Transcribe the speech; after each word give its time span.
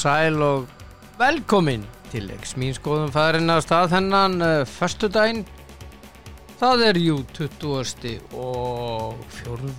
og 0.00 0.02
sæl 0.02 0.42
og 0.42 0.68
velkomin 1.18 1.82
til 2.08 2.24
leiks. 2.30 2.54
Mín 2.56 2.72
skoðum 2.72 3.10
fæðurinn 3.12 3.52
á 3.52 3.60
stað 3.60 3.90
þennan 3.92 4.36
uh, 4.40 4.52
förstudaginn 4.64 5.42
það 6.56 6.84
er 6.86 7.00
jú 7.00 7.16
20. 7.36 8.14
og 8.32 9.18
4. 9.42 9.74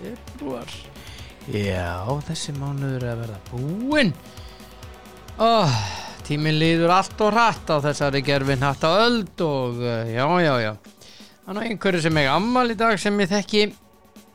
februar 0.00 0.74
já, 1.46 2.02
þessi 2.26 2.56
mánuður 2.56 3.06
er 3.06 3.12
að 3.12 3.22
verða 3.22 3.38
búinn. 3.52 4.12
Oh, 5.38 5.78
tíminn 6.26 6.58
líður 6.58 6.96
allt 6.96 7.22
og 7.22 7.30
hratt 7.36 7.70
á 7.70 7.78
þessari 7.86 8.24
gerfin 8.26 8.66
hatt 8.66 8.82
á 8.82 8.90
öld 9.06 9.46
og 9.46 9.78
uh, 9.78 10.02
já, 10.10 10.26
já, 10.42 10.54
já. 10.64 10.72
Þannig 11.46 11.62
að 11.62 11.70
einhverju 11.70 12.04
sem 12.08 12.22
er 12.24 12.34
ammal 12.34 12.66
í 12.74 12.80
dag 12.82 12.98
sem 12.98 13.22
ég 13.22 13.30
þekki 13.36 13.64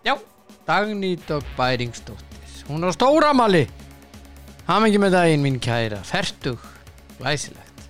já, 0.08 0.16
Dagný 0.64 1.18
Dögg 1.28 1.56
Bæringsdóttir. 1.60 2.60
Hún 2.72 2.88
á 2.88 2.96
stóramali 2.96 3.68
Hamengi 4.72 5.00
með 5.04 5.16
daginn 5.18 5.42
mín 5.44 5.58
kæra, 5.60 5.98
fertug, 6.08 6.62
glæsilegt. 7.18 7.82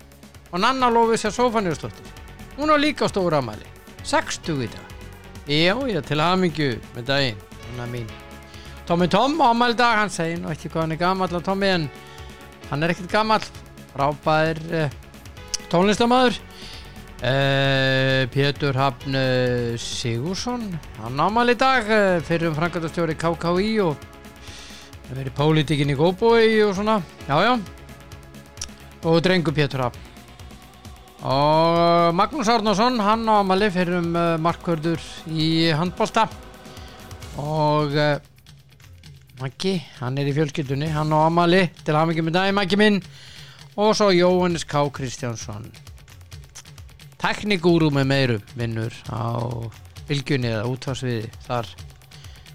Og 0.50 0.58
Nanna 0.58 0.88
Lófis 0.90 1.22
er 1.28 1.30
Sofaniusdóttir. 1.30 2.08
Hún 2.56 2.72
á 2.74 2.76
líka 2.80 3.06
stóra 3.06 3.38
amali, 3.38 3.68
60 4.02 4.64
í 4.64 4.66
dag. 4.66 4.96
Já, 5.46 5.76
já, 5.86 6.00
til 6.02 6.18
hamingju 6.18 6.72
með 6.96 7.06
daginn, 7.06 7.38
Nanna 7.68 7.86
mín. 7.86 8.10
Tommy 8.88 9.06
Tom 9.06 9.38
á 9.38 9.52
amali 9.52 9.78
dag, 9.78 10.00
hann 10.00 10.10
segir 10.10 10.42
nú 10.42 10.50
ekki 10.50 10.72
hvað 10.72 10.82
hann 10.82 10.96
er 10.96 11.02
gammal 11.04 11.30
að 11.30 11.46
Tommy 11.46 11.70
en 11.70 11.88
hann 12.72 12.82
er 12.82 12.96
ekkert 12.96 13.14
gammal, 13.14 13.46
frábær 13.94 14.58
uh, 14.74 15.00
tónlistamæður. 15.70 16.42
Uh, 17.22 18.26
Pétur 18.34 18.74
Hafn 18.74 19.14
Sigursson, 19.78 20.66
hann 20.98 21.14
á 21.14 21.30
amali 21.30 21.54
dag, 21.54 21.86
uh, 21.86 22.18
fyrir 22.26 22.50
um 22.50 22.58
frangatastjóri 22.58 23.14
KKÍ 23.14 23.76
og 23.86 24.10
Það 25.12 25.18
verið 25.20 25.34
pólitíkin 25.36 25.90
í 25.92 25.94
góðbói 25.98 26.44
og 26.64 26.70
svona, 26.72 26.92
já 27.26 27.34
já. 27.44 27.50
Og 29.04 29.18
drengu 29.20 29.52
Pétur 29.52 29.82
Hafn. 29.84 30.06
Og 31.28 32.14
Magnús 32.16 32.48
Árnason, 32.48 32.96
hann 33.04 33.28
á 33.28 33.44
amali 33.44 33.68
fyrir 33.68 33.98
um 33.98 34.16
uh, 34.16 34.38
markvörður 34.40 35.04
í 35.28 35.68
handbólta. 35.76 36.24
Og 37.36 37.92
uh, 37.92 38.16
Maggi, 39.42 39.74
hann 40.00 40.16
er 40.16 40.32
í 40.32 40.34
fjölskyldunni, 40.38 40.88
hann 40.96 41.12
á 41.12 41.28
amali 41.28 41.66
til 41.84 42.00
hafingi 42.00 42.24
með 42.24 42.38
dagi 42.40 42.56
Maggi 42.56 42.80
minn. 42.80 43.02
Og 43.76 43.92
svo 43.92 44.08
Jóhannes 44.16 44.64
K. 44.64 44.80
Kristjánsson. 44.96 45.68
Teknikúru 47.20 47.92
með 47.92 48.12
meiru 48.16 48.42
vinnur 48.56 48.96
á 49.12 49.44
bylgjunni 50.08 50.56
eða 50.56 50.72
útvarsviði 50.72 51.28
þar. 51.44 51.74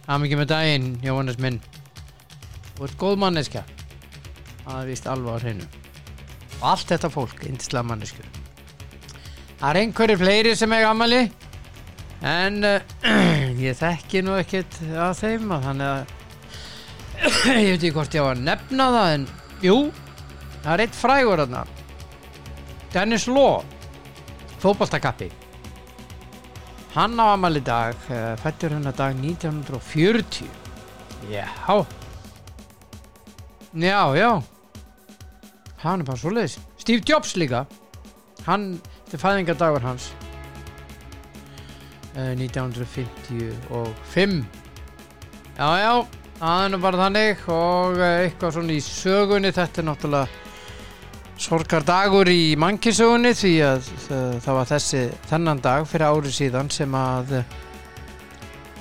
Hafingi 0.10 0.42
með 0.42 0.56
daginn, 0.58 0.96
Jóhannes 1.06 1.38
minn. 1.38 1.62
Þú 2.78 2.88
ert 2.88 2.98
góð 3.02 3.20
manneskja. 3.26 3.66
Það 4.64 4.80
er 4.80 4.90
vist 4.92 5.10
alveg 5.10 5.34
á 5.34 5.38
hreinu. 5.42 5.68
Og 6.58 6.66
allt 6.72 6.90
þetta 6.90 7.10
fólk, 7.14 7.44
indislega 7.46 7.86
manneskjur 7.86 8.30
Það 9.58 9.70
er 9.70 9.80
einhverju 9.84 10.18
fleiri 10.22 10.54
sem 10.58 10.74
er 10.74 10.88
ammali 10.90 11.20
En 12.26 12.64
uh, 12.66 12.82
ég 13.68 13.78
þekki 13.78 14.24
nú 14.26 14.38
ekkert 14.40 14.80
að 14.90 15.20
þeim 15.22 15.54
að 15.54 15.68
Þannig 15.68 15.92
að 15.94 16.16
Ég 17.68 17.72
veit 17.76 17.78
ekki 17.78 17.94
hvort 17.98 18.18
ég 18.18 18.26
á 18.26 18.30
að 18.32 18.44
nefna 18.46 18.88
það 18.96 19.10
En 19.18 19.28
jú, 19.66 19.78
það 20.64 20.72
er 20.74 20.84
eitt 20.86 20.98
frægur 20.98 21.42
þarna. 21.44 21.66
Dennis 22.94 23.28
Law 23.30 23.62
Fótballtakappi 24.62 25.30
Hann 26.98 27.22
á 27.22 27.26
ammali 27.36 27.62
dag 27.62 27.94
uh, 28.10 28.34
Fættur 28.42 28.74
hennar 28.78 28.98
dag 28.98 29.14
1940 29.22 30.50
Já 31.30 31.46
Já, 33.78 34.10
já. 34.18 34.42
Hann 35.84 36.02
er 36.02 36.08
bara 36.08 36.18
svo 36.18 36.32
leiðis 36.34 36.56
Steve 36.82 37.04
Jobs 37.06 37.36
líka. 37.38 37.60
Hann, 38.48 38.80
þetta 39.06 39.18
er 39.18 39.22
fæðingadagur 39.22 39.84
hans. 39.86 40.08
Uh, 42.18 42.34
1955 42.34 44.46
Já, 45.58 45.70
já 45.78 46.06
Það 46.40 46.64
nú 46.74 46.78
bara 46.82 47.02
þannig 47.04 47.44
Og 47.54 48.00
uh, 48.00 48.06
eitthvað 48.24 48.56
svona 48.56 48.74
í 48.74 48.82
sögunni. 48.82 49.52
Þetta 49.54 49.82
er 49.84 49.88
náttúrulega 49.92 50.26
Sorgardagur 51.38 52.28
í 52.34 52.58
mannkisögunni 52.58 53.36
Því 53.38 53.54
að 53.68 53.92
uh, 54.10 54.42
það 54.42 54.58
var 54.58 54.68
þessi 54.74 55.04
Þennan 55.30 55.62
dag 55.62 55.86
fyrir 55.86 56.10
ári 56.10 56.32
síðan 56.34 56.74
Sem 56.74 56.90
að 56.98 57.46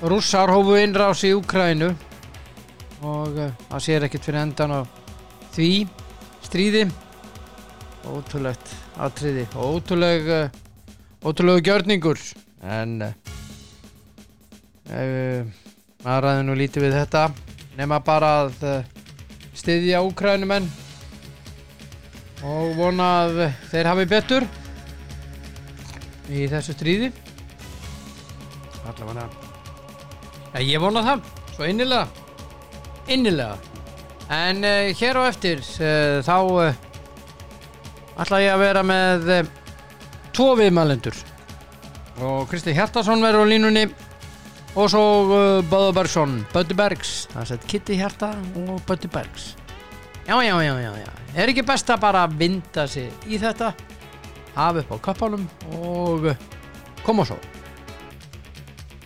Rússar 0.09 0.49
hófu 0.53 0.77
innrás 0.81 1.21
í 1.29 1.37
Úkrænu 1.37 1.93
og 3.07 3.37
það 3.69 3.83
sér 3.85 4.07
ekkert 4.07 4.27
fyrir 4.27 4.43
endan 4.43 4.75
á 4.75 4.81
því 5.55 5.71
stríði. 6.45 6.83
Ótrúlegt 8.07 8.73
atriði 9.03 9.45
ótrúleg 9.59 10.29
uh, 10.31 10.51
ótrúlegu 11.27 11.65
gjörningur. 11.67 12.19
En 12.63 13.03
uh, 13.03 13.15
maður 16.05 16.27
ræði 16.27 16.43
nú 16.47 16.55
lítið 16.59 16.87
við 16.87 16.99
þetta 17.01 17.23
nema 17.77 17.99
bara 18.05 18.29
að 18.45 18.53
styðja 19.57 20.05
úkrænumenn 20.07 20.69
og 22.47 22.77
vona 22.79 23.07
að 23.25 23.33
þeir 23.73 23.87
hafi 23.91 24.07
betur 24.09 24.47
í 26.31 26.47
þessu 26.51 26.73
stríði. 26.77 27.11
Allavega 28.87 29.27
ja, 30.55 30.63
ég 30.63 30.81
vona 30.81 31.03
það 31.05 31.27
svo 31.57 31.67
innilega 31.69 32.26
innilega. 33.09 33.57
En 34.33 34.65
uh, 34.67 34.91
hér 34.97 35.21
á 35.21 35.23
eftir 35.29 35.63
uh, 35.63 36.19
þá 36.27 36.37
uh, 36.51 36.75
ætla 38.23 38.43
ég 38.43 38.55
að 38.55 38.65
vera 38.65 38.83
með 38.87 39.31
tvo 40.35 40.55
viðmælendur. 40.59 41.17
Og 42.27 42.47
Kristi 42.51 42.75
Hjartarsson 42.77 43.23
verður 43.23 43.45
á 43.45 43.53
línunni 43.53 43.85
og 44.77 44.89
svo 44.93 45.03
Böður 45.69 45.95
Bergsson 45.97 46.39
Böður 46.53 46.77
Bergs, 46.77 47.13
það 47.33 47.51
sett 47.51 47.67
Kitty 47.69 47.97
Hjarta 48.01 48.31
og 48.65 48.81
Böður 48.89 49.13
Bergs. 49.13 49.51
Já, 50.27 50.41
já, 50.43 50.57
já, 50.65 50.75
já, 50.81 50.93
já. 51.05 51.11
Er 51.37 51.53
ekki 51.53 51.65
best 51.69 51.93
að 51.93 52.01
bara 52.03 52.25
vinda 52.27 52.87
sig 52.89 53.13
í 53.29 53.39
þetta 53.41 53.75
hafa 54.57 54.81
upp 54.81 54.97
á 54.97 54.99
kappánum 55.11 55.45
og 55.77 56.31
koma 57.05 57.27
svo. 57.29 57.37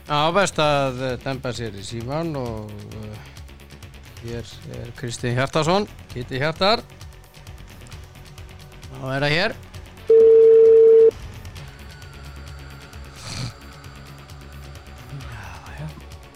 Já, 0.06 0.31
best 0.34 0.59
að 0.62 1.03
dempa 1.25 1.53
sér 1.55 1.75
í 1.78 1.84
síman 1.87 2.32
og 2.38 2.71
Hér 4.20 4.44
er 4.76 4.91
Kristinn 4.98 5.32
Hjartarsson, 5.32 5.86
Kitty 6.12 6.36
Hjartar. 6.42 6.82
Þá 8.91 9.04
er 9.14 9.25
það 9.25 9.32
hér. 9.32 9.54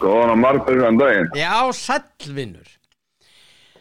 Góðan 0.01 0.33
og 0.33 0.41
margbyrðan 0.41 0.97
daginn. 0.97 1.29
Já, 1.37 1.53
sælvinnur. 1.77 2.73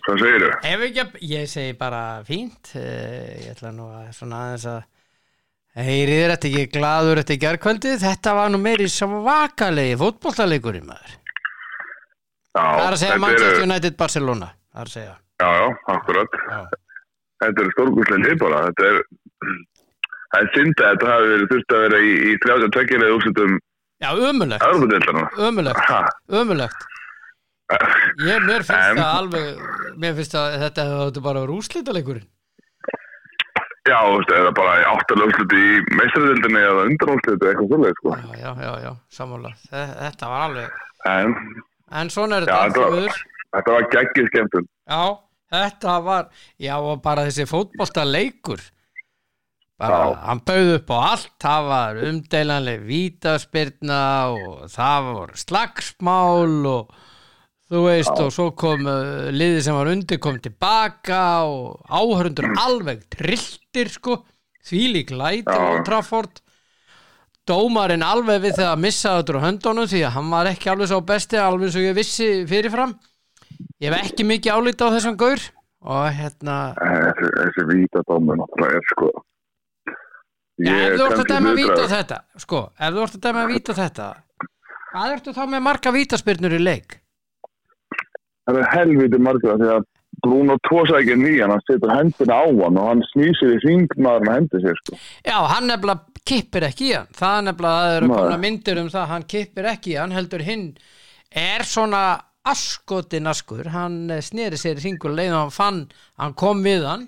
Hvað 0.04 0.20
segir 0.20 0.44
þau? 0.44 0.52
Ef 0.68 0.86
ekki 0.90 1.02
að, 1.06 1.18
ég 1.32 1.48
segi 1.48 1.74
bara 1.80 2.04
fínt. 2.28 2.74
Ég 2.76 3.50
ætla 3.54 3.72
nú 3.72 3.88
að 3.88 4.12
svona 4.18 4.44
aðeins 4.50 4.68
að 4.68 5.84
heyri 5.88 6.20
þér 6.20 6.36
þetta 6.36 6.50
ekki 6.52 6.72
gladur 6.76 7.22
þetta 7.22 7.42
gerðkvöldið. 7.48 8.00
Þetta 8.04 8.36
var 8.36 8.52
nú 8.52 8.60
meiri 8.60 8.92
svakalegi 8.92 10.00
fótbolltaleikurinn 10.04 10.90
maður. 10.92 11.20
Það 12.54 12.80
er 12.84 12.94
að 12.94 13.00
segja 13.02 13.18
Manchester 13.24 13.62
United 13.66 13.96
Barcelona. 13.98 14.48
Það 14.74 14.80
er 14.84 14.90
að 14.90 14.94
segja. 14.94 15.14
Já, 15.42 15.48
já, 15.58 15.66
akkurat. 15.94 16.36
Já. 16.50 16.58
Þetta 17.44 17.62
er 17.64 17.70
stórgúslega 17.74 18.34
bara. 18.40 18.60
Þetta 18.68 18.90
er, 18.90 18.98
það 20.34 20.40
er 20.44 20.50
synd 20.54 20.82
að 20.84 20.90
þetta 20.92 21.12
hafi 21.14 21.30
verið 21.34 21.48
þurft 21.54 21.74
að 21.78 21.82
vera 21.86 22.02
í, 22.02 22.12
í 22.30 22.36
32 22.44 23.00
leið 23.02 23.16
úrslutum 23.18 23.56
Já, 24.04 24.10
ömulegt. 24.28 24.64
Ömulegt. 25.38 25.82
Ömulegt. 26.28 26.86
Ég, 28.20 28.38
mér 28.44 28.62
finnst 28.62 28.74
En- 28.76 28.98
það 29.00 29.18
alveg, 29.18 29.60
mér 30.02 30.14
finnst 30.18 30.34
að 30.36 30.56
þetta 30.62 30.84
hefði 30.90 31.22
bara 31.24 31.42
verið 31.44 31.58
úrslítaleikurinn. 31.58 32.26
Já, 33.84 33.98
þú 34.00 34.16
veist, 34.16 34.30
eða 34.32 34.50
bara 34.56 34.74
í 34.80 34.84
áttalega 34.88 35.28
úrsluti 35.30 35.60
í 35.60 35.80
meistaradeildinni 35.98 36.60
eða 36.64 36.84
undanúrsluti 36.88 37.48
eitthvað 37.50 37.70
svolítið, 37.72 37.96
sko. 38.00 38.14
Já, 38.16 38.36
já, 38.40 38.50
já, 38.64 38.72
já. 38.84 38.92
Þe- 39.70 39.96
Þetta 40.04 40.30
var 40.32 40.44
alveg, 40.48 40.78
En 41.04 41.34
en 41.92 42.08
svona 42.10 42.36
er 42.42 42.46
Já, 42.48 42.68
þetta 42.68 42.80
var- 42.80 42.92
allir. 42.92 43.12
þetta 43.54 43.72
var 43.76 43.88
geggið 43.94 44.28
skemmtun. 44.30 44.68
Já, 44.88 45.18
þetta 45.52 46.04
var, 46.04 46.28
já, 46.60 46.76
og 46.78 47.02
bara 47.02 47.24
þessi 47.26 47.46
fótbolta 47.46 48.04
leikur. 48.04 48.60
Bara, 49.78 49.96
Já. 50.14 50.14
hann 50.28 50.40
bauð 50.46 50.74
upp 50.76 50.90
á 50.94 50.98
allt, 51.10 51.30
það 51.42 51.64
var 51.68 51.96
umdeilanleg 52.06 52.84
vítaspyrna 52.86 54.02
og 54.30 54.68
það 54.70 55.08
voru 55.16 55.34
slagsmál 55.34 56.66
og 56.70 56.92
þú 57.70 57.80
veist, 57.88 58.20
og 58.22 58.30
svo 58.32 58.46
kom 58.54 58.84
liðið 59.34 59.62
sem 59.66 59.74
var 59.74 59.90
undir 59.90 60.20
kom 60.22 60.38
tilbaka 60.38 61.42
og 61.50 61.82
áhörundur 61.90 62.52
alveg 62.62 63.02
trilltir, 63.10 63.90
sko, 63.90 64.20
því 64.64 64.82
lík 64.94 65.10
læti 65.10 65.50
á 65.50 65.58
Já. 65.58 65.84
Trafford 65.84 66.40
dómarinn 67.48 68.04
alveg 68.04 68.40
við 68.44 68.56
þegar 68.58 68.72
að 68.72 68.82
missa 68.84 69.16
þetta 69.18 69.36
á 69.36 69.44
höndunum 69.44 69.90
því 69.90 70.00
að 70.06 70.14
hann 70.16 70.30
var 70.32 70.50
ekki 70.50 70.72
alveg 70.72 70.90
svo 70.90 71.00
besti 71.10 71.40
alveg 71.40 71.68
eins 71.68 71.78
og 71.78 71.86
ég 71.86 71.98
vissi 71.98 72.30
fyrirfram 72.48 72.96
ég 73.82 73.90
hef 73.90 74.08
ekki 74.08 74.26
mikið 74.28 74.56
álita 74.56 74.88
á 74.88 74.94
þessum 74.96 75.18
gaur 75.20 75.44
og 75.84 76.02
hérna 76.16 76.58
þessi, 76.78 77.30
þessi 77.38 77.68
vítadómur 77.70 78.40
náttúrulega 78.40 78.80
er 78.80 78.90
sko 78.92 79.12
Já, 80.54 80.70
ef 80.70 80.92
þú 80.94 81.06
ert 81.08 81.20
að 81.20 81.30
dæma 81.32 81.50
að 81.50 81.56
víta 81.58 81.86
þetta 81.90 82.18
sko, 82.38 82.60
ef 82.78 82.92
þú 82.94 83.06
ert 83.06 83.16
að 83.18 83.24
dæma 83.26 83.40
að 83.42 83.54
víta 83.56 83.78
þetta 83.78 84.10
hvað 84.94 85.16
ertu 85.16 85.34
þá 85.34 85.42
með 85.50 85.64
marga 85.66 85.92
vítaspyrnur 85.94 86.54
í 86.54 86.62
leik? 86.62 87.00
það 88.48 88.60
er 88.60 88.70
helviti 88.74 89.20
margra 89.20 89.58
því 89.60 89.70
að 89.74 89.90
Bruno 90.24 90.56
tósækir 90.68 91.18
nýjan, 91.18 91.50
hann 91.52 91.62
setur 91.66 91.90
hendina 91.92 92.36
á 92.38 92.46
hann 92.46 92.78
og 92.80 92.86
hann 92.86 93.02
snýsir 93.10 93.56
í 93.56 93.60
hringmaðurinn 93.64 94.30
að 94.30 94.36
hendi 94.38 94.60
sér 94.62 94.78
sko. 94.80 94.98
Já, 95.26 95.36
hann 95.50 95.66
nefnilega 95.68 96.13
kippir 96.28 96.64
ekki 96.68 96.90
í 96.90 96.92
hann. 96.96 97.08
Það 97.14 97.38
er 97.38 97.46
nefnilega, 97.48 97.80
það 97.84 97.96
eru 97.98 98.12
komna 98.14 98.38
myndir 98.40 98.80
um 98.82 98.92
það 98.92 99.10
hann 99.12 99.26
kippir 99.34 99.68
ekki 99.74 99.94
í 99.94 99.98
hann, 100.00 100.14
heldur 100.16 100.44
hinn 100.46 100.68
er 101.34 101.64
svona 101.68 102.04
askoti 102.44 103.20
naskur, 103.24 103.68
hann 103.72 104.10
eh, 104.12 104.20
sneri 104.24 104.58
sér 104.60 104.76
í 104.80 104.84
hringur 104.84 105.14
leiðum 105.16 105.38
hann 105.46 105.52
fann, 105.54 105.82
hann 106.20 106.34
kom 106.36 106.62
við 106.64 106.84
hann. 106.88 107.06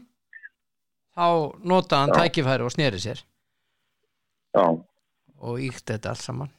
Þá 1.16 1.26
notaði 1.64 2.02
hann 2.02 2.14
tækifæri 2.16 2.64
og 2.66 2.72
sneri 2.74 3.00
sér. 3.00 3.22
Já, 4.56 4.66
og 5.40 5.60
íkt 5.64 5.84
þetta 5.88 6.12
allt 6.12 6.24
saman. 6.24 6.52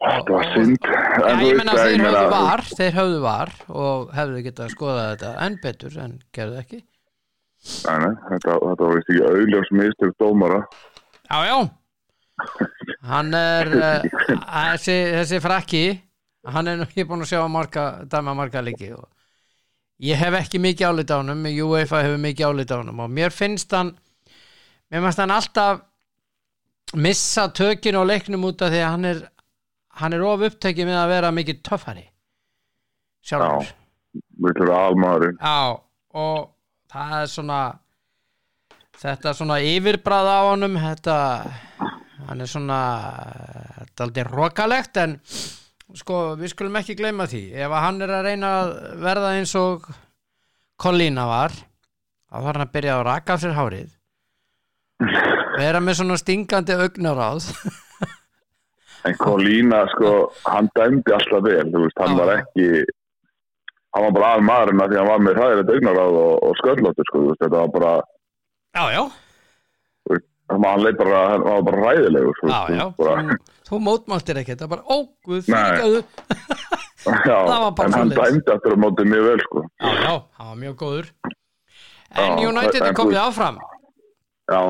Þetta 0.00 0.32
var 0.32 0.46
synd. 0.54 0.78
Já, 0.80 1.32
ég 1.44 1.58
menna 1.58 1.72
að- 1.76 1.82
þeir 1.84 2.04
höfðu 2.06 2.30
var 2.32 2.62
þeir 2.68 2.94
höfðu 2.96 3.18
var 3.24 3.50
og 3.68 4.12
hefðu 4.16 4.44
getað 4.46 4.64
að 4.66 4.74
skoða 4.76 5.02
þetta 5.10 5.32
enn 5.46 5.58
betur 5.64 5.98
en 6.00 6.14
gerðu 6.32 6.60
ekki. 6.62 6.78
Nei, 7.84 7.96
nei, 8.00 8.14
þetta, 8.30 8.54
þetta 8.64 8.86
var 8.86 8.94
vist 8.96 9.10
ekki 9.12 9.26
auðljós 9.28 9.72
mistök 9.76 10.14
dómara 10.22 10.62
Já, 11.30 11.46
já. 11.46 11.58
Hann 13.06 13.34
er 13.34 13.68
uh, 13.70 14.06
þessi, 14.50 14.96
þessi 15.14 15.40
frakki 15.44 15.84
hann 16.48 16.70
er 16.70 16.80
nú 16.80 16.86
búin 17.06 17.24
að 17.24 17.30
sjá 17.32 17.40
að 17.42 17.52
marga 17.52 17.84
dæma 18.08 18.34
marga 18.36 18.62
líki 18.64 18.92
og 18.96 19.06
ég 20.00 20.16
hef 20.16 20.36
ekki 20.40 20.60
mikið 20.62 20.88
álit 20.88 21.12
á 21.12 21.20
honum 21.20 21.44
UEFA 21.44 22.02
hefur 22.06 22.22
mikið 22.22 22.46
álit 22.48 22.72
á 22.72 22.76
honum 22.80 23.02
og 23.04 23.12
mér 23.12 23.34
finnst 23.34 23.72
hann 23.76 23.92
mér 24.90 25.04
finnst 25.04 25.20
hann 25.20 25.34
alltaf 25.34 25.82
missa 26.96 27.48
tökinu 27.52 28.02
á 28.02 28.04
leiknum 28.08 28.48
út 28.48 28.64
af 28.64 28.72
því 28.72 28.80
að 28.80 28.90
hann 28.94 29.10
er 29.10 29.20
hann 30.00 30.16
er 30.16 30.24
of 30.24 30.46
upptekið 30.48 30.88
með 30.88 30.98
að 31.02 31.12
vera 31.12 31.34
mikið 31.36 31.62
töffari 31.66 32.06
sjálfur. 33.26 33.68
Já. 33.68 33.76
Viltur 34.40 34.72
almaðurinn 34.74 35.36
Já, 35.38 35.76
og 36.16 36.48
það 36.90 37.16
er 37.20 37.30
svona 37.30 37.60
þetta 39.00 39.32
svona 39.36 39.58
yfirbræð 39.64 40.28
á 40.28 40.40
honum 40.50 40.76
þetta 40.80 41.16
hann 42.28 42.44
er 42.44 42.50
svona 42.50 42.80
þetta 43.78 43.96
er 43.96 44.06
aldrei 44.06 44.26
rokalegt 44.28 45.00
en 45.02 45.16
sko 45.96 46.20
við 46.38 46.52
skulum 46.52 46.78
ekki 46.78 46.98
gleyma 46.98 47.26
því. 47.30 47.42
Ef 47.58 47.74
hann 47.82 48.02
er 48.04 48.14
að 48.14 48.26
reyna 48.28 48.52
að 48.60 48.74
verða 49.02 49.34
eins 49.38 49.54
og 49.58 49.88
Collina 50.80 51.26
var 51.28 51.54
þá 51.54 52.36
þarf 52.36 52.50
hann 52.52 52.66
að 52.66 52.74
byrja 52.76 52.96
að 52.98 53.06
raka 53.08 53.34
af 53.34 53.42
sér 53.42 53.56
hárið. 53.56 53.90
Vera 55.60 55.80
með 55.82 56.00
svona 56.00 56.18
stingandi 56.20 56.76
augnaráð 56.76 57.48
En 59.08 59.16
Kolína, 59.16 59.84
sko, 59.94 60.10
hann 60.44 60.68
dæmdi 60.76 61.12
alltaf 61.16 61.44
vel, 61.46 61.68
veist, 61.72 62.00
hann 62.02 62.18
var 62.18 62.34
ekki 62.34 62.66
hann 63.96 64.04
var 64.06 64.12
bara 64.16 64.32
almaðurinn 64.36 64.82
að 64.84 64.92
því 64.92 64.98
hann 65.00 65.08
var 65.08 65.22
með 65.24 65.38
hræðilegt 65.40 65.72
augnaráð 65.74 66.18
og, 66.20 66.34
og 66.46 66.58
sköllóttur, 66.60 67.08
sko, 67.08 67.22
veist, 67.30 67.40
þetta 67.40 67.62
var 67.62 67.72
bara 67.78 67.94
Já, 68.70 68.84
já, 68.94 69.02
hann 70.50 70.62
var, 70.62 70.70
hann 70.70 70.82
leið 70.84 70.98
bara, 71.00 71.20
hann 71.32 71.42
var 71.46 71.62
bara 71.66 71.80
ræðilegur, 71.88 72.36
já, 72.42 72.58
þú 72.68 72.76
já 72.76 72.84
bara, 72.98 73.22
þú, 73.24 73.54
þú 73.70 73.80
mótmæltir 73.86 74.40
ekki, 74.42 74.54
þetta 74.54 74.66
er 74.66 74.72
bara 74.74 74.84
óguð 74.94 75.50
já, 75.50 75.60
það 77.04 77.48
var 77.50 77.72
bara 77.78 77.88
en 77.88 77.96
hann 77.98 78.12
dæmdi 78.14 78.54
aftur 78.54 78.76
á 78.76 78.78
móti 78.78 79.06
mjög 79.10 79.26
vel, 79.26 79.42
sko, 79.46 79.64
Já, 79.80 79.90
já, 79.90 80.14
hann 80.38 80.52
var 80.52 80.60
mjög 80.62 80.76
góður. 80.84 81.10
En 82.10 82.40
United 82.42 82.82
er 82.82 82.94
komið 82.98 83.20
áfram. 83.22 83.58
Já, 84.50 84.62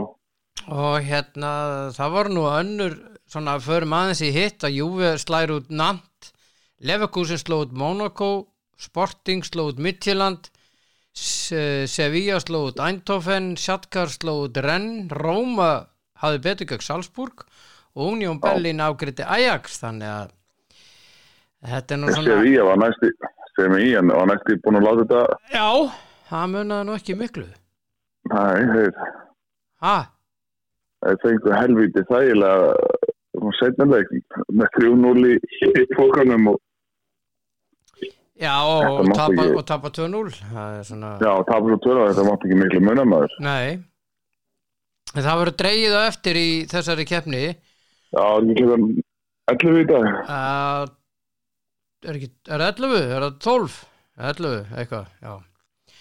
og 0.68 0.96
hérna 1.04 1.52
það 1.96 2.14
var 2.16 2.28
nú 2.32 2.44
önnur 2.50 2.96
svona 3.30 3.56
förum 3.64 3.94
aðeins 3.96 4.20
í 4.26 4.32
hitt 4.34 4.64
að 4.66 4.76
Juve 4.76 5.14
slær 5.22 5.52
út 5.54 5.68
Nant 5.72 6.32
Leverkusen 6.84 7.40
sló 7.40 7.62
út 7.64 7.72
Monaco 7.72 8.30
Sporting 8.80 9.44
sló 9.46 9.70
út 9.70 9.80
Midtjylland 9.80 10.50
Sevilla 11.14 12.38
sló 12.38 12.68
út 12.68 12.80
Eindhoven 12.80 13.56
Shatkar 13.58 14.12
sló 14.12 14.44
út 14.46 14.58
Renn 14.62 15.08
Róma 15.10 15.88
hafði 16.22 16.42
betur 16.44 16.70
gegn 16.70 16.84
Salzburg 16.86 17.42
og 17.96 18.12
Union 18.12 18.38
Berlin 18.42 18.82
ágriði 18.84 19.26
Ajax 19.26 19.80
þannig 19.82 20.12
að 20.12 20.30
þetta 21.72 21.96
er 21.96 22.00
nú 22.00 22.12
svona 22.14 22.36
Sevilla 22.36 22.68
var 22.68 22.78
í 23.80 23.90
hann 23.96 24.14
var 24.14 24.30
næsti 24.30 24.56
búin 24.62 24.78
að 24.78 24.86
láta 24.86 25.02
þetta 25.02 25.22
já, 25.56 25.66
það 26.30 26.54
munaði 26.54 26.86
nú 26.88 26.96
ekki 26.96 27.18
miklu. 27.18 27.46
Nei, 28.30 28.60
þeir, 28.70 29.04
ha, 29.82 29.96
þeir 31.04 31.20
fengu 31.24 31.54
helviti 31.56 32.06
þægilega 32.08 32.74
og 33.40 33.54
setnileg 33.58 34.10
með 34.52 34.74
3-0 34.78 35.30
í, 35.32 35.36
fólkanum 35.96 36.52
og 36.52 36.60
já 38.40 38.54
og, 38.64 39.10
tapa, 39.14 39.32
ekki- 39.36 39.56
og 39.60 39.64
tapa 39.68 39.90
2-0 39.90 40.30
það 40.52 40.78
er 40.78 40.84
svona 40.88 41.10
já, 41.20 41.32
svo 41.68 41.78
tvöra 41.84 42.06
þetta 42.10 42.24
mátti 42.28 42.48
ekki 42.48 42.58
miklu 42.62 42.80
munamaður 42.88 43.34
Nei. 43.44 43.78
En 45.10 45.24
það 45.26 45.38
verður 45.40 45.56
dreigið 45.58 45.94
á 45.98 46.02
eftir 46.06 46.36
í 46.38 46.48
þessari 46.70 47.04
keppni. 47.10 47.38
Já, 48.14 48.22
ekki 48.38 48.54
klukkan 48.60 48.84
11 49.50 49.80
í 49.80 49.86
dag? 49.88 50.04
Að 50.30 50.90
er, 52.06 52.18
það 52.62 52.66
11? 52.70 53.00
Er 53.16 53.24
það 53.24 53.38
12? 53.46 53.78
11, 54.30 54.52
eitthvað, 54.78 55.08
já. 55.24 55.32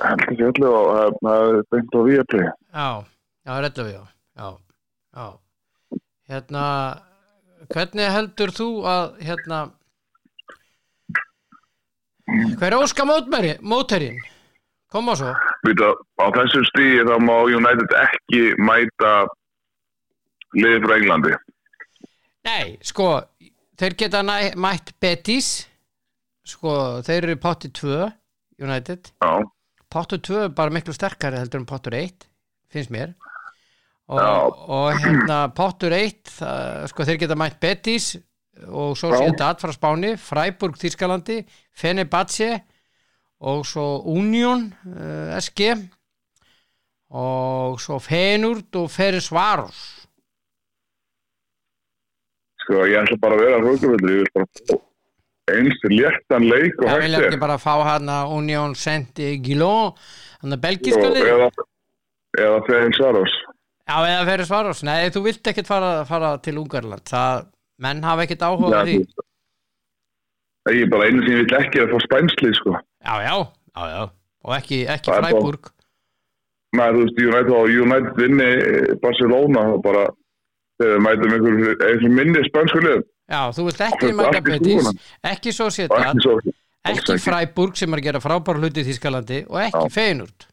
Heldur 0.04 0.30
ekki 0.36 0.46
11 0.46 0.70
og 0.70 0.90
það- 1.00 1.18
það 1.26 1.48
er 1.50 1.58
beint 1.74 1.98
á 1.98 2.00
Víapli 2.10 2.44
Já, 2.46 2.88
já, 3.50 3.52
er 3.58 3.68
11, 3.72 3.92
já. 3.96 4.04
Já, 4.38 4.50
já. 5.18 5.28
Hérna 6.30 6.66
hvernig 7.74 8.14
heldur 8.14 8.54
þú 8.60 8.68
að 8.94 9.18
hérna 9.26 9.60
hver 12.60 12.74
er 12.74 12.78
óska 12.80 13.06
mótmeri, 13.08 13.56
móterinn 13.62 14.20
koma 14.90 15.16
svo. 15.18 15.34
Vita, 15.68 15.92
á 16.18 16.26
þessum 16.34 16.66
stíði 16.72 17.06
þá 17.08 17.16
má 17.22 17.36
United 17.46 17.96
ekki 18.00 18.42
mæta 18.58 19.14
liðið 20.58 20.86
frá 20.86 20.96
Englandi. 20.98 21.36
Nei, 22.50 22.66
sko, 22.86 23.10
þeir 23.78 23.98
geta 24.00 24.24
mætt 24.26 24.96
Betis. 25.02 25.52
Sko, 26.50 26.74
þeir 27.06 27.28
eru 27.28 27.38
potti 27.42 27.70
2 27.78 28.08
United. 28.66 29.12
Já, 29.22 29.34
Pottur 29.90 30.22
2 30.22 30.40
er 30.46 30.54
bara 30.54 30.74
miklu 30.74 30.94
sterkari 30.94 31.40
heldur 31.42 31.64
en 31.64 31.70
Pottur 31.70 31.96
1 31.98 32.28
finnst 32.70 32.92
mér. 32.94 33.16
Og, 34.10 34.58
og 34.70 34.98
hérna 35.02 35.44
Pottur 35.54 35.94
1 35.94 36.30
það, 36.34 36.86
sko 36.92 37.06
þeir 37.06 37.22
geta 37.24 37.38
mætt 37.38 37.60
Betis 37.62 38.12
og 38.68 38.98
svo 39.00 39.14
að 39.14 39.62
frá 39.62 39.74
Spáni 39.76 40.16
Freiburg 40.20 40.78
Þískalandi 40.80 41.40
Fenerbahce 41.76 42.52
og 43.40 43.64
svo 43.68 44.02
Union 44.12 44.68
uh, 44.90 45.38
SG 45.40 45.72
og 47.16 47.80
svo 47.82 48.00
Fenurt 48.04 48.76
og 48.80 48.90
Ferisvaros 48.94 49.80
sko 52.64 52.86
ég 52.86 53.00
ætla 53.02 53.18
bara 53.22 53.40
að 53.40 53.46
vera 53.46 53.62
hrókavöldur, 53.64 54.14
ég 54.14 54.24
vil 54.24 54.34
bara 54.36 54.50
fá 54.60 54.76
eins 55.50 55.86
léttan 55.90 56.46
leik 56.46 56.76
og 56.84 56.90
vilja 56.90 57.18
hægt 57.18 57.24
er 57.24 57.30
ekki 57.32 57.44
bara 57.46 57.62
fá 57.62 57.76
hann 57.88 58.12
að 58.14 58.36
Union 58.38 58.76
Saint-Gilon 58.78 59.96
hann 60.44 60.58
að 60.58 60.66
belgiska 60.68 61.08
og, 61.08 61.16
lið 61.16 61.32
eða, 61.36 61.50
eða 62.44 62.60
Feðin 62.68 63.00
Saros 63.00 63.40
Já, 63.90 63.96
eða 64.06 64.26
Ferisvaros, 64.28 64.84
nei 64.86 65.10
þú 65.10 65.24
vilt 65.26 65.48
ekkit 65.50 65.66
fara, 65.66 66.04
fara 66.06 66.36
til 66.46 66.60
Ungarland. 66.62 67.02
Það, 67.10 67.48
menn 67.80 68.04
hafa 68.06 68.26
ekkit 68.28 68.46
áhuga 68.46 68.82
á 68.82 68.86
því. 68.86 69.00
ég 70.70 70.86
er 70.86 70.90
bara 70.92 71.10
einu 71.10 71.24
sem 71.26 71.34
ég 71.34 71.44
vil 71.44 71.60
ekki 71.60 71.82
er 71.82 71.88
að 71.88 71.94
fá 71.96 72.06
spænslið 72.06 72.56
sko. 72.60 72.78
Já, 72.78 73.14
já, 73.26 73.36
já, 73.74 73.84
já. 73.96 74.02
Og 74.46 74.56
ekki, 74.56 74.80
ekki 74.88 75.12
Það 75.12 75.18
er 75.20 75.28
Freiburg. 75.30 75.70
Nei, 76.78 76.88
þú 76.94 77.04
veist, 77.04 77.22
United 77.26 77.54
og 77.58 77.72
United 77.84 78.20
vinni 78.20 78.50
Barcelona 79.02 79.64
og 79.74 79.80
bara 79.84 80.04
þegar 80.80 80.94
við 80.96 81.06
mætum 81.06 81.34
einhver 81.36 81.86
einhver 81.88 82.14
minni 82.20 82.44
spænsku 82.48 82.84
lið 82.84 83.02
Já, 83.30 83.42
þú 83.54 83.66
vilt 83.68 83.82
ekki 83.86 84.06
Það 84.06 84.12
er 84.12 84.18
mæta 84.20 84.42
Betis. 84.46 84.92
ekki 85.32 85.54
setja 85.74 86.00
ekki 86.12 86.24
svo 86.26 86.36
ekki 86.40 86.54
ekki. 86.94 87.18
Freiburg 87.26 87.76
sem 87.78 87.94
er 87.94 88.02
að 88.02 88.08
gera 88.08 88.22
frábæra 88.24 88.62
hluti 88.62 88.84
í 88.84 88.88
Þískalandi 88.88 89.42
og 89.50 89.60
ekki 89.66 89.84
Já. 89.84 89.94
Feyenoord. 89.98 90.48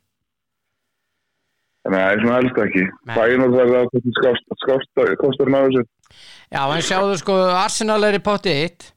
Nei, 1.87 2.03
svona 2.19 2.39
helst 2.41 2.59
ekki. 2.65 2.83
Og 3.07 3.13
það 3.15 3.61
er 3.63 3.75
að 3.79 4.09
skást 4.59 5.05
kostar 5.23 5.53
ná 5.53 5.61
þessu 5.69 5.85
Já, 6.53 6.63
en 6.77 6.83
sjáðu 6.87 7.17
sko, 7.21 7.35
Arsenal 7.59 8.05
er 8.07 8.19
í 8.19 8.23
potti 8.23 8.53
1 8.55 8.91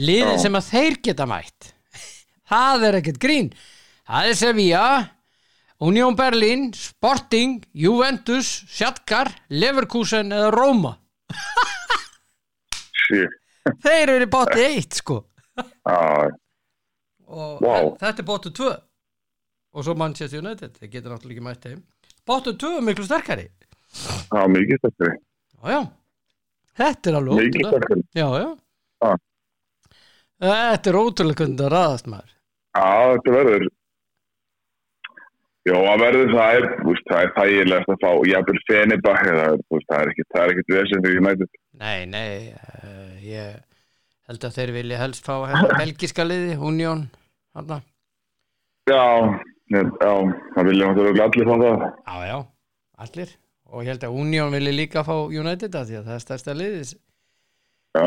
liðin 0.00 0.36
Já. 0.38 0.42
sem 0.46 0.56
að 0.56 0.68
þeir 0.70 0.96
geta 1.04 1.26
mætt 1.28 1.72
það 2.50 2.84
er 2.88 2.98
ekkert 3.00 3.18
grín. 3.22 3.48
Það 4.10 4.28
er 4.30 4.38
Sevilla 4.38 4.84
Union 5.80 6.16
Berlin, 6.18 6.68
Sporting 6.76 7.60
Juventus, 7.72 8.48
Shatkar 8.68 9.30
Leverkusen 9.48 10.32
eða 10.36 10.50
Roma. 10.54 10.94
Shit. 13.06 13.36
Þeir 13.84 14.14
eru 14.16 14.26
í 14.26 14.30
potti 14.32 14.64
1 14.80 14.98
sko. 15.02 15.18
Já, 15.60 16.30
og 17.30 17.60
Vá. 17.62 17.74
þetta 18.00 18.22
er 18.22 18.26
potti 18.26 18.52
2 18.56 18.70
og 19.70 19.84
svo 19.86 19.94
Manchester 19.94 20.40
United, 20.42 20.72
þeir 20.80 20.90
getur 20.96 21.12
náttúrulega 21.12 21.36
ekki 21.36 21.44
mætt 21.46 21.66
þeim. 21.68 21.82
Bóttu 22.26 22.54
tvö 22.58 22.80
miklu 22.82 23.04
sterkari. 23.06 23.44
Var 24.32 24.48
mikið 24.50 24.80
sterkari. 24.80 25.18
Já, 25.60 25.70
já, 25.76 25.80
þetta 26.80 27.10
er 27.10 27.18
alveg 27.20 27.40
ótrúlega 27.40 28.00
já, 28.16 28.26
já. 28.40 28.48
Já. 29.00 29.12
þetta 30.46 30.92
er 30.92 31.00
ótrúlega 31.00 31.44
hvernig 31.44 31.60
það 31.60 31.72
raðast 31.76 32.10
maður. 32.10 32.32
Já, 32.70 32.88
þetta 33.14 33.36
verður 33.36 33.68
Já, 35.68 35.74
það 35.76 35.98
verður 36.00 36.30
það 36.32 36.58
er, 36.58 36.66
úst, 36.88 37.08
það 37.10 37.22
er 37.22 37.32
þægilegast 37.36 37.90
að 37.92 37.98
fá 38.00 38.10
jafnvel 38.30 38.54
úst, 39.76 39.88
það 39.90 39.98
er 39.98 40.12
ekkit, 40.12 40.28
það 40.32 40.42
er 40.42 40.52
ekkit 40.54 40.72
vesend 40.72 41.04
fyrir 41.04 41.20
United. 41.20 41.58
Nei, 41.80 41.98
nei, 42.08 42.30
uh, 42.56 43.10
ég 43.20 43.58
held 44.30 44.46
að 44.48 44.56
þeir 44.56 44.72
vilja 44.78 45.02
helst 45.02 45.28
fá 45.28 45.34
hérna 45.50 45.76
belgiska 45.82 46.24
liði, 46.24 46.56
Union 46.56 47.04
hana. 47.58 47.82
Já, 48.88 49.04
já, 49.76 49.84
það 50.56 50.70
vilja 50.70 50.90
allir 50.96 51.52
fá 51.52 51.54
það. 51.66 51.86
Já, 52.08 52.16
já, 52.30 52.38
allir 53.04 53.36
og 53.70 53.84
ég 53.84 53.92
held 53.92 54.04
að 54.06 54.16
Union 54.22 54.52
vilja 54.54 54.72
líka 54.74 55.04
fá 55.06 55.14
United 55.30 55.74
að 55.78 55.88
því 55.90 55.98
að 56.00 56.08
það 56.08 56.16
er 56.16 56.24
stærsta 56.24 56.54
liðis 56.58 56.92
Já, 57.98 58.06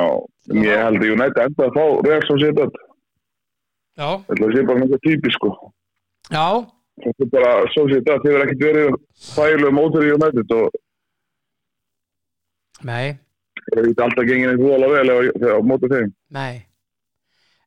ég 0.63 0.79
held 0.79 1.01
að 1.01 1.09
United 1.11 1.41
enda 1.43 1.65
að 1.67 1.73
fá 1.75 1.85
Real 2.07 2.21
Sociedad. 2.27 2.77
Já, 3.99 4.07
Þetta 4.29 4.51
sé 4.53 4.63
bara 4.69 4.79
mjög 4.83 5.01
típisk 5.03 5.35
sko 5.37 5.49
já, 6.31 6.45
Þetta 7.03 7.25
er 7.25 7.31
bara 7.35 7.53
Sociedad, 7.73 8.23
þeir 8.23 8.37
eru 8.37 8.45
ekkit 8.47 8.63
verið 8.67 8.97
þægilega 9.33 9.75
mótur 9.75 10.07
í 10.07 10.13
United 10.15 10.55
og 10.57 10.79
nei. 12.83 13.15
Þeir 13.63 13.79
eru 13.79 13.91
ekki 13.91 14.05
alltaf 14.05 14.27
gengið 14.29 14.63
og 14.67 14.75
alveg 14.77 14.93
vel 14.93 15.55
á 15.55 15.57
mótur 15.63 15.91
þeim. 15.93 16.09
Nei. 16.35 16.53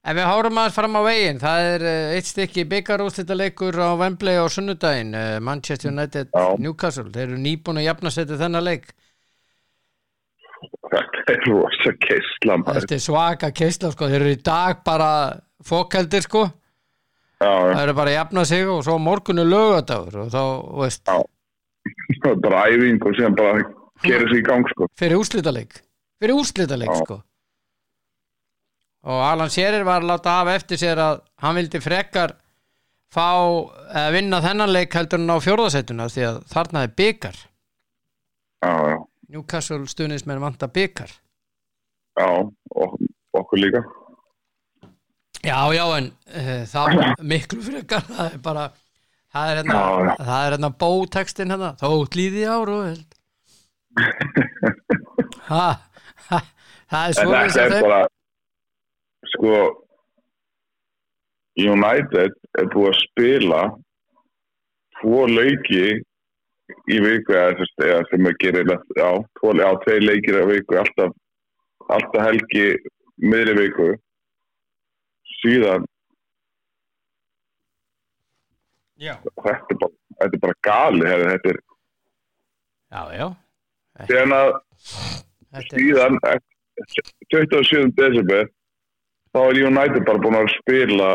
En 0.06 0.14
við 0.14 0.28
hárum 0.28 0.58
aðeins 0.60 0.76
fram 0.76 0.98
á 0.98 1.02
veginn. 1.02 1.40
Það 1.42 1.68
er 1.72 1.84
uh, 1.86 2.12
eitt 2.14 2.28
stykki 2.30 2.66
byggarúslita 2.70 3.34
leikur 3.34 3.74
á 3.74 3.90
Wembley 3.98 4.38
á 4.38 4.46
sunnudaginn. 4.46 5.10
Uh, 5.16 5.38
Manchester 5.42 5.90
United, 5.90 6.30
Já. 6.30 6.44
Newcastle. 6.62 7.10
Þeir 7.10 7.24
eru 7.32 7.40
nýbúin 7.42 7.80
að 7.82 7.88
jafna 7.88 8.12
setja 8.14 8.38
þennan 8.38 8.66
leik. 8.68 8.86
Þetta 10.86 11.34
er 11.34 11.42
rosa 11.50 11.92
keisla 12.06 12.54
maður 12.62 12.84
Þetta 12.86 12.94
er 12.96 13.02
svaka 13.02 13.50
keisla, 13.50 13.90
sko. 13.92 14.08
Þeir 14.12 14.22
eru 14.22 14.36
í 14.36 14.42
dag 14.46 14.84
bara 14.86 15.10
fókaldir, 15.66 16.22
sko. 16.24 16.46
Já, 17.36 17.50
Það 17.52 17.82
eru 17.82 17.94
bara 17.98 18.12
að 18.12 18.16
jafna 18.16 18.44
sig 18.48 18.68
og 18.72 18.78
svo 18.86 18.94
morgunu 19.02 19.42
lögadagur 19.44 20.22
og 20.22 20.28
þá, 20.32 20.42
veist, 20.80 21.02
Já. 21.04 21.18
það 22.22 22.30
er 22.30 22.38
bara 22.46 22.62
æfing 22.70 23.02
og 23.04 23.18
síðan 23.18 23.36
bara 23.36 23.66
gerir 24.06 24.30
sig 24.30 24.40
í 24.40 24.46
gang 24.46 24.70
sko 24.70 24.88
fyrir 24.96 25.20
úrslitaleik. 25.20 25.76
Fyrir 26.22 26.38
úrslitaleik, 26.40 26.94
Já. 26.94 27.02
sko. 27.02 27.18
Og 29.06 29.20
Alan 29.22 29.50
Shearer 29.52 29.84
var 29.86 30.02
að 30.02 30.10
láta 30.10 30.40
af 30.42 30.48
eftir 30.56 30.80
sér 30.80 30.98
að 30.98 31.20
hann 31.44 31.54
vildi 31.60 31.78
frekar 31.84 32.32
fá, 33.14 33.26
eða 33.94 34.08
vinna 34.16 34.40
þennan 34.42 34.72
leik 34.74 34.96
heldur 34.98 35.22
en 35.22 35.30
á 35.30 35.38
fjórðasettuna 35.40 36.08
því 36.10 36.24
að 36.26 36.40
þarna 36.50 36.82
er 36.88 36.94
byggar. 36.98 37.36
Já, 38.66 38.72
já, 38.90 38.96
Newcastle 39.30 39.86
stuðnismenn 39.90 40.40
vanta 40.42 40.66
byggar 40.72 41.12
já, 42.16 42.26
og 42.74 42.96
okkur 43.36 43.60
líka 43.62 43.82
Já, 45.44 45.58
já, 45.76 45.84
en 46.00 46.08
uh, 46.34 46.64
það 46.66 46.96
var 46.96 47.20
miklu 47.34 47.60
frekar 47.62 48.06
það 48.08 48.30
er 48.32 48.40
bara 48.42 48.64
það 49.36 49.50
er 49.52 49.60
hérna, 49.60 49.76
Já, 49.76 49.84
já. 50.08 50.14
það 50.24 50.40
er 50.40 50.56
hérna 50.56 50.70
bótekstin 50.82 51.54
hérna, 51.54 51.70
þótt 51.82 52.18
líði 52.18 52.46
ár 52.48 52.72
og 52.74 52.82
held 52.88 53.16
ha, 55.52 55.66
ha, 56.30 56.40
það 56.90 57.02
er 57.02 57.12
En 57.12 57.18
svo 57.20 57.30
þetta 57.36 57.66
er 57.68 57.86
bara 57.86 58.00
sko 59.46 59.82
United 61.56 62.34
er 62.58 62.68
búið 62.74 62.90
að 62.90 63.00
spila 63.00 63.62
tvo 64.98 65.24
leiki 65.30 65.84
í 66.90 66.98
viku 67.00 67.36
eða 67.36 67.66
eða 67.86 68.00
sem 68.10 68.26
að 68.26 68.38
gera 68.42 68.64
já, 68.66 69.10
tvo, 69.38 69.52
já, 69.54 69.68
tvei 69.84 69.98
leikir 70.02 70.40
að 70.40 70.50
viku 70.52 70.78
alltaf, 70.80 71.14
alltaf 71.88 72.26
helgi 72.26 72.66
miðri 73.22 73.56
viku 73.60 73.92
síðan 75.40 75.86
Já, 78.96 79.12
þetta 79.44 79.74
er 79.74 79.76
bara, 79.76 79.92
þetta 80.22 80.36
er 80.36 80.40
bara 80.40 80.54
gali 80.64 81.04
herri, 81.04 81.24
þetta 81.34 81.50
er 81.52 81.58
já, 82.96 83.00
já 83.12 84.06
síðan 84.08 84.36
að 84.36 84.52
þetta 85.56 85.80
síðan 85.80 86.20
eftir 86.32 87.10
27. 87.32 87.92
desember 87.96 88.48
þá 89.36 89.40
er 89.44 89.60
United 89.68 90.08
bara 90.08 90.24
búin 90.24 90.38
að 90.40 90.50
spila 90.56 91.12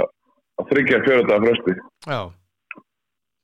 að 0.62 0.72
þryggja 0.72 1.02
fjöruða 1.08 1.42
fresti 1.48 1.78
Já, 2.06 2.22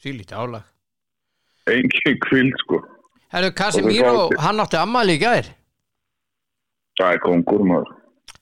sílítið 0.05 0.38
álag 0.38 1.74
engin 1.74 2.22
kvild 2.29 2.63
sko 2.63 2.84
Herru, 3.34 3.51
Casemiro, 3.51 4.29
hann 4.39 4.62
átti 4.63 4.77
ammali 4.79 5.17
í 5.17 5.24
gær 5.25 5.50
það 6.98 7.17
er 7.17 7.24
kongur 7.25 7.65
maður 7.67 7.98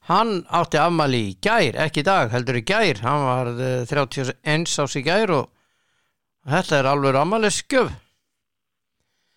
Hann 0.05 0.43
átti 0.53 0.77
afmæli 0.77 1.19
í 1.31 1.35
gær, 1.41 1.77
ekki 1.81 2.03
í 2.03 2.05
dag, 2.05 2.29
heldur 2.29 2.59
í 2.59 2.65
gær. 2.67 2.99
Hann 3.01 3.23
var 3.25 3.47
eh, 3.57 3.85
31 3.89 4.75
ás 4.83 4.97
í 4.99 5.01
gær 5.05 5.31
og 5.33 5.47
þetta 6.45 6.77
er 6.77 6.89
alveg 6.91 7.17
afmæli 7.17 7.49
skjöf. 7.53 7.95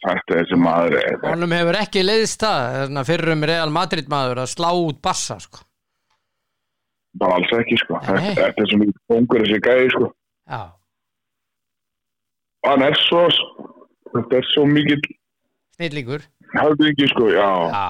þetta 0.04 0.36
er 0.36 0.44
sem 0.50 0.60
maður 0.62 0.98
er 0.98 1.16
Honum 1.24 1.54
hefur 1.56 1.78
ekki 1.80 2.04
leiðist 2.04 2.44
það, 2.44 2.66
þarna 2.76 3.04
fyrrum 3.08 3.46
Real 3.50 3.72
Madrid 3.74 4.12
maður 4.12 4.42
að 4.44 4.52
slá 4.52 4.68
út 4.76 5.00
bassa, 5.02 5.38
sko. 5.40 5.64
Bara 7.20 7.38
alls 7.38 7.52
ekki 7.58 7.76
sko. 7.82 7.98
Þetta, 8.06 8.48
er 8.48 8.68
sem 8.70 8.84
kongur 9.10 9.44
þessi 9.44 9.60
gæði 9.66 9.90
sko. 9.94 10.10
Já, 10.48 10.60
hann 12.68 12.82
er 12.86 12.96
svo 13.06 13.24
þetta 14.14 14.38
er 14.40 14.46
svo 14.54 14.64
mikið 14.68 15.04
snillíkur. 15.78 16.22
hafði 16.56 16.92
ekki 16.92 17.08
sko 17.12 17.28
já, 17.34 17.48
Já. 17.74 17.88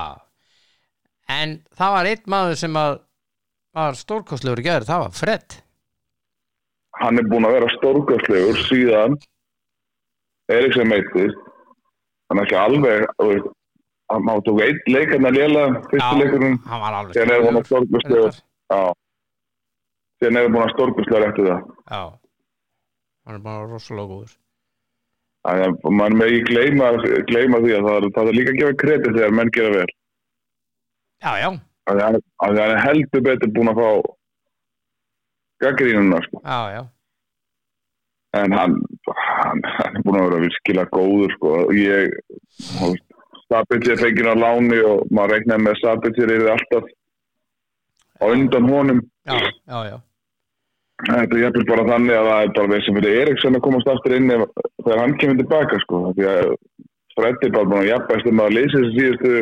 En 1.28 1.58
það 1.76 1.92
var 1.94 2.08
einn 2.10 2.30
maður 2.32 2.56
sem 2.58 2.76
að 2.80 2.98
var 3.78 3.96
stórkostlegur 4.00 4.62
í 4.62 4.64
gær, 4.64 4.86
það 4.88 5.02
var 5.04 5.12
Fred. 5.14 5.58
hann 6.98 7.20
er 7.20 7.28
búin 7.30 7.46
að 7.46 7.54
vera 7.58 7.68
stórkastlegur 7.76 8.58
síðan 8.66 9.14
Eriksen 10.50 10.88
meittist 10.90 11.38
hann 12.28 12.40
er 12.40 12.46
ekki 12.48 12.56
alveg 12.58 13.04
hann 14.08 14.24
má 14.24 14.34
tók 14.46 14.62
einn 14.64 14.80
leik 14.88 15.12
hann 15.14 15.28
að 15.28 15.36
léla 15.38 15.64
fyrstu 15.92 16.18
leikurinn. 16.22 16.58
hann 16.66 16.80
var 16.82 16.96
alveg 17.02 17.14
síðan 17.18 17.34
er 17.36 17.44
hann 17.46 17.60
að 17.60 17.68
stórkastlegur 17.70 18.40
já 18.72 18.80
síðan 20.18 20.36
er 20.40 20.46
hann 20.46 20.54
búin 20.56 20.66
að 20.66 20.74
stórkastlegur 20.74 21.28
eftir 21.28 21.48
það 21.48 21.62
Já, 21.88 22.02
hann 23.24 23.38
er 23.38 23.42
bara 23.46 23.68
rosalega 23.70 24.10
góður. 24.12 24.36
Þannig 25.48 25.64
að 25.68 25.96
mann 26.00 26.18
með 26.18 26.32
ekki 26.34 26.44
gleyma, 26.50 26.90
gleyma 27.30 27.62
því 27.62 27.74
að 27.78 27.88
það 27.88 28.06
það 28.18 28.30
er 28.32 28.36
líka 28.38 28.52
að 28.52 28.60
gefa 28.60 28.78
kredit 28.82 29.16
þegar 29.16 29.34
menn 29.38 29.52
gera 29.54 29.74
vel. 29.76 29.90
Já, 31.22 31.32
já, 31.42 31.48
Þannig 31.88 32.04
að 32.04 32.18
hann 32.44 32.58
er 32.64 32.80
heldur 32.84 33.22
betur 33.24 33.52
búin 33.54 33.70
að 33.72 33.78
fá 33.80 33.90
gaggrínuna 35.64 36.20
sko. 36.26 36.40
já, 36.44 36.60
já. 36.76 36.82
En 38.36 38.52
hann, 38.52 38.74
hann, 39.08 39.62
hann 39.64 39.96
er 39.96 40.02
búin 40.04 40.18
að 40.20 40.26
vera 40.28 40.42
virkilega 40.42 40.92
góður 40.92 41.32
sko. 41.38 41.52
Ég, 41.72 42.12
Sabitzer 43.48 43.96
fengið 44.02 44.28
á 44.28 44.34
láni 44.36 44.82
og 44.84 45.06
maður 45.08 45.38
reiknaði 45.38 45.64
með 45.64 45.78
Sabitzer 45.80 46.34
er 46.34 46.50
alltaf 46.52 46.90
á 48.20 48.24
undan 48.28 48.68
honum. 48.68 49.00
Já, 49.24 49.38
já, 49.64 49.78
já. 49.88 49.96
Þetta 50.98 51.36
er 51.36 51.42
jæfnvel 51.44 51.68
bara 51.68 51.84
þannig 51.86 52.16
að 52.18 52.28
það 52.28 52.40
er 52.42 52.48
bara 52.56 52.70
við 52.72 52.80
sem 52.84 52.96
fyrir 52.98 53.18
Eriksson 53.22 53.58
að 53.58 53.64
komast 53.68 53.90
aftur 53.92 54.12
inn 54.16 54.32
ef, 54.34 54.40
þegar 54.82 55.02
hann 55.04 55.18
kemur 55.20 55.38
tilbaka 55.38 55.76
sko. 55.84 55.96
Því 56.16 56.24
að 56.32 56.46
Freddi 57.18 57.44
er 57.46 57.54
bara 57.54 57.70
búin 57.70 57.84
að 57.84 57.90
jafnvægst 57.92 58.30
um 58.30 58.42
að 58.42 58.54
leysa 58.56 58.82
þessi 58.82 58.96
síðustu 58.96 59.32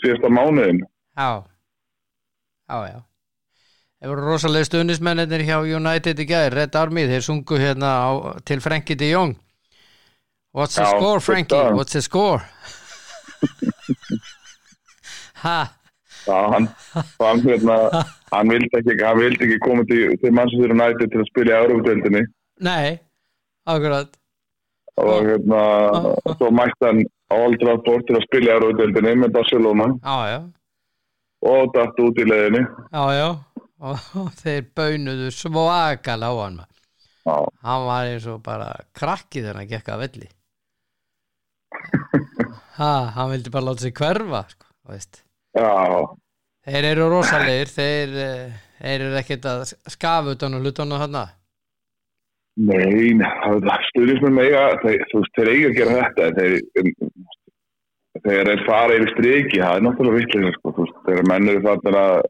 síðasta 0.00 0.28
mánuðin. 0.32 0.80
Já, 1.14 1.30
já, 2.66 2.78
já. 2.90 2.98
Það 4.00 4.08
voru 4.14 4.22
rosalega 4.26 4.64
stuðnismennir 4.64 5.42
hjá 5.44 5.58
United 5.60 6.20
í 6.22 6.24
gæri, 6.24 6.54
Red 6.54 6.76
Army, 6.80 7.02
þeir 7.10 7.24
sungu 7.26 7.58
hérna 7.60 7.88
á, 8.00 8.08
til 8.48 8.60
Frankie 8.64 8.96
de 8.96 9.10
Jong. 9.12 9.34
What's 10.56 10.74
the 10.74 10.82
Já, 10.82 10.96
score, 10.96 11.20
Frankie? 11.20 11.72
What's 11.76 11.92
the 11.92 12.00
score? 12.02 12.40
ha, 15.44 15.58
hann, 16.54 16.68
hann, 17.20 17.42
hérna, 17.44 17.76
hann 18.32 18.52
vildi 18.54 18.80
ekki, 18.80 18.96
ekki 19.30 19.58
koma 19.64 19.84
til, 19.88 20.16
til 20.22 20.34
Manchester 20.36 20.74
United 20.76 21.12
til 21.12 21.22
að 21.24 21.28
spila 21.32 21.52
í 21.54 21.60
Európa-deildinni 21.64 22.22
nei, 22.66 22.98
akkurat. 23.66 24.16
og 25.00 25.28
hérna, 25.28 25.60
svo 26.36 26.50
mætti 26.54 26.86
hann 26.88 27.04
á 27.30 27.34
Old 27.38 27.60
Trafford 27.62 28.06
til 28.08 28.18
að 28.18 28.26
spila 28.28 28.50
í 28.50 28.56
Európa-deildinni 28.58 29.14
með 29.24 29.36
Barcelona 29.38 29.86
Já, 30.00 30.16
já, 30.34 30.40
og 31.50 31.70
dætt 31.76 32.02
út 32.04 32.18
í 32.20 32.26
leiðinni. 32.28 32.64
já, 32.92 33.04
já. 33.16 33.28
Og, 33.80 33.96
þeir 34.42 34.66
baunuðu 34.76 35.30
svakal 35.32 36.20
á 36.20 36.32
hann. 36.42 36.58
Já, 37.24 37.36
Hann 37.64 37.86
var 37.88 38.08
eins 38.10 38.26
og 38.28 38.42
bara 38.44 38.74
krakki 38.96 39.40
þegar 39.40 39.60
hann 39.62 39.70
gekk 39.70 39.88
að 39.94 40.02
velli. 40.04 40.28
Ha, 42.80 42.92
hann 43.12 43.28
vildi 43.34 43.50
bara 43.52 43.66
láta 43.70 43.84
sig 43.84 43.92
hverfa, 43.96 44.38
sko, 44.48 44.66
veist. 44.88 45.18
Já, 45.56 45.70
Þeir 46.68 46.86
eru 46.90 47.06
rosalegir, 47.08 47.70
þeir, 47.72 48.16
eh, 48.20 48.56
þeir 48.78 49.04
eru 49.06 49.18
ekkert 49.20 49.46
að 49.48 49.60
skafa 49.88 50.34
utan 50.36 50.56
á 50.56 50.58
hlutunum 50.60 51.00
þarna. 51.00 51.22
Nei, 52.60 53.14
stuðnismenn 53.88 54.36
með 54.36 54.50
eiga, 54.50 54.64
þeir, 54.82 55.04
þeir 55.38 55.50
eiga 55.54 55.70
að 55.70 55.78
gera 55.78 55.94
þetta, 56.00 56.26
þeir, 56.36 56.92
þeir 58.26 58.64
fara 58.66 58.98
yfir 58.98 59.12
striki, 59.14 59.62
það 59.62 59.78
er 59.78 59.86
náttúrulega 59.86 60.18
vittlega, 60.18 60.52
sko, 60.58 60.74
þú 60.76 60.84
veist, 60.84 61.00
þegar 61.06 61.28
menn 61.30 61.48
eru 61.54 61.64
þarna 61.64 62.04
að 62.10 62.20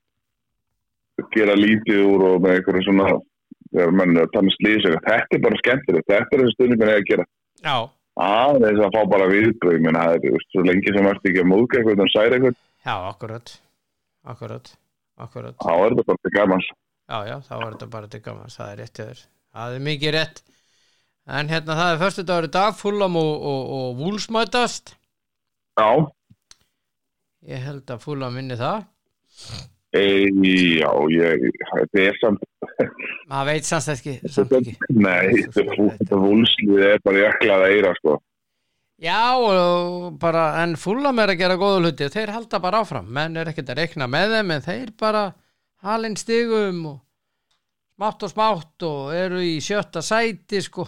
gera 1.35 1.59
lítið 1.59 2.05
úr 2.07 2.27
og 2.29 2.45
með 2.45 2.57
einhverju 2.61 2.87
svona, 2.87 3.09
þegar 3.73 3.97
menn 3.99 4.15
eru 4.15 4.29
að 4.29 4.35
tanna 4.37 4.55
slýsa, 4.61 4.95
þetta 5.09 5.39
er 5.39 5.45
bara 5.49 5.63
skemmtilegt, 5.65 6.13
þetta 6.13 6.37
er 6.37 6.45
þessi 6.45 6.57
stuðnismenn 6.59 6.93
eiga 6.93 7.03
að 7.03 7.11
gera. 7.11 7.27
Já, 7.67 7.77
að 8.27 8.61
þess 8.65 8.85
að 8.87 8.95
fá 8.97 9.01
bara 9.15 9.31
viðbröð 9.31 9.81
menn 9.87 9.99
það 9.99 10.29
er 10.29 10.45
svo 10.51 10.65
lengi 10.67 10.95
sem 10.97 11.09
ert 11.11 11.27
ekki 11.31 11.43
að 11.43 11.51
múðka 11.51 11.81
eitthvað 11.81 12.05
en 12.05 12.13
særi 12.13 12.37
eitthvað, 12.39 12.61
já, 12.85 12.95
akkurat. 13.09 13.57
Akkurat, 14.31 14.73
akkurat. 15.17 15.57
Þá 15.63 15.73
er 15.73 15.95
þetta 15.95 16.07
bara 16.11 16.23
til 16.23 16.35
gamans. 16.37 16.71
Já, 17.11 17.19
já, 17.27 17.37
þá 17.47 17.55
er 17.57 17.67
þetta 17.73 17.91
bara 17.91 18.11
til 18.13 18.23
gaman 18.23 18.55
það 18.55 18.73
er 18.73 18.81
rétt 18.83 19.01
þér, 19.01 19.25
það 19.57 19.77
er 19.77 19.85
mikið 19.89 20.17
rétt. 20.17 20.43
En 21.31 21.51
hérna 21.53 21.77
það 21.79 21.93
er 21.95 22.01
förstu 22.01 22.25
dagur 22.27 22.49
í 22.49 22.53
dag 22.55 22.77
Fulham 22.79 23.19
og, 23.21 23.33
og, 23.51 23.75
og 23.77 24.01
Wolves 24.01 24.29
mætast. 24.35 24.95
Já, 25.81 25.91
ég 27.49 27.65
held 27.65 27.91
að 27.91 28.03
Fulham 28.05 28.37
vinni 28.37 28.59
það 28.61 28.85
e, 29.97 30.05
já, 30.81 30.91
ég 31.15 31.47
þetta 31.73 32.03
er 32.05 32.19
samt 32.21 32.45
maður 33.31 33.49
veit 33.51 33.69
samt 33.69 33.93
ekki, 33.95 34.17
samt 34.31 34.55
ekki. 34.61 34.77
nei, 34.95 35.45
þetta 35.57 36.21
vúlslið 36.23 36.85
er 36.93 37.03
bara 37.05 37.25
jaklað 37.27 37.65
að 37.67 37.77
eira 37.77 37.95
sko. 37.99 38.19
Já, 39.01 39.33
og 39.41 40.19
bara 40.21 40.45
en 40.61 40.75
Fulham 40.77 41.23
er 41.23 41.33
að 41.33 41.41
gera 41.41 41.57
góða 41.61 41.81
hluti 41.81 42.11
þeir 42.13 42.35
halda 42.37 42.61
bara 42.61 42.83
áfram, 42.85 43.07
menn 43.09 43.39
er 43.41 43.49
ekkert 43.49 43.73
að 43.73 43.81
rekna 43.81 44.09
með 44.13 44.35
þeim 44.37 44.55
en 44.57 44.67
þeir 44.67 44.91
bara 45.01 45.23
halinn 45.87 46.19
stigum 46.21 46.83
og 46.91 46.99
smátt 47.97 48.27
og 48.27 48.33
smátt 48.35 48.89
og 48.89 49.15
eru 49.17 49.41
í 49.45 49.55
sjötta 49.65 50.03
sæti 50.05 50.61
sko, 50.65 50.85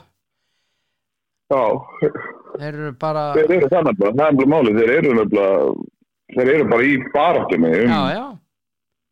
Já, 1.53 1.65
þeir 2.57 2.69
eru 2.69 2.93
bara 3.01 3.25
þeir 3.37 3.51
eru 3.59 3.69
þannig 3.73 3.99
bara, 3.99 4.13
það 4.17 4.29
er 4.29 4.37
bara 4.39 4.51
máli 4.53 4.75
þeir 4.77 4.93
eru 4.95 5.17
nefnilega 5.19 5.73
þeir 6.37 6.51
eru 6.55 6.69
bara 6.71 6.87
í 6.87 6.95
baráttunni 7.13 7.73
um 7.73 7.93
já, 7.93 8.01
já, 8.15 8.25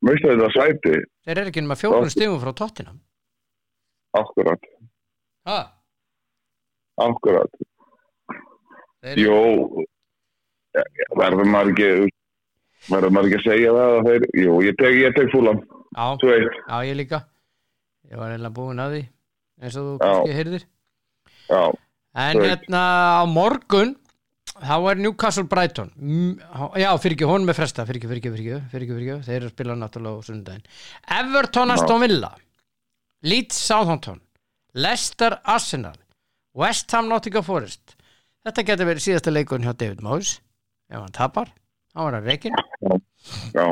meistu 0.06 0.30
þetta 0.32 0.50
sæti. 0.56 0.94
Þeir 1.26 1.42
eru 1.42 1.52
ekki 1.52 1.64
nema 1.64 1.76
fjórum 1.78 2.10
stigum 2.12 2.40
frá 2.42 2.52
Tottenham. 2.56 3.00
Akkurat, 4.18 4.64
ha, 5.46 5.58
akkurat. 6.98 7.60
Þeir 9.00 9.20
Jó. 9.24 9.36
Verður 11.18 11.48
maður 11.50 11.70
ekki 11.72 12.10
verður 12.90 13.12
maður 13.14 13.28
ekki 13.30 13.38
að 13.40 13.46
segja 13.48 13.70
það 13.76 13.94
að 13.94 14.08
þeir, 14.08 14.26
jú, 14.44 14.56
ég 14.66 14.76
tek, 14.78 14.98
tek 15.16 15.30
fúlan 15.34 15.60
veit, 16.22 16.58
Já, 16.68 16.76
ég 16.86 16.96
líka. 16.96 17.24
Ég 18.10 18.18
var 18.18 18.32
eiginlega 18.32 18.54
búinn 18.54 18.82
að 18.82 18.94
því, 18.94 19.00
eins 19.60 19.78
og 19.78 19.86
þú 19.86 19.94
kannski 20.02 20.36
heyrðir. 20.38 20.64
já, 21.50 21.62
En 22.14 22.40
hérna 22.42 22.82
á 23.20 23.24
morgun, 23.30 23.96
þá 24.58 24.74
er 24.90 25.00
Newcastle 25.00 25.44
Brighton. 25.48 25.90
Já, 26.80 26.90
fyrir 27.00 27.16
ekki, 27.16 27.28
honum 27.28 27.52
er 27.52 27.56
fresta, 27.58 27.84
fyrir 27.88 28.00
ekki, 28.00 28.10
fyrir 28.10 28.22
ekki, 28.22 28.32
fyrir 28.34 28.50
ekki, 28.58 28.96
fyrir 28.96 29.04
ekki, 29.06 29.26
þeir 29.28 29.36
eru 29.38 29.48
að 29.50 29.54
spila 29.54 29.76
náttúrulega 29.78 30.20
á 30.20 30.26
sundaginn. 30.26 30.66
Everton 31.20 31.74
Aston 31.76 32.02
Villa, 32.04 32.32
Leeds 33.26 33.60
Southampton, 33.68 34.20
Leicester 34.74 35.38
Arsenal, 35.44 35.96
West 36.56 36.90
Ham 36.96 37.08
Nottingham 37.10 37.46
Forest. 37.46 37.96
Þetta 38.46 38.64
getur 38.70 38.88
verið 38.88 39.04
síðasta 39.04 39.32
leikun 39.34 39.64
hjá 39.66 39.74
David 39.76 40.00
Moyes, 40.04 40.38
ef 40.90 40.98
hann 41.02 41.12
tapar, 41.16 41.50
hann 41.94 42.08
var 42.08 42.18
að 42.20 42.30
reikin. 42.32 42.56
já 43.54 43.66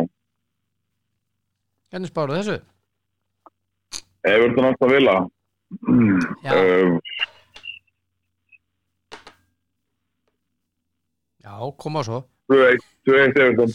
Hvernig 1.89 2.11
spáru 2.11 2.35
þessu? 2.37 2.59
Everton 4.29 4.67
alltaf 4.69 4.91
vilja 4.93 5.15
Já. 6.45 6.53
uh, 6.53 6.99
Já, 11.49 11.57
koma 11.81 12.03
svo. 12.05 12.23
þú 12.49 12.57
veit, 12.61 12.83
þú 13.07 13.15
veit 13.17 13.39
Everton 13.41 13.73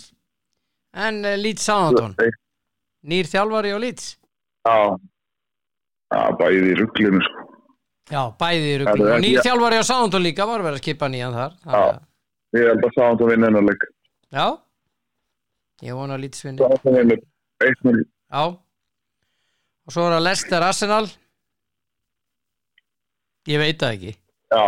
En 0.94 1.24
uh, 1.26 1.34
Leeds 1.42 1.64
veit, 1.66 2.14
nýr 3.10 3.26
þjálfari 3.30 3.72
á 3.74 3.78
Leeds. 3.82 4.18
já. 4.68 4.78
Já, 6.14 6.20
bæði 6.38 6.68
í 6.70 6.76
rugglinu 6.78 7.22
sko. 7.26 7.46
Já, 8.14 8.22
bæði 8.38 8.68
í 8.70 8.76
er 8.84 9.16
og 9.18 9.24
nýr 9.24 9.40
þjálfari 9.48 9.80
á 9.82 9.84
Southampton 9.88 10.22
líka 10.28 10.46
var 10.46 10.62
verið 10.62 10.78
að 10.78 10.84
skipa 10.84 11.10
nýjan 11.10 11.34
þar. 11.34 11.56
Já. 11.66 11.74
Að- 11.80 12.60
ég 12.60 12.68
held 12.70 12.86
að 12.86 12.94
Sáðan 12.98 13.32
vinna 13.32 13.50
hennar 13.50 13.66
leik. 13.66 13.88
Já, 14.38 14.46
ég 15.82 15.98
vona 15.98 16.14
að 16.18 16.22
Leeds 16.28 16.46
vinni. 16.46 16.62
Sáðan 16.62 16.98
vinnur 17.00 17.24
1-0 17.66 18.04
Já. 18.34 18.44
Og 19.84 19.92
svo 19.92 20.06
er 20.06 20.14
það 20.14 20.24
Leicester 20.28 20.62
Arsenal. 20.70 21.08
Ég 23.50 23.60
veit 23.60 23.82
það 23.82 23.98
ekki. 23.98 24.14
Já, 24.54 24.64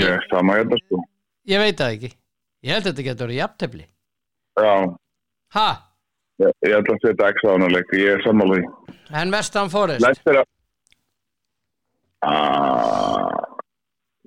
ég 0.00 0.08
er 0.16 0.26
sama 0.32 0.56
sko. 0.86 1.04
Ég 1.52 1.58
veit 1.60 1.76
það 1.76 1.94
ekki 1.98 2.10
ég 2.62 2.72
held 2.74 2.86
að 2.86 2.90
þetta 2.92 3.06
getur 3.08 3.26
verið 3.26 3.40
jafntefli. 3.40 3.86
Já, 4.62 4.74
ha, 5.56 5.68
ég, 6.42 6.52
ég 6.68 6.76
ætla 6.78 6.96
að 6.96 7.04
setja 7.06 7.30
X 7.34 7.44
á 7.46 7.50
hennar 7.54 7.72
leik 7.74 7.94
ég 7.98 8.10
er 8.16 8.22
sammála 8.26 8.58
því. 8.58 8.64
En 9.22 9.30
Vestan 9.34 9.70
Forest? 9.72 10.04
Leicester 10.04 10.40
að 10.42 10.48
Ah, 12.22 13.42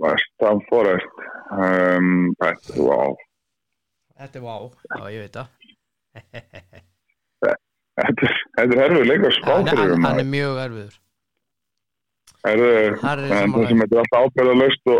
Vestam 0.03 0.59
Forest. 0.69 1.21
Um, 1.55 2.33
Þetta, 2.41 2.75
wow 2.81 3.13
þetta 4.17 4.39
er 4.39 4.43
vá, 4.43 4.55
já 4.99 5.05
ég 5.13 5.19
veit 5.25 5.35
það. 5.35 5.47
Þetta 7.45 7.51
er- 7.51 8.41
þetta 8.57 8.75
er 8.75 8.81
herfið 8.81 9.05
leik 9.09 9.23
að 9.29 9.33
spá 9.37 9.51
hann, 9.55 10.19
er 10.19 10.27
mjög 10.27 10.59
erfiður. 10.65 10.95
Þar 12.45 12.59
er 12.65 12.97
það 12.99 13.67
sem 13.69 13.79
þetta 13.83 13.95
er 13.95 14.01
alltaf 14.03 14.21
ábyrða 14.25 14.55
löst 14.59 14.83
og 14.91 14.99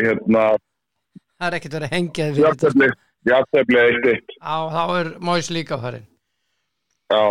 hérna, 0.00 0.44
það 1.38 1.48
er 1.50 1.56
ekkert 1.58 1.76
verið 1.78 1.88
að 1.90 1.96
hengja 1.96 2.28
því 2.32 2.44
jafntefli 3.26 3.78
eitt 3.82 4.06
eitt 4.12 4.36
á, 4.40 4.56
þá 4.70 4.82
er 5.00 5.10
Móis 5.20 5.50
líka 5.50 5.78
farin 5.82 6.06
já, 7.10 7.22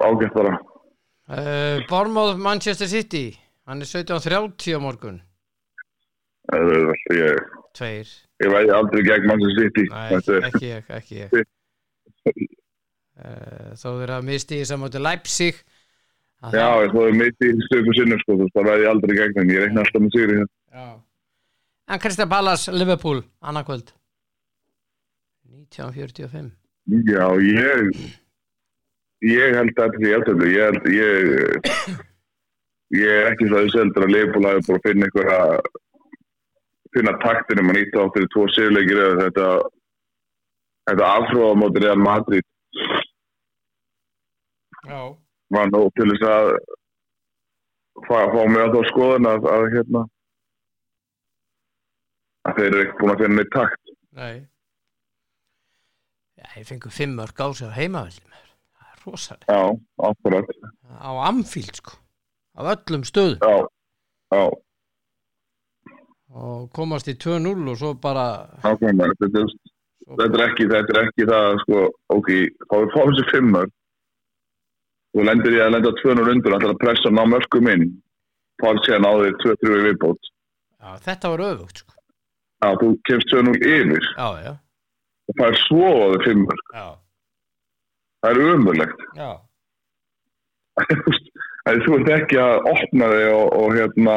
ágætt 0.00 0.34
bara. 0.36 0.58
Uh, 1.24 1.80
Bournemouth 1.88 2.36
Manchester 2.36 2.86
City. 2.88 3.30
Hann 3.64 3.80
er 3.80 3.88
17.30 3.88 4.76
á 4.76 4.80
morgun. 4.80 5.22
Herðu, 6.52 6.74
þetta 6.90 7.14
ég, 7.16 7.38
tveir. 7.76 8.10
ég 8.44 8.52
vegi 8.52 8.72
aldrei 8.76 9.04
gegn 9.06 9.28
Manchester 9.30 9.62
City. 9.68 9.84
Nei, 9.88 10.10
er, 10.18 10.48
ekki 10.50 10.68
ég, 10.68 10.90
ekki 10.98 11.20
ég. 11.22 11.32
Uh, 13.14 13.72
Þó 13.78 13.88
þeir 14.02 14.12
að 14.18 14.26
misti 14.28 14.58
í 14.60 14.66
samóti 14.68 15.00
Leipzig. 15.00 15.62
Já, 16.44 16.50
það- 16.52 16.92
það 16.92 17.08
er 17.08 17.16
mitt 17.22 17.44
í 17.46 17.50
stöku 17.70 17.94
sinnum 17.96 18.20
sko, 18.20 18.36
það 18.52 18.68
vegi 18.68 18.88
aldrei 18.90 19.16
gegn 19.20 19.40
en 19.44 19.52
ég 19.54 19.62
reikna 19.64 19.84
alltaf 19.84 20.02
með 20.04 20.16
sigri 20.18 20.36
hérna. 20.40 20.52
já. 20.76 20.88
En 21.86 21.98
Kristján 21.98 22.28
Pallas, 22.28 22.66
Liverpool 22.68 23.22
annarkvöld. 23.40 23.92
1945 25.70 26.52
Já, 26.84 27.26
ég 27.40 27.96
ég 29.24 29.54
held 29.56 29.78
að 29.78 29.94
þetta 29.94 30.04
er 30.04 30.12
jafntefli 30.12 30.48
ég 30.52 30.64
held, 30.68 30.88
ég 30.92 31.14
ég 32.94 33.08
er 33.08 33.30
ekki 33.30 33.48
svo 33.48 33.60
aðeins 33.60 33.76
heldur 33.78 34.06
að 34.06 34.12
Leifbúl 34.14 34.48
hafi 34.48 34.64
bara 34.66 34.78
að 34.78 34.86
finna 34.88 35.08
einhver 35.08 35.30
að 35.34 35.54
finna 36.94 37.14
taktinum 37.24 37.72
að 37.72 37.78
nýta 37.78 38.04
áttir 38.04 38.26
í 38.26 38.30
tvo 38.34 38.46
sérleikir 38.52 39.02
eða 39.04 39.20
þetta 39.22 39.48
þetta 40.90 41.12
afhróða 41.18 41.60
móti 41.60 41.84
Real 41.84 42.00
Madrid. 42.00 42.48
Já. 44.84 45.00
Var 45.56 45.70
nú 45.72 45.84
til 45.96 46.10
þess 46.12 46.28
að 46.28 46.50
fá, 48.04 48.18
mig 48.44 48.60
að 48.60 48.76
þá 48.76 48.92
skoðun 48.92 49.30
að, 49.30 49.48
að 49.56 49.70
hérna 49.78 50.04
að 52.44 52.58
þeir 52.58 52.66
eru 52.70 52.82
ekki 52.84 52.98
búin 53.00 53.12
að 53.14 53.22
finna 53.24 53.36
neitt 53.40 53.52
takt. 53.54 53.92
Nei. 54.14 54.34
Já, 56.38 56.46
ég 56.58 56.66
fengur 56.68 56.92
fimm 56.94 57.14
mörg 57.18 57.40
á 57.40 57.46
sig 57.56 57.68
á 57.70 57.76
heimavelli 57.78 58.24
maður. 58.28 58.50
Það 58.78 58.90
er 58.90 59.04
rosalega 59.06 59.54
Já, 59.54 59.62
akkurat. 60.10 60.52
Á 61.00 61.10
Amfield 61.28 61.78
sko. 61.80 61.96
Af 62.54 62.70
öllum 62.74 63.04
stöðum. 63.08 63.38
Já, 63.40 63.66
já, 64.34 64.44
Og 66.34 66.66
komast 66.74 67.06
í 67.06 67.14
2-0 67.14 67.68
og 67.70 67.76
svo 67.78 67.92
bara 67.94 68.24
nákvæmlega 68.64 69.14
þetta, 69.20 69.38
er- 69.44 69.52
svo 70.02 70.16
þetta 70.18 70.38
er 70.40 70.42
ekki, 70.48 70.64
þetta 70.72 70.94
er 70.94 70.98
ekki 71.04 71.26
það 71.30 71.58
sko, 71.62 71.82
ok, 72.10 72.30
þá 72.70 72.74
er 72.80 72.88
fáið 72.94 73.12
sér 73.20 73.28
fimmar 73.30 73.68
þú 75.14 75.26
lendir 75.28 75.54
í 75.54 75.60
að 75.62 75.70
lenda 75.76 75.92
200 76.00 76.32
undur, 76.34 76.56
ætlar 76.56 76.74
að 76.74 76.80
pressa 76.82 77.12
ná 77.14 77.22
mörgum 77.30 77.70
inn. 77.70 77.84
Fáið 78.58 78.80
sér 78.88 78.98
náðið 79.04 79.36
2-3 79.44 79.78
í 79.78 79.84
viðbót. 79.86 80.30
Já, 80.82 80.88
þetta 81.06 81.30
var 81.36 81.44
öfugt 81.52 81.84
sko 81.84 81.93
Já, 82.64 82.68
þú 82.80 82.92
kemst 83.04 83.32
2-0 83.34 83.58
yfir. 83.60 84.06
Já, 84.16 84.28
já, 84.40 84.52
og 85.28 85.38
það 85.38 85.50
er 85.50 85.58
svo 85.62 85.88
á 85.88 86.04
þau 86.12 86.22
fimmar 86.24 86.62
já, 86.74 86.86
það 88.20 88.30
er 88.30 88.54
umurlegt 88.54 89.04
já. 89.16 89.30
Þú 91.64 91.94
ert 91.96 92.10
ekki 92.12 92.36
að 92.36 92.66
opna 92.68 93.06
þig 93.08 93.30
og, 93.32 93.46
og 93.56 93.70
hérna 93.72 94.16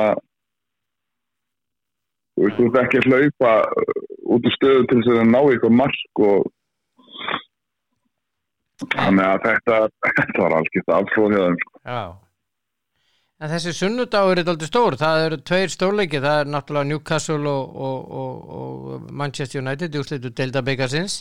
veist, 2.35 2.57
þú 2.57 2.65
ert 2.67 2.79
ekki 2.81 2.99
að 2.99 3.07
hlaupa 3.07 3.51
uh, 3.63 4.01
út 4.35 4.49
úr 4.49 4.55
stöðu 4.57 4.87
til 4.89 4.97
þess 4.99 5.13
að 5.13 5.29
ná 5.31 5.39
eitthvað 5.45 5.77
mark 5.79 6.21
og 6.27 6.49
þannig 8.97 9.23
að 9.29 9.45
þetta, 9.45 9.79
þetta 10.19 10.43
var 10.43 10.57
algjört 10.57 10.95
afsóð 10.97 11.37
hjá 11.37 11.43
þeim 11.45 11.61
sko. 11.63 11.73
Já 11.87 12.01
En 13.37 13.51
þessi 13.51 13.69
sunnudagur 13.77 14.39
er 14.41 14.47
aldrei 14.49 14.65
stór, 14.69 14.95
það 14.97 15.23
eru 15.27 15.37
tveir 15.45 15.69
stórleiki, 15.69 16.17
það 16.23 16.39
er 16.41 16.47
náttúrulega 16.49 16.89
Newcastle 16.89 17.51
og, 17.51 17.75
og, 17.87 18.07
og, 18.21 18.37
og 18.59 19.11
Manchester 19.13 19.61
United 19.61 19.93
í 19.93 19.99
úrslitu 20.01 20.31
Delta 20.33 20.63
Byggasins. 20.65 21.19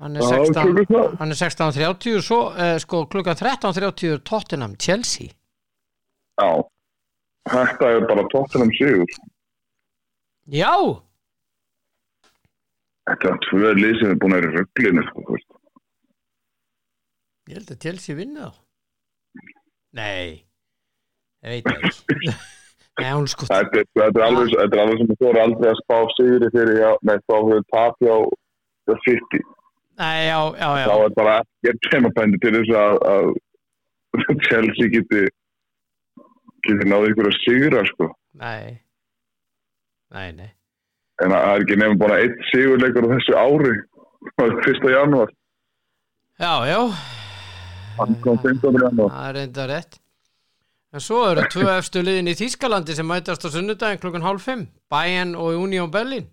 Hann 0.00 0.16
er 0.16 0.22
Já, 0.22 0.28
16 0.38 0.54
klukkan 0.54 0.86
hvað? 0.94 1.16
hann 1.20 1.34
er 1.34 1.38
16.30 1.40 2.22
svo 2.24 2.38
eh, 2.54 2.76
sko 2.80 3.02
klukkan 3.10 3.36
13.30 3.36 4.14
er 4.14 4.22
Tottenham 4.30 4.76
Chelsea. 4.80 5.34
Já, 6.40 6.48
þetta 7.50 7.90
er 7.96 8.06
bara 8.08 8.24
tóttunum 8.32 8.70
sigur. 8.78 9.10
Já, 10.50 10.72
Þetta 13.10 13.30
er 13.32 13.38
tvö 13.48 13.70
lið 13.74 13.94
sem 13.98 14.10
er 14.12 14.18
búin 14.22 14.34
að 14.36 14.44
vera 14.44 14.50
í 14.52 14.58
rugglinu, 14.60 15.02
sko, 15.08 15.36
ég 17.50 17.56
held 17.58 17.72
að 17.74 17.80
Chelsea 17.82 18.14
vinna 18.14 18.50
þá. 18.52 18.60
Nei, 19.98 20.44
ég 21.44 21.50
veit 21.50 21.66
ekki. 21.72 22.32
Nei, 23.00 23.12
sko, 23.32 23.46
Þetta 23.48 23.82
þetta 23.96 24.20
er 24.20 24.24
alveg, 24.26 24.50
þetta 24.58 24.76
er 24.76 24.82
alveg 24.82 24.98
sem 25.00 25.10
þú 25.14 25.26
voru 25.28 25.40
aldrei 25.44 25.68
að 25.70 25.78
spá 25.80 25.96
sigri 26.18 26.48
fyrir, 26.52 26.80
já, 26.82 26.90
nei, 27.08 27.16
þá 27.24 27.34
hefur 27.38 27.62
tapja 27.72 28.12
á 28.12 28.18
á 28.90 28.94
City. 29.06 29.40
nei, 30.00 30.18
já, 30.26 30.38
já, 30.60 30.68
já. 30.80 30.86
Þá 30.90 30.96
er 31.06 31.14
bara 31.16 31.36
ekkert 31.40 31.88
temapendi 31.92 32.40
til 32.42 32.52
þess 32.58 32.72
að, 32.82 32.98
að 33.14 34.36
Chelsea 34.48 34.90
geti, 34.96 35.22
geti 36.66 36.88
náðu 36.90 37.12
ykkur 37.14 37.30
að 37.30 37.38
sigra, 37.44 37.84
sko. 37.92 38.10
Nei, 38.42 38.80
nei, 40.12 40.28
nei. 40.36 40.50
En 41.24 41.32
það 41.32 41.46
er 41.54 41.64
ekki 41.64 41.76
nefnum 41.80 42.00
bara 42.00 42.18
eitt 42.24 42.36
sigurleikur 42.50 43.06
á 43.08 43.12
þessu 43.14 43.38
ári. 43.38 43.72
1. 44.40 44.86
janúar. 44.92 45.30
Já, 46.40 46.52
já, 46.68 46.80
Hann 48.00 48.14
kom 48.24 48.36
15. 48.44 48.76
janúar. 48.80 49.10
það 49.12 49.28
er 49.30 49.40
enda 49.46 49.66
rétt. 49.72 50.00
En 50.92 51.00
svo 51.00 51.20
eru 51.30 51.44
tvö 51.52 51.68
efstu 51.78 52.00
liðin 52.02 52.26
í 52.32 52.34
Þýskalandi 52.34 52.96
sem 52.98 53.06
mætast 53.06 53.44
á 53.46 53.48
sunnudaginn 53.54 54.00
klukkan 54.02 54.24
hálf 54.26 54.42
fimm. 54.48 54.64
Bayern 54.90 55.36
og 55.38 55.54
Union 55.62 55.90
Berlin. 55.90 56.26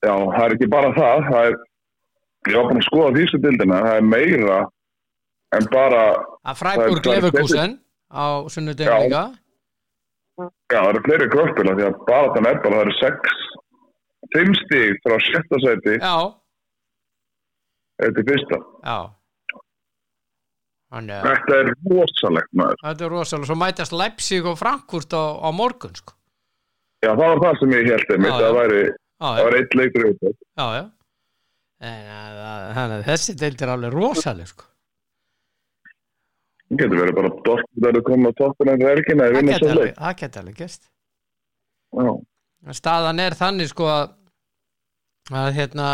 Já, 0.00 0.14
það 0.16 0.44
er 0.46 0.54
ekki 0.56 0.68
bara 0.72 0.92
það. 0.96 1.26
það 1.28 1.48
er, 1.50 1.58
ég 2.48 2.56
var 2.56 2.68
búin 2.70 2.80
að 2.80 2.86
skoða 2.88 3.12
þýstu 3.18 3.40
dildina. 3.44 3.80
Það 3.84 3.98
er 4.00 4.06
meira 4.08 4.58
en 5.58 5.68
bara, 5.74 6.02
Að 6.48 6.56
Freiburg 6.62 7.06
er- 7.06 7.12
er 7.12 7.20
Leverkusen 7.20 7.76
á 8.08 8.24
sunnudaginn 8.48 8.92
Já. 8.92 9.04
líka. 9.04 9.24
já, 10.40 10.80
það 10.80 10.88
eru 10.88 11.00
fleiri 11.04 11.28
kvöldbila 11.34 11.72
því 11.76 11.84
að 11.90 11.96
bara 12.08 12.32
þannig 12.34 12.50
er 12.54 12.60
bara, 12.64 12.76
það 12.76 12.84
eru 12.86 12.94
sex, 12.96 13.18
fimm 14.32 14.52
stíg 14.62 15.00
frá 15.04 15.16
sjötta 15.28 15.56
sæti 15.66 15.94
Já, 16.00 16.16
eða 18.00 18.14
til 18.16 18.24
fyrsta. 18.30 18.58
já. 18.88 18.98
Þannig 20.90 21.26
Þetta 21.26 21.58
er 21.60 21.68
rosalegt 21.90 22.56
maður. 22.58 22.80
þetta 22.82 23.04
er 23.06 23.12
rosalega. 23.14 23.46
Svo 23.50 23.56
mætast 23.60 23.92
Leipzig 23.94 24.46
og 24.50 24.56
Frankfurt 24.58 25.14
á, 25.14 25.24
á 25.38 25.48
morgun, 25.54 25.92
sko. 25.94 26.16
Já, 27.00 27.12
það 27.14 27.20
var 27.30 27.42
það 27.44 27.60
sem 27.60 27.74
ég 27.76 27.90
held 27.92 28.10
einmitt. 28.14 28.32
Já, 28.32 28.40
Það 28.40 28.56
væri, 28.58 28.80
var 29.44 29.56
eitt 29.60 29.76
leikur 29.78 30.08
já, 30.58 30.66
já. 30.80 30.82
En 31.80 32.10
að, 32.12 32.40
að, 32.50 32.96
þessi 33.06 33.36
deild 33.40 33.62
er 33.64 33.72
alveg 33.76 33.94
rosaleg, 33.94 34.50
sko. 34.50 34.66
Það 36.70 36.82
getur 36.82 37.00
verið 37.00 37.16
bara 37.18 37.30
Dortmund 37.46 37.86
að 37.90 38.02
koma 38.06 38.32
toppin 38.38 38.72
en 38.74 38.82
verkina 38.84 39.30
Það 39.30 39.62
svo 39.62 39.70
alveg, 39.70 39.94
En 42.70 42.76
staðan 42.76 43.22
er 43.24 43.34
þannig 43.38 43.70
sko 43.72 43.86
að, 43.90 44.12
að 45.32 45.48
hérna 45.56 45.88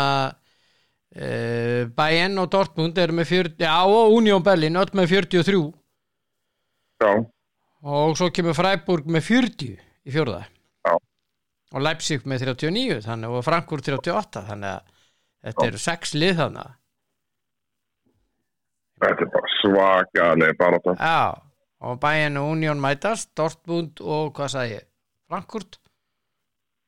Bayern 1.97 2.37
og 2.37 2.51
Dortmund 2.53 2.97
eru 3.01 3.15
með 3.17 3.31
40, 3.31 3.63
já 3.65 3.73
og 3.89 4.13
Union 4.19 4.43
Berlin 4.45 4.77
öll 4.77 4.91
með 4.97 5.15
43 5.15 5.61
já, 7.01 7.11
og 7.87 8.17
svo 8.19 8.27
kemur 8.33 8.57
Freiburg 8.57 9.07
með 9.09 9.23
40 9.31 9.71
í 10.07 10.13
fjórða. 10.13 10.43
Já. 10.87 10.93
og 11.73 11.81
Leipzig 11.83 12.27
með 12.29 12.45
39 12.53 13.01
þannig 13.07 13.33
og 13.37 13.45
Frankfurt 13.45 13.89
38 13.89 14.45
þannig 14.51 14.75
að 14.75 14.93
þetta 15.47 15.65
eru 15.71 15.81
sex 15.81 16.13
lið 16.15 16.37
þannig 16.43 16.75
þetta 19.01 19.25
er 19.25 19.33
bara 19.33 19.51
svakalega 19.57 20.57
bara 20.61 20.79
það. 20.85 21.01
já 21.01 21.25
og 21.87 21.99
Bayern 22.01 22.37
og 22.41 22.51
Union 22.55 22.79
mætast 22.81 23.29
Dortmund 23.37 23.99
og 24.01 24.31
hvað 24.37 24.53
sagði 24.55 24.79
Frankfurt? 25.29 25.77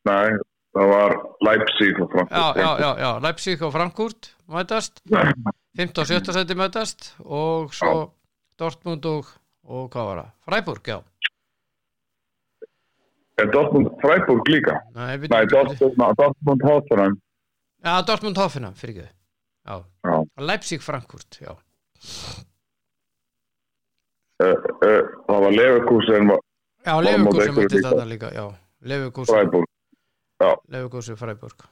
Nei, 0.08 0.32
það 0.76 0.88
var 0.94 1.16
Leipzig 1.48 2.00
og 2.04 2.12
Frankfurt. 2.12 2.38
já, 2.38 2.62
já, 2.64 2.72
já, 2.80 2.90
já, 3.04 3.12
Leipzig 3.26 3.62
og 3.66 3.72
Frankfurt 3.74 4.32
mætast 4.48 5.02
15 5.78 6.02
og 6.02 6.08
17 6.08 6.34
seti 6.34 6.56
mætast 6.60 7.14
og 7.26 7.74
svo 7.74 8.12
Dortmund 8.60 9.06
og, 9.06 9.26
og 9.64 9.88
hvað 9.94 10.10
var 10.10 10.18
það? 10.22 10.30
Freiburg, 10.50 10.84
já 10.88 11.00
Er 13.40 13.48
Dortmund 13.54 13.88
Freiburg 14.02 14.50
líka? 14.52 14.74
Nei, 14.98 15.14
við, 15.16 15.32
Nei, 15.32 15.46
Dortmund, 15.48 16.64
Hoffenheim. 16.68 17.14
Já, 17.86 17.94
Dortmund 18.04 18.38
Hoffenheim, 18.38 18.76
fyrir 18.76 18.98
ekki 19.00 19.08
Já, 19.70 19.78
Já. 20.04 20.18
Leipzig 20.44 20.82
Frankfurt, 20.84 21.40
já 21.42 21.56
Uh, 24.40 24.56
uh, 24.88 25.02
það 25.28 25.42
var 25.44 25.52
Leverkusen 25.52 26.30
Já, 26.86 26.94
Leverkusen 27.04 27.56
mætti 27.58 27.82
þetta 27.84 28.06
líka, 28.08 28.30
já 28.32 28.46
Leverkusen, 28.88 29.50
Leverkusen 30.70 31.18
Freiburg 31.20 31.66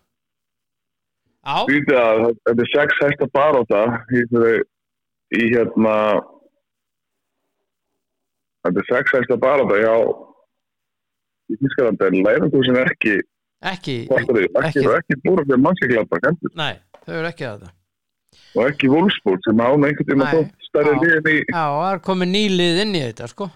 Já, 1.47 1.63
að 1.63 2.23
þetta 2.43 2.63
er 2.65 2.71
sex 2.73 2.97
hæsta 3.01 3.27
baróta 3.31 3.81
í, 4.11 4.23
fyrir- 4.31 4.65
í 5.37 5.43
hérna 5.53 5.93
þetta 8.65 8.81
er 8.83 8.87
sex 8.91 9.13
hæsta 9.15 9.37
baróta 9.39 9.77
já. 9.79 9.93
Í 11.47 11.55
Þískalandi 11.61 12.07
en 12.09 12.17
Leverkusen 12.25 12.75
er 12.81 12.91
ekki 12.91 13.13
ekki, 13.63 13.95
ekki, 14.11 14.43
ekki, 14.59 14.83
ekki 14.83 14.83
ekki 14.97 15.19
búið 15.23 15.45
fyrir 15.47 15.61
mannskjöglanda 15.63 16.19
heldur. 16.25 16.51
Nei, 16.59 16.73
þau 17.05 17.13
eru 17.21 17.29
ekki 17.31 17.47
að 17.47 17.61
það. 17.63 17.73
Og 18.57 18.67
ekki 18.71 18.89
Wolfsburg 18.91 19.39
sem 19.47 19.63
án 19.63 19.85
einhvern 19.87 20.09
tíma 20.11 20.27
Nei. 20.27 20.33
þótt 20.35 20.67
stærri 20.67 20.91
Já. 20.91 20.99
liðin 21.05 21.31
í 21.31 21.37
Já, 21.47 21.63
það 21.63 21.87
er 21.93 22.01
komið 22.09 22.29
nýlið 22.35 22.81
inn 22.83 22.95
í 22.99 23.01
þetta, 23.07 23.29
sko. 23.31 23.47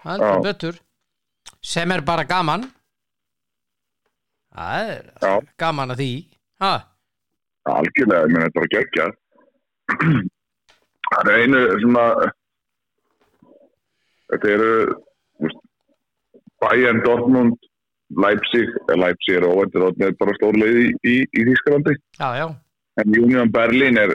Það 0.00 0.14
er 0.16 0.24
Já. 0.32 0.40
betur. 0.48 0.80
Sem 1.60 1.92
er 1.92 2.00
bara 2.08 2.24
gaman 2.24 2.64
Það 4.50 4.90
er 4.90 5.06
Já. 5.22 5.32
gaman 5.62 5.94
að 5.94 6.02
því. 6.02 6.12
Ha, 6.60 6.74
algjörlega, 7.70 8.26
ég 8.26 8.34
meina 8.34 8.48
þetta 8.48 8.64
var 8.64 8.72
geggjað. 8.74 9.16
Það 11.10 11.30
er 11.30 11.42
einu 11.42 11.60
svona 11.82 12.04
þetta 14.30 14.52
eru 14.54 14.72
Bayern, 16.60 17.00
Dortmund 17.04 17.56
Leipzig, 18.10 18.68
eh, 18.90 18.96
Leipzig 18.98 19.38
er 19.38 19.46
óvendur 19.46 19.86
og 19.86 19.94
þetta 19.96 20.10
er 20.10 20.18
bara 20.20 20.36
stór 20.38 20.58
lið 20.58 20.78
í, 20.80 20.88
í, 21.06 21.14
í 21.30 21.46
Þískalandi 21.48 21.94
Já, 22.18 22.28
já, 22.38 22.46
en 23.00 23.16
Union 23.22 23.52
Berlin 23.54 23.98
er 24.02 24.14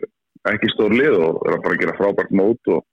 ekki 0.51 0.69
stór 0.73 0.93
lið 0.95 1.17
og 1.19 1.41
er 1.47 1.57
að 1.57 1.63
bara 1.65 1.79
gera 1.81 1.97
frábært 1.99 2.35
mót 2.35 2.71
og 2.75 2.83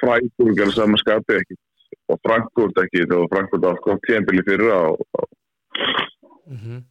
Freiburg 0.00 0.60
er 0.64 0.72
saman 0.74 1.00
skapi 1.02 1.38
ekki 1.40 1.58
og 2.12 2.20
Frankfurt 2.26 2.80
ekki 2.82 3.04
þegar 3.04 3.30
Frankfurt 3.32 3.68
átt 3.70 4.06
tíðanbili 4.08 4.44
fyrir 4.48 4.72
og, 4.74 5.28
mm 6.46 6.82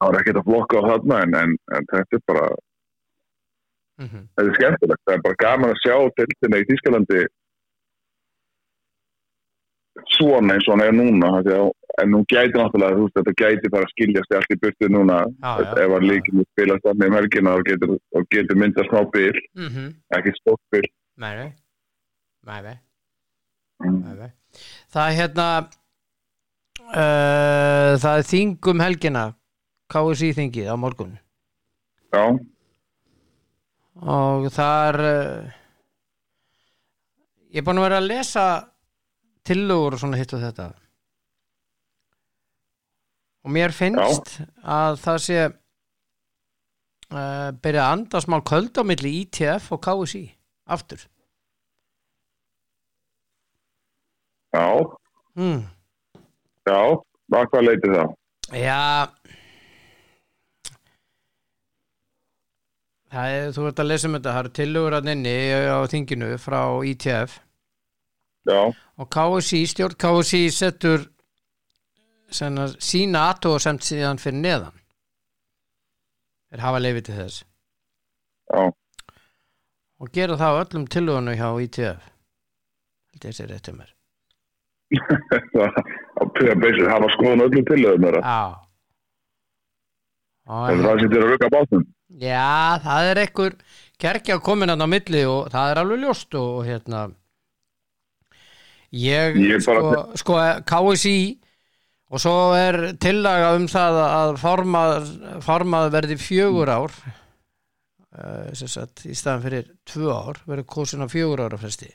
það 0.00 0.06
var 0.12 0.20
ekkert 0.20 0.38
að 0.40 0.48
flokka 0.48 0.80
á 0.80 0.82
þarna 0.90 1.16
en, 1.24 1.34
en, 1.34 1.54
en 1.76 1.86
þetta 1.90 2.16
er 2.16 2.22
bara 2.30 2.46
-hmm. 4.00 4.22
þetta 4.36 4.48
er 4.50 4.54
skemmtilegt, 4.58 5.02
það 5.04 5.14
er 5.16 5.22
bara 5.26 5.40
gaman 5.44 5.70
að 5.74 5.80
sjá 5.84 5.96
deltina 6.20 6.60
í 6.60 6.66
Þískalandi 6.70 7.20
svona 10.16 10.54
eins 10.54 10.68
og 10.68 10.76
hann 10.78 10.86
er 10.86 10.94
núna 10.96 11.30
að, 11.40 11.50
en 12.02 12.12
nú 12.14 12.20
gæti 12.30 12.56
náttúrulega 12.56 13.00
veist, 13.00 13.16
þetta 13.18 13.34
gæti 13.42 13.72
bara 13.72 13.84
að 13.88 13.92
skiljast 13.94 14.36
allt 14.36 14.54
í 14.54 14.58
burtu 14.62 14.88
núna 14.88 15.18
Já, 15.26 15.50
já. 15.60 15.72
ef 15.84 15.96
að 15.96 16.06
líkinu 16.10 16.44
spilast 16.52 16.86
þannig 16.86 17.10
um 17.10 17.18
helgina 17.18 17.56
og 17.58 17.66
getur, 17.68 17.96
getur 18.34 18.56
myndað 18.62 18.88
smá 18.88 19.00
bil 19.10 19.36
Mm 19.58 19.68
-hmm. 19.68 19.88
ekki 20.16 20.32
Nei, 21.16 21.34
nei, 21.36 22.78
Mm. 23.80 24.00
nei, 24.04 24.14
nei. 24.14 24.32
Það 24.92 25.08
er 25.10 25.16
hérna 25.20 25.46
uh, 26.88 27.92
Það 28.00 28.16
er 28.16 28.24
þing 28.30 28.70
um 28.72 28.82
helgina. 28.84 29.24
KSI 29.90 30.30
þingið 30.36 30.66
á 30.70 30.76
morgun. 30.78 31.14
Já, 32.10 32.24
og 34.00 34.46
þar 34.54 34.94
uh, 35.02 35.50
ég 37.50 37.58
er 37.60 37.66
búin 37.66 37.78
að 37.80 37.86
vera 37.88 37.98
að 38.00 38.10
lesa 38.10 38.44
tillögur 39.46 39.94
og 39.96 40.00
svona 40.02 40.20
hitt 40.20 40.34
og 40.36 40.42
þetta. 40.44 40.66
Og 43.40 43.48
mér 43.56 43.70
finnst 43.74 44.26
að 44.62 44.92
það 45.00 45.18
sé 45.26 45.38
uh, 45.48 45.54
byrja 47.62 47.82
að 47.86 47.92
anda 47.94 48.18
smá 48.22 48.36
köld 48.46 48.74
á 48.78 48.82
milli 48.86 49.10
ITF 49.22 49.64
og 49.74 49.80
KSI 49.86 50.24
aftur. 50.70 51.00
Já, 54.50 54.66
mm. 55.38 55.60
Já 56.68 56.80
að 57.30 57.46
hvað 57.52 57.66
leiti 57.66 57.92
það? 57.92 58.16
Já. 58.58 58.80
Það 63.10 63.36
er, 63.36 63.46
þú 63.54 63.68
ert 63.68 63.82
að 63.82 63.88
lesa 63.90 64.08
um 64.08 64.16
þetta, 64.16 64.34
það 64.34 64.40
eru 64.42 64.52
tillögur 64.58 64.96
að 64.98 65.08
inni 65.14 65.36
á 65.66 65.78
þinginu 65.90 66.28
frá 66.38 66.60
ITF 66.86 67.38
já, 68.46 68.60
og 68.70 69.08
KSI, 69.16 69.62
stjórn 69.72 69.98
KSI 69.98 70.42
setur 70.54 71.08
senna, 72.30 72.68
sína 72.78 73.24
aðtóðasemt 73.32 73.82
síðan 73.82 74.22
fyrir 74.22 74.38
neðan. 74.44 74.76
Þeir 76.50 76.62
hafa 76.66 76.82
leiði 76.82 77.02
til 77.06 77.16
þess. 77.18 77.42
Já, 78.50 78.62
og 80.00 80.14
gera 80.14 80.38
það 80.38 80.56
á 80.56 80.60
öllum 80.62 80.86
tillögunu 80.90 81.34
hjá 81.38 81.48
ITF 81.66 82.10
held 83.10 83.26
ég 83.28 83.36
sé 83.36 83.46
rétt 83.46 83.68
um 83.72 83.80
mér 83.80 83.90
það 84.90 86.32
pega 86.36 86.56
beisir, 86.62 86.88
hafa 86.90 87.08
skoðan 87.14 87.44
öllum 87.46 87.64
þeirra. 87.70 88.22
Já 88.24 88.42
En 90.50 90.80
það 90.82 91.02
þér 91.04 91.22
að 91.22 91.28
rugga 91.30 91.48
bátnum. 91.52 91.82
Já, 92.18 92.78
það 92.82 93.08
er 93.12 93.18
ekkur 93.22 93.52
kerkja 94.02 94.40
komin 94.42 94.72
hann 94.72 94.82
á 94.82 94.88
milli 94.90 95.20
og 95.30 95.50
það 95.52 95.70
er 95.70 95.80
alveg 95.84 96.00
ljóst 96.02 96.34
og 96.40 96.64
hérna 96.66 97.02
ég, 98.90 99.36
Ég 99.38 99.62
sko, 99.62 99.76
bara- 99.78 100.18
sko 100.18 100.38
KSI 100.66 101.38
og 102.10 102.18
svo 102.24 102.34
er 102.58 102.80
tillaga 102.98 103.52
um 103.54 103.68
það 103.70 104.00
að 104.08 104.32
formað, 104.42 105.10
formað 105.46 105.92
verði 105.94 106.16
fjögur 106.18 106.72
ár 106.74 106.90
uh, 108.18 108.50
sagt 108.58 109.04
í 109.06 109.14
staðan 109.14 109.44
fyrir 109.46 109.70
tvö 109.86 110.10
ár 110.10 110.42
verður 110.50 110.66
kosin 110.66 111.06
á 111.06 111.08
fjögur 111.12 111.44
ára 111.46 111.60
fresti 111.62 111.92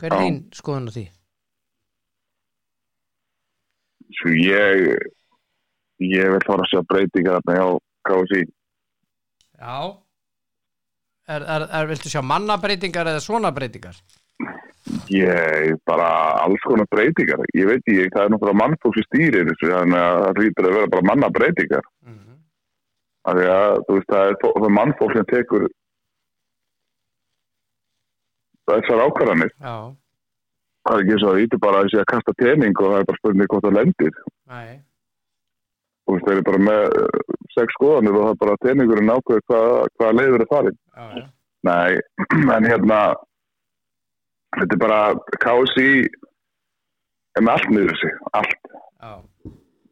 hver 0.00 0.10
er 0.16 0.24
þín 0.24 0.42
skoðun 0.58 0.90
á 0.90 0.92
því? 0.98 1.06
Svo 4.14 4.30
ég, 4.30 4.88
ég 6.06 6.34
vil 6.34 6.46
fara 6.46 6.62
að 6.64 6.72
sjá 6.72 6.82
breytingar 6.86 7.40
þarna 7.40 7.56
hjá 7.58 7.78
KSI. 8.06 8.42
Já 9.56 9.78
Er, 11.26 11.42
er, 11.42 11.64
er 11.74 11.88
viltu 11.90 12.10
sjá 12.10 12.20
mannabreitingar 12.22 13.08
eða 13.10 13.22
svona 13.22 13.50
breytingar? 13.54 13.96
Ég, 15.10 15.72
bara 15.88 16.06
alls 16.44 16.62
konar 16.62 16.86
breytingar. 16.92 17.42
Ég 17.58 17.66
veit 17.66 17.80
ekki, 17.82 18.12
það 18.14 18.22
er 18.22 18.30
náttúrulega 18.30 18.60
mannfólks 18.60 19.00
í 19.00 19.04
stýri 19.08 19.42
þessu, 19.48 19.72
þannig 19.72 19.98
að 20.04 20.18
það 20.22 20.38
hlýtur 20.40 20.68
að 20.68 20.76
vera 20.76 20.92
bara 20.92 21.08
manna 21.10 21.30
breytingar. 21.34 21.88
Mm 22.06 22.20
-hmm. 22.20 22.36
Að, 23.32 23.42
veist, 23.90 24.08
það 24.12 24.30
er, 24.30 24.38
það 24.44 24.76
mannfólk 24.78 25.16
sem 25.16 25.28
tekur 25.32 25.66
þessar 28.70 29.04
ákvarðanir. 29.08 29.52
Já, 29.58 29.76
Það 30.86 30.96
er 30.96 31.04
ekki 31.04 31.20
svo 31.20 31.30
að 31.32 31.40
íti 31.42 31.58
bara 31.62 31.78
að 31.82 31.88
sé 31.92 32.02
að 32.02 32.10
kasta 32.12 32.34
pening 32.38 32.76
og 32.78 32.90
það 32.92 32.98
er 33.00 33.08
bara 33.08 33.20
spurning 33.20 33.50
hvort 33.52 33.66
það 33.66 33.78
lendir. 33.80 34.20
nei 34.52 34.68
Þú 36.06 36.14
veist, 36.14 36.26
þeir 36.26 36.36
eru 36.36 36.46
bara 36.46 36.60
með 36.62 36.84
eh, 37.00 37.22
sex 37.56 37.74
skoðanir 37.74 38.14
og 38.14 38.22
það 38.22 38.34
er 38.34 38.42
bara 38.44 38.60
peningurinn 38.62 39.14
ákveður 39.16 39.46
hvað, 39.50 39.70
hvað 39.98 40.18
leiður 40.20 40.44
er 40.44 40.50
farin. 40.52 40.76
Já, 40.94 41.06
já, 41.18 41.24
Nei, 41.66 41.96
en 42.56 42.68
hérna 42.70 43.00
þetta 44.54 44.76
er 44.76 44.82
bara 44.84 45.00
er 47.36 47.44
með 47.44 47.52
allt 47.52 47.72
niður 47.72 47.98
sig, 48.00 48.14
allt, 48.38 48.70
já, 49.02 49.10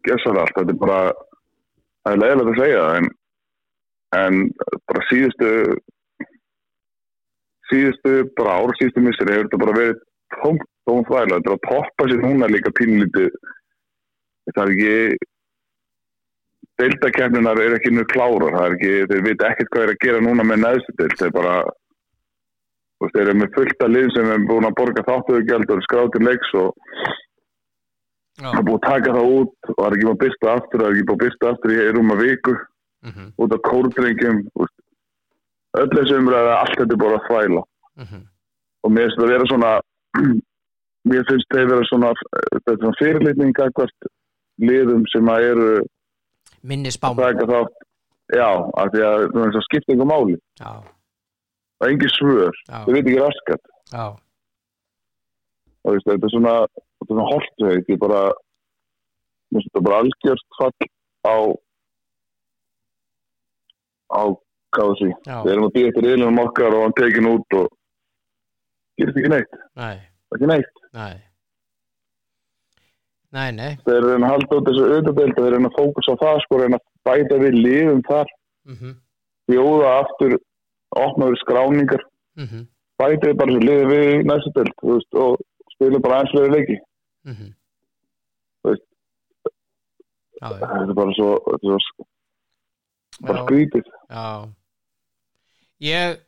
gesar 0.09 0.41
allt 0.41 0.57
þetta 0.57 0.73
er 0.75 0.81
bara, 0.81 1.01
það 2.05 2.15
er 2.15 2.23
leiðilegt 2.23 2.53
að 2.53 2.61
segja 2.63 2.85
það 2.85 2.99
en, 3.01 3.11
en 4.21 4.41
bara 4.89 5.05
síðustu 5.11 5.51
síðustu 7.71 8.15
bara 8.39 8.59
ára 8.61 8.77
síðustu 8.79 9.05
misseri 9.05 9.35
hefur 9.35 9.49
þetta 9.49 9.63
bara 9.65 9.79
verið 9.81 10.03
tómt, 10.43 10.67
þvægla, 10.85 11.39
þetta 11.39 11.53
er 11.53 11.57
að 11.57 11.65
toppa 11.69 12.09
sér 12.11 12.25
núna 12.25 12.51
líka 12.51 12.73
pínlítið 12.79 13.31
það 14.53 14.65
er 14.65 14.75
ekki 14.75 15.23
deildakefninar 16.81 17.63
er 17.63 17.79
ekki 17.79 17.95
nú 17.95 18.05
klárar 18.11 18.57
það 18.57 18.67
er 18.67 18.77
ekki, 18.77 18.93
þeir 19.11 19.25
vita 19.29 19.49
ekkert 19.51 19.73
hvað 19.73 19.87
er 19.87 19.95
að 19.95 20.03
gera 20.05 20.23
núna 20.27 20.47
með 20.49 20.63
neðstu 20.65 20.97
deild, 20.99 21.19
þeir 21.23 21.35
bara 21.39 21.57
þeir 23.05 23.23
eru 23.27 23.35
með 23.41 23.57
fullt 23.57 23.85
af 23.85 23.91
lið 23.93 24.07
sem 24.15 24.31
er 24.33 24.47
búin 24.49 24.69
að 24.69 24.77
borga 24.79 25.05
þáttuðugjald 25.09 25.73
og 25.75 25.83
skráð 25.85 26.13
til 26.15 26.23
leiks 26.25 26.53
og 26.61 26.71
það 28.41 28.59
er 28.59 28.67
búin 28.69 28.79
að 28.79 28.87
taka 28.87 29.17
það 29.17 29.35
út 29.39 29.69
og 29.69 29.75
það 29.79 29.87
er 29.87 29.97
ekki 29.97 30.07
búin 30.09 30.17
að 30.17 30.23
byrsta 30.23 30.55
aftur, 30.55 30.81
það 30.81 30.87
er 30.87 30.95
ekki 30.95 31.09
búin 31.11 31.19
að 31.19 31.25
byrsta 31.25 31.51
aftur 31.51 31.75
í 31.75 31.91
rúma 31.97 32.17
viku. 32.21 32.55
Mm 33.05 33.11
út 33.37 33.53
af 33.53 33.61
veist. 34.57 34.77
öll 35.75 35.91
þessu 35.91 36.17
umræða 36.19 36.55
allt 36.61 36.79
þetta 36.79 36.95
er 36.95 37.03
bara 37.03 37.17
að 37.19 37.27
þvæla. 37.29 37.63
-hmm. 37.99 38.23
og 38.83 38.91
mér 38.93 39.03
finnst 39.03 39.19
það 39.19 39.33
vera 39.33 39.47
svona 39.51 39.71
mér 41.11 41.27
finnst 41.29 41.51
það 41.53 41.71
vera 41.73 41.89
svona 41.91 42.13
svona 42.65 42.95
fyrirlitning 43.01 43.63
akkvart 43.67 44.11
liðum 44.63 45.05
sem 45.13 45.31
að 45.33 45.49
eru 45.53 45.71
Minni 46.65 46.89
að 46.89 47.43
þátt. 47.51 47.81
Já, 48.33 48.49
af 48.81 48.87
því 48.95 49.01
að 49.05 49.23
það 49.35 49.51
svo 49.53 49.61
skiptingu 49.67 50.05
máli. 50.09 50.37
Já, 50.57 50.71
það 51.77 51.87
er 51.87 51.93
engin 51.93 52.13
svör, 52.15 52.61
þau 52.71 52.93
veit 52.95 53.03
ekki 53.03 53.19
raskat. 53.21 53.67
Já, 53.93 54.07
og 55.85 55.93
veist, 55.93 56.09
þetta 56.09 56.29
er 56.29 56.33
svona, 56.33 56.55
svona 57.05 57.27
holtveit 57.29 57.93
ég 57.93 58.01
bara 58.01 58.23
mér 59.53 59.61
finnst 59.61 59.71
þetta 59.71 59.85
bara 59.87 60.01
algjörst 60.03 60.59
fall 60.59 60.89
á 61.25 61.37
á 64.15 64.23
kási 64.75 65.11
við 65.27 65.53
erum 65.53 65.69
að 65.69 65.75
býja 65.77 65.91
eftir 65.91 66.09
yfirlega 66.09 66.45
okkar 66.49 66.77
og 66.77 66.85
hann 66.87 66.97
tekin 66.99 67.31
út 67.31 67.59
og 67.61 67.69
gerist 68.99 69.21
ekki 69.21 69.31
neitt, 69.33 69.55
nei, 69.81 69.95
ekki 70.35 70.51
neitt. 70.51 70.83
Nei. 70.95 71.15
Nei, 73.35 73.49
nei. 73.53 73.73
Þeir 73.83 73.97
eru 73.99 74.17
að 74.21 74.29
halda 74.31 74.59
út 74.59 74.69
þessu 74.69 74.85
auðvitað 74.87 75.39
þeir 75.39 75.57
eru 75.57 75.69
að 75.69 75.79
fókusa 75.79 76.15
á 76.15 76.23
það 76.23 76.37
sko, 76.45 76.59
reyna 76.61 76.79
að 76.79 76.85
bæta 77.09 77.39
við 77.43 77.57
liðum 77.65 78.05
þar, 78.07 78.37
mm 78.71 78.77
bjóða 79.51 79.89
aftur 80.01 80.39
opnaður 80.95 81.37
skráningar. 81.43 82.03
-hmm. 82.47 82.63
bæta 82.99 83.29
við 83.29 83.37
bara 83.37 83.59
liði 83.59 83.85
við 83.91 84.25
næstu 84.31 84.51
delt 84.55 84.79
og 85.13 85.39
spila 85.75 86.01
bara 86.01 86.21
eins 86.23 86.33
fyrir 86.33 86.55
leiki. 86.55 86.79
Mm 87.25 87.35
-hmm. 87.35 87.51
Þetta 90.45 90.83
er 90.83 90.95
bara 90.95 91.13
svo, 91.17 91.31
svo 91.63 91.79
bara 93.27 93.45
skrítið. 93.45 93.87
Já. 94.11 94.49
Ég 95.81 96.19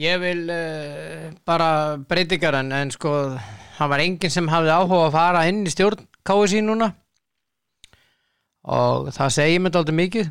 ég 0.00 0.20
vil 0.22 0.44
uh, 0.50 1.30
bara 1.46 1.96
breytingar 2.08 2.56
en, 2.62 2.72
en 2.72 2.92
sko 2.94 3.12
það 3.76 3.90
var 3.92 4.04
enginn 4.04 4.32
sem 4.32 4.48
hafði 4.52 4.72
áhuga 4.74 5.06
að 5.08 5.16
fara 5.16 5.46
inn 5.50 5.64
í 5.66 5.72
stjórn 5.72 6.06
KSI 6.22 6.62
núna. 6.64 6.92
Og 8.62 9.08
það 9.10 9.32
segir 9.34 9.62
mér 9.64 9.74
dálítið 9.74 9.98
mikið. 9.98 10.30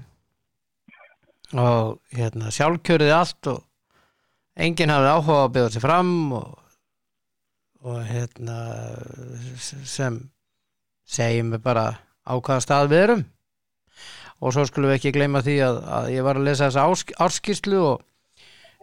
Og 1.60 1.97
hérna 2.15 2.52
sjálfkjörið 2.56 3.12
allt 3.12 3.50
og 3.52 3.60
enginn 4.56 4.93
hafði 4.93 5.10
áhuga 5.17 5.39
að 5.43 5.54
byrja 5.58 5.74
sig 5.74 5.84
fram 5.84 6.13
og, 6.38 6.54
og 7.84 8.00
hérna 8.08 8.60
sem 9.60 10.21
segir 11.04 11.43
mér 11.50 11.60
bara 11.65 11.86
á 12.24 12.34
hvaða 12.39 12.63
stað 12.63 12.91
við 12.93 13.04
erum. 13.08 13.26
Og 14.41 14.56
svo 14.56 14.63
skulum 14.65 14.89
við 14.89 14.97
ekki 15.02 15.12
gleyma 15.19 15.43
því 15.45 15.58
að, 15.67 15.82
að 16.00 16.08
ég 16.15 16.24
var 16.26 16.39
að 16.39 16.47
lesa 16.47 16.69
þessa 16.69 16.88
ásk- 16.88 17.12
árskýrslu 17.21 17.82
og 17.91 18.00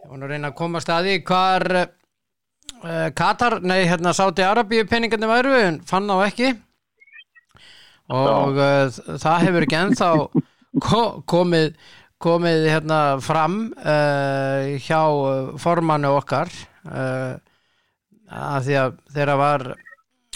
ég 0.05 0.15
nú 0.15 0.25
að 0.25 0.33
reyna 0.33 0.51
að 0.51 0.57
koma 0.59 0.79
að 0.79 0.85
staði 0.85 1.15
hvar 1.27 1.65
uh, 1.79 3.07
Katar, 3.17 3.59
nei 3.61 3.83
hérna 3.89 4.13
Sáti 4.15 4.45
Arabíu 4.45 4.87
peningarnir 4.89 5.31
væru 5.31 5.55
en 5.59 5.79
fann 5.87 6.09
þá 6.09 6.25
ekki. 6.27 6.53
Og 8.09 8.57
uh, 8.57 8.99
það 9.21 9.45
hefur 9.47 9.67
ekki 9.67 9.79
ennþá 9.83 10.11
ko 10.85 11.03
komið 11.29 11.73
komið 12.19 12.65
hérna 12.67 13.01
fram 13.23 13.69
uh, 13.79 14.75
hjá 14.83 14.99
formannu 15.61 16.11
okkar 16.17 16.51
að 18.29 18.65
því 18.65 18.75
að 18.81 18.97
þeirra 19.15 19.35
var 19.39 19.63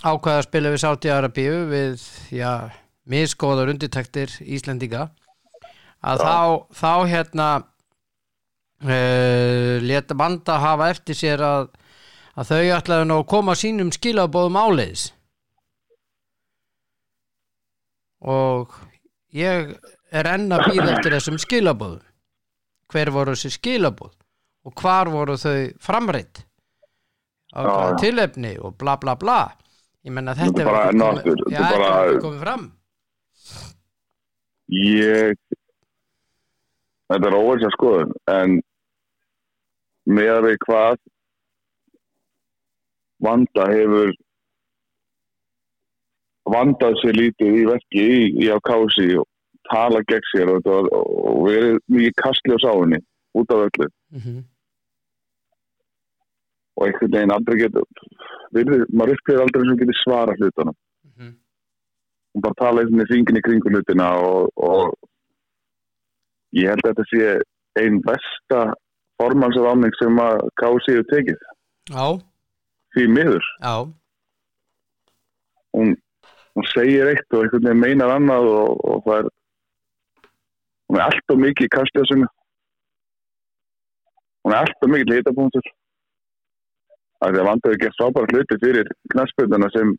ákveða 0.03 0.37
að 0.37 0.45
spila 0.47 0.71
við 0.73 0.81
Sáti 0.83 1.11
Arabíu 1.11 1.57
við, 1.69 2.05
já, 2.33 2.71
miskóðar 3.09 3.71
undirtektir 3.73 4.31
Íslendinga. 4.43 5.09
Að 6.03 6.19
Já. 6.19 6.25
þá, 6.27 6.39
þá 6.75 6.93
hérna 7.13 7.47
leta 8.83 10.15
banda 10.19 10.57
hafa 10.59 10.89
eftir 10.91 11.15
sér 11.15 11.43
að, 11.45 11.67
að 12.35 12.49
þau 12.51 12.61
ætlaðu 12.77 13.07
nú 13.09 13.17
að 13.21 13.27
koma 13.31 13.55
sínum 13.55 13.91
skilabóðum 13.95 14.57
áleiðis. 14.59 15.05
Og 18.23 18.71
ég 19.35 19.73
er 20.13 20.29
enn 20.35 20.51
að 20.55 20.67
býða 20.71 20.89
eftir 20.97 21.15
þessum 21.17 21.39
skilabóðum 21.41 22.03
hver 22.93 23.09
voru 23.15 23.33
þessi 23.33 23.51
skilabóð 23.57 24.13
og 24.63 24.75
hvar 24.79 25.09
voru 25.11 25.35
þau 25.39 25.57
framreitt 25.83 26.43
á 27.53 27.59
hvaða 27.65 27.97
tilefni 28.01 28.53
og 28.61 28.77
bla 28.79 28.95
bla 29.01 29.15
bla. 29.19 29.39
Ég 30.03 30.11
menna 30.11 30.33
Þetta 30.35 30.61
er 30.63 30.69
komið, 30.99 31.43
já, 31.51 31.59
bara- 31.63 32.19
komið 32.21 32.39
fram. 32.43 32.63
Ég 34.73 35.35
þetta 37.11 37.27
er 37.29 37.35
að 37.37 37.73
skoðun 37.75 38.13
en 38.33 38.55
með 40.05 40.31
að 40.35 40.47
við 40.47 40.57
hvað 40.65 40.97
vanda 43.23 43.67
hefur 43.71 44.13
vandað 46.53 46.97
sér 47.01 47.15
lítið 47.15 47.59
í 47.61 47.67
verki 47.69 48.03
í, 48.03 48.23
í 48.43 48.49
á 48.51 48.57
kási 48.67 49.13
og 49.21 49.27
tala 49.71 50.01
gegn 50.11 50.25
sér 50.33 50.51
og, 50.51 50.65
og, 50.67 50.89
og 50.91 51.37
verið 51.47 51.77
mikið 51.87 52.17
kastli 52.19 52.57
á 52.57 52.63
sáðunni 52.65 52.99
út 53.39 53.53
af 53.55 53.63
öllu 53.67 53.87
mm 53.87 54.19
-hmm. 54.19 54.41
og 56.75 56.87
einhvern 56.87 57.15
veginn 57.15 57.35
aldrei 57.37 57.57
getur 57.61 57.87
maður 58.91 59.15
uppgriður 59.15 59.45
aldrei 59.45 59.63
sem 59.67 59.79
getur 59.81 60.01
svara 60.03 60.35
hlutunum 60.39 60.75
Mhm. 61.13 61.33
og 62.35 62.41
bara 62.41 62.59
tala 62.59 62.81
einhvern 62.81 63.05
veginn 63.09 63.37
í 63.37 63.45
kringu 63.45 63.69
hlutina 63.69 64.07
og, 64.17 64.51
og 64.57 64.93
ég 66.57 66.69
held 66.69 66.85
að 66.85 66.89
þetta 66.89 67.05
sé 67.11 67.41
einn 67.81 68.01
besta 68.01 68.73
formansafamning 69.23 69.97
sem 69.97 70.23
að 70.27 70.45
KC 70.61 70.93
hefur 70.93 71.09
tekið. 71.15 71.43
Já, 71.89 72.05
því 72.93 73.09
miður. 73.17 73.51
Hún, 75.73 75.95
hún 76.53 76.67
segir 76.69 77.09
eitt 77.09 77.33
og 77.33 77.47
einhvern 77.47 77.65
veginn 77.65 77.81
meinar 77.81 78.13
annað 78.13 78.51
og, 78.51 78.83
og 78.85 79.07
það 79.07 79.23
er 79.23 79.31
hún 80.93 81.01
er 81.01 81.09
alltaf 81.09 81.39
mikið 81.41 81.65
í 81.65 81.73
kastjásunni 81.73 82.27
hún 84.43 84.53
er 84.53 84.59
alltaf 84.61 84.91
mikið 84.91 85.09
litapunktur 85.09 85.69
það 87.17 87.29
er 87.29 87.39
að 87.39 87.47
vandaði 87.49 87.79
gert 87.81 87.97
frábæra 87.97 88.33
hluti 88.33 88.59
fyrir 88.61 88.91
knæspönduna 89.13 89.69
sem 89.73 89.95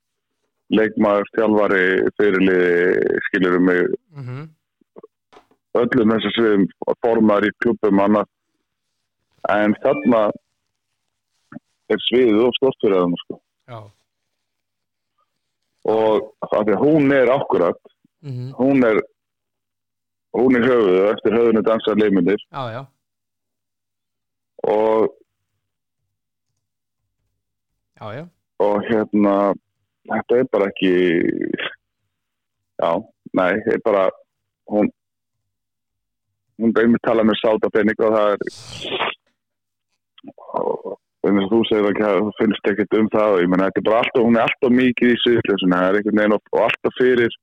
leikmaður, 0.75 1.27
þjálfari, 1.37 1.87
fyrirliði 2.19 3.19
skilur 3.27 3.59
um 3.59 3.67
mig 3.69 3.83
mhm, 4.15 4.47
öllum 5.83 6.15
þessu 6.15 6.33
sviðum 6.37 6.69
formar 7.03 7.49
í 7.49 7.53
klubum 7.65 8.05
annað 8.07 8.31
en 9.53 9.75
þarna 9.83 10.23
er 11.93 12.01
sviðið 12.09 12.47
og 12.47 12.57
stort 12.57 12.79
fyrir 12.81 12.97
það 12.97 13.17
sko. 13.23 13.41
og 15.95 16.31
það 16.53 16.73
er 16.73 16.81
hún 16.81 17.13
er 17.13 17.33
akkurat 17.35 17.81
mhm, 18.25 18.55
hún 18.57 18.87
er 18.89 19.01
hún 20.35 20.57
er 20.57 20.65
höfuð 20.69 21.01
og 21.03 21.11
eftir 21.13 21.37
höfðinu 21.37 21.63
dansar 21.63 22.01
já, 22.01 22.87
og, 24.65 25.13
já, 28.01 28.07
já, 28.17 28.25
og 28.59 28.77
hérna 28.89 29.37
þetta 30.09 30.41
er 30.41 30.49
bara 30.53 30.71
ekki 30.73 30.95
já, 32.81 32.91
nei, 33.33 33.53
það 33.65 33.75
er 33.77 33.83
bara 33.85 34.05
hún 34.73 34.91
hún 36.59 36.73
beimir 36.73 37.03
tala 37.05 37.25
með 37.27 37.41
sáta 37.43 37.71
pening 37.75 38.01
og 38.01 38.17
það 38.17 38.35
er 38.35 39.14
þú 40.55 41.61
segir 41.69 41.89
ekki 41.91 42.05
að 42.05 42.19
þú 42.21 42.33
finnst 42.39 42.71
ekkert 42.71 42.97
um 42.99 43.09
það 43.13 43.35
og 43.35 43.43
ég 43.43 43.51
menna 43.51 43.69
þetta 43.69 43.81
er 43.81 43.87
bara 43.89 44.01
alltaf, 44.03 44.25
hún 44.25 44.39
er 44.39 44.45
alltaf 44.45 44.75
mikið 44.79 45.13
í 45.13 45.21
sviðljósuna, 45.23 45.81
það 45.81 45.89
er 45.89 45.99
einhvern 45.99 46.21
veginn 46.21 46.37
og, 46.37 46.49
alltaf 46.65 46.99
fyrir 46.99 47.37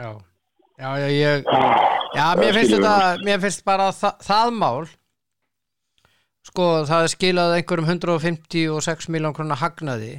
já, 0.00 0.10
já, 0.80 0.90
já, 1.02 1.08
ég, 1.14 1.52
já, 2.16 2.24
mér 2.40 2.56
finnst 2.56 2.74
þetta, 2.76 2.96
mér 3.26 3.44
finnst 3.44 3.66
bara 3.68 3.90
það, 3.96 4.24
það 4.26 4.56
mál, 4.62 4.88
sko, 6.50 6.68
það 6.90 7.04
er 7.04 7.14
skilað 7.14 7.56
einhverjum 7.58 7.92
156 7.94 9.10
miljón 9.14 9.36
krónar 9.36 9.62
hagnaði, 9.62 10.14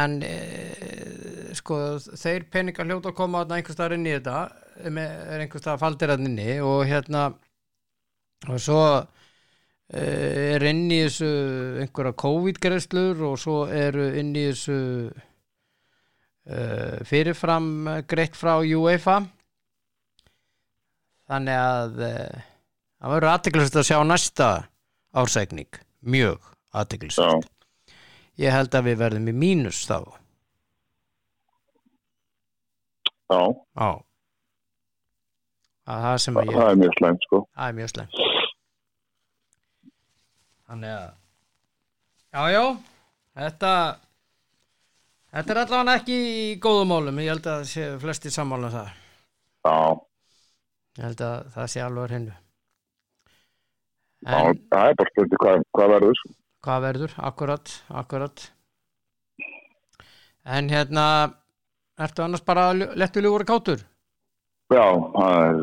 en, 0.00 0.20
e, 0.26 1.54
sko, 1.58 1.80
þeir 2.18 2.46
peningar 2.52 2.86
hljóta 2.86 3.10
að 3.10 3.18
koma 3.18 3.42
þarna 3.42 3.58
einhvers 3.58 3.78
staðar 3.78 3.96
inn 3.98 4.06
í 4.06 4.14
þetta, 4.18 4.44
er 4.82 5.42
einhvers 5.42 5.64
staðar 5.64 5.82
faldir 5.82 6.14
þarna 6.14 6.30
inni 6.30 6.60
og 6.62 6.86
hérna, 6.90 7.26
og 8.50 8.62
svo 8.62 8.84
er 9.92 10.64
inn 10.70 10.86
í 10.88 11.02
þessu 11.04 11.28
einhverja 11.82 12.14
COVID-greislur 12.22 13.20
og 13.28 13.36
svo 13.40 13.58
eru 13.68 14.06
inn 14.18 14.32
í 14.32 14.46
þessu 14.48 14.78
uh, 16.48 16.96
fyrirfram 17.08 17.68
greitt 18.08 18.38
frá 18.38 18.54
UEFA. 18.64 19.18
Þannig 21.28 21.60
að 21.60 22.00
uh, 22.08 22.40
það 23.02 23.14
verður 23.16 23.32
aðteklisast 23.34 23.80
að 23.82 23.88
sjá 23.90 23.98
næsta 24.08 24.48
ársækning. 25.12 25.80
Mjög 26.02 26.40
aðteklisast 26.72 27.44
já, 27.44 27.96
ég 28.46 28.56
held 28.56 28.74
að 28.74 28.88
við 28.88 29.00
verðum 29.04 29.28
í 29.28 29.36
mínus 29.44 29.84
þá. 29.86 30.00
Já, 33.32 33.44
á 33.76 33.88
að 35.92 36.04
það 36.04 36.52
það 36.52 36.68
er 36.68 36.78
mjög 36.80 36.98
slæmt 36.98 37.26
sko. 37.26 37.42
Það 37.56 37.68
er 37.68 37.80
mjög 37.80 37.90
slemt 37.94 38.31
þannig 40.72 40.94
að 40.96 41.10
já 42.32 42.42
já. 42.56 42.64
Þetta 43.32 43.72
þetta 45.32 45.54
er 45.54 45.60
allavega 45.62 45.98
ekki 46.00 46.20
í 46.32 46.46
góðum 46.64 46.94
málum. 46.96 47.20
Ég 47.24 47.36
held 47.36 47.50
að 47.52 47.74
flesti 48.02 48.32
sammála 48.32 48.68
um 48.68 48.78
það. 48.78 48.94
Já, 49.62 49.76
ég 50.98 51.04
held 51.10 51.26
að 51.28 51.52
það 51.56 51.70
sé 51.72 51.84
alveg 51.84 52.16
hennu 52.16 52.40
það 54.22 54.88
er 54.88 54.98
bara 54.98 55.10
spurning 55.10 55.40
hvað, 55.42 55.62
hvað 55.74 55.94
verður. 55.96 56.24
Hvað 56.62 56.82
verður, 56.86 57.14
akkurat 57.28 57.72
akkurat. 58.02 58.44
En 60.42 60.68
hérna 60.70 61.06
ertu 62.02 62.24
annars 62.24 62.44
bara 62.46 62.70
lettu 62.74 63.22
ljúfur 63.22 63.44
kátur 63.46 63.82
já, 64.76 64.86
það 65.16 65.36
er, 65.42 65.58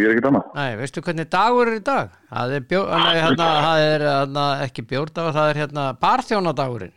er 0.00 0.08
ekkert 0.12 0.28
annað 0.30 0.56
Nei, 0.58 0.70
veistu 0.80 1.02
hvernig 1.06 1.28
dagur 1.32 1.70
er 1.70 1.78
í 1.78 1.82
dag? 1.86 2.14
Það 2.30 2.54
er, 2.56 2.64
bjó, 2.72 2.82
nei, 2.90 3.16
hérna, 3.18 3.48
það 3.66 3.84
er 3.86 4.06
hérna, 4.06 4.46
ekki 4.66 4.86
bjórdagur, 4.90 5.36
það 5.36 5.52
er 5.52 5.60
hérna 5.64 5.86
barþjónadagurinn. 6.04 6.94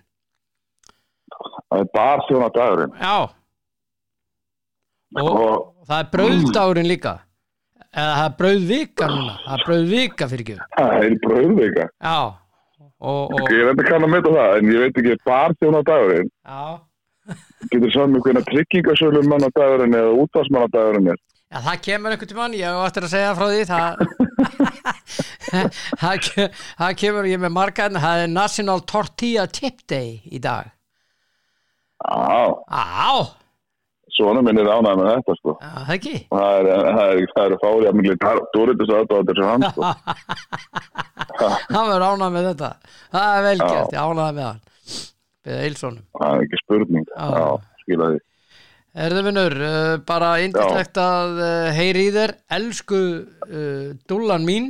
það 1.69 1.83
er 1.83 1.91
bara 1.97 2.27
þjóna 2.29 2.51
dagurinn 2.57 2.95
Já. 3.01 3.17
Og, 5.13 5.27
og 5.29 5.89
það 5.89 5.99
er 5.99 6.07
brauðdagurinn 6.13 6.89
líka. 6.89 7.17
Eða 7.93 8.13
það 8.17 8.23
er 8.25 8.37
brauðvika 8.39 9.09
núna. 9.11 9.33
Það 9.43 9.53
er 9.59 9.65
brauðvika 9.67 10.27
fyrir 10.31 10.47
ekki. 10.47 10.55
það 10.79 10.95
er 11.03 11.19
bröðveika 11.27 11.85
Já. 11.91 12.17
Og, 13.03 13.33
og, 13.35 13.49
ég 13.51 13.67
veit 13.67 13.75
ekki 13.81 13.91
kann 13.91 14.05
að 14.05 14.11
mynda 14.13 14.31
það 14.31 14.57
en 14.57 14.69
ég 14.71 14.83
veit 14.85 14.97
ekki 15.01 15.15
bara 15.27 15.55
þjóna 15.59 15.81
dagurinn 15.89 16.29
já. 16.31 16.61
getur 17.73 17.91
saman 17.91 18.13
með 18.15 18.23
hvernig 18.27 18.45
tryggingasölum 18.47 19.27
manna 19.27 19.49
dagurinn 19.57 19.97
eða 19.99 20.13
útvarsmanna 20.23 20.69
dagurinn 20.71 21.09
er 21.11 21.19
Já, 21.53 21.59
það 21.67 21.81
kemur 21.85 22.13
einhvern 22.15 22.29
tímann, 22.31 22.55
ég 22.57 22.65
hef 22.65 22.87
eftir 22.87 23.05
að 23.05 23.11
segja 23.13 23.33
frá 23.37 23.45
því, 23.51 23.61
það, 23.69 23.91
það, 26.01 26.15
ke- 26.25 26.47
það 26.79 26.95
kemur, 27.03 27.27
ég 27.29 27.41
með 27.43 27.53
margarn, 27.59 27.99
það 28.01 28.23
er 28.23 28.31
National 28.33 28.81
Tortilla 28.89 29.45
Tip 29.53 29.83
Day 29.91 30.15
í 30.33 30.41
dag. 30.41 30.71
já, 32.03 32.41
Á, 32.73 33.13
svona 34.17 34.41
minn 34.45 34.59
er 34.61 34.67
ánægð 34.69 34.97
með 34.99 35.11
þetta 35.11 35.35
sko. 35.39 35.53
Já, 35.61 35.69
það 35.85 35.93
ekki. 35.97 36.15
það 36.33 36.57
er, 36.57 36.67
það 36.97 37.13
er, 37.13 37.21
það 37.37 37.45
er 37.45 37.55
fári 37.63 37.87
að 37.91 37.95
miklu 37.99 38.17
dóriðis 38.57 38.93
aðdóðir 38.97 39.39
sem 39.39 39.49
hann 39.53 39.69
sko. 39.69 39.81
Hann 41.43 41.87
verður 41.89 42.03
ánað 42.13 42.33
með 42.35 42.45
þetta. 42.51 42.67
Það 43.13 43.37
er 43.37 43.41
vel 43.47 43.55
Já. 43.57 43.63
gert, 43.71 43.93
ég 43.95 44.03
ánaði 44.03 44.35
með 44.37 44.45
hann. 44.49 44.59
Við 45.43 45.55
Eilsonum 45.67 46.03
það 46.19 46.33
er 46.37 46.43
ekki 46.45 46.59
spurning. 46.61 47.07
Já. 47.13 47.25
já, 47.33 47.47
skilja 47.83 48.09
því 48.13 48.19
Erðu 48.93 49.23
vinnur, 49.25 49.53
uh, 49.57 49.95
bara 50.05 50.35
indislegt 50.45 50.97
að 51.01 51.39
uh, 51.41 51.69
heyri 51.73 52.03
í 52.09 52.13
þér. 52.13 52.35
Elsku 52.53 52.99
uh, 53.25 53.87
dúllan 54.09 54.45
mín. 54.45 54.67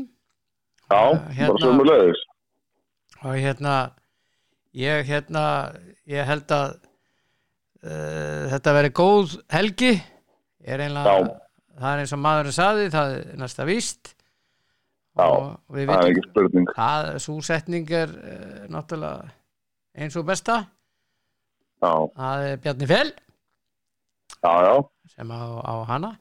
Já, 0.88 1.02
Hérna- 1.34 1.50
bara 1.56 1.64
sömulegis 1.66 2.22
og 3.24 3.38
hérna 3.40 3.74
ég 4.76 5.06
hérna 5.08 5.44
ég 6.12 6.26
held 6.28 6.52
að 6.52 6.74
uh, 7.84 8.50
þetta 8.52 8.74
veri 8.78 8.92
góð 8.96 9.38
helgi. 9.54 9.94
Ég 10.64 10.76
er 10.76 10.84
einlega 10.86 11.14
Já. 11.16 11.32
það 11.80 11.94
er 11.94 12.02
eins 12.04 12.14
og 12.16 12.22
maðurinn 12.24 12.56
saði, 12.58 12.90
það 12.94 13.16
er 13.16 13.40
næsta 13.40 13.68
víst. 13.68 14.14
Já, 15.14 15.28
það 15.72 15.80
er 15.96 16.12
ekki 16.12 16.26
spurning. 16.28 16.70
það, 16.76 17.10
svo 17.24 17.38
setning 17.48 17.92
er 17.96 18.12
uh, 18.12 18.62
náttúrulega 18.76 19.32
eins 19.96 20.16
og 20.20 20.28
besta. 20.28 20.62
Já, 21.84 21.94
það 22.16 22.48
er 22.52 22.62
Bjarni 22.64 22.92
Fell 22.92 23.12
já, 24.44 24.54
já, 24.68 24.76
sem 25.16 25.28
á, 25.32 25.34
á 25.64 25.74
hana. 25.90 26.12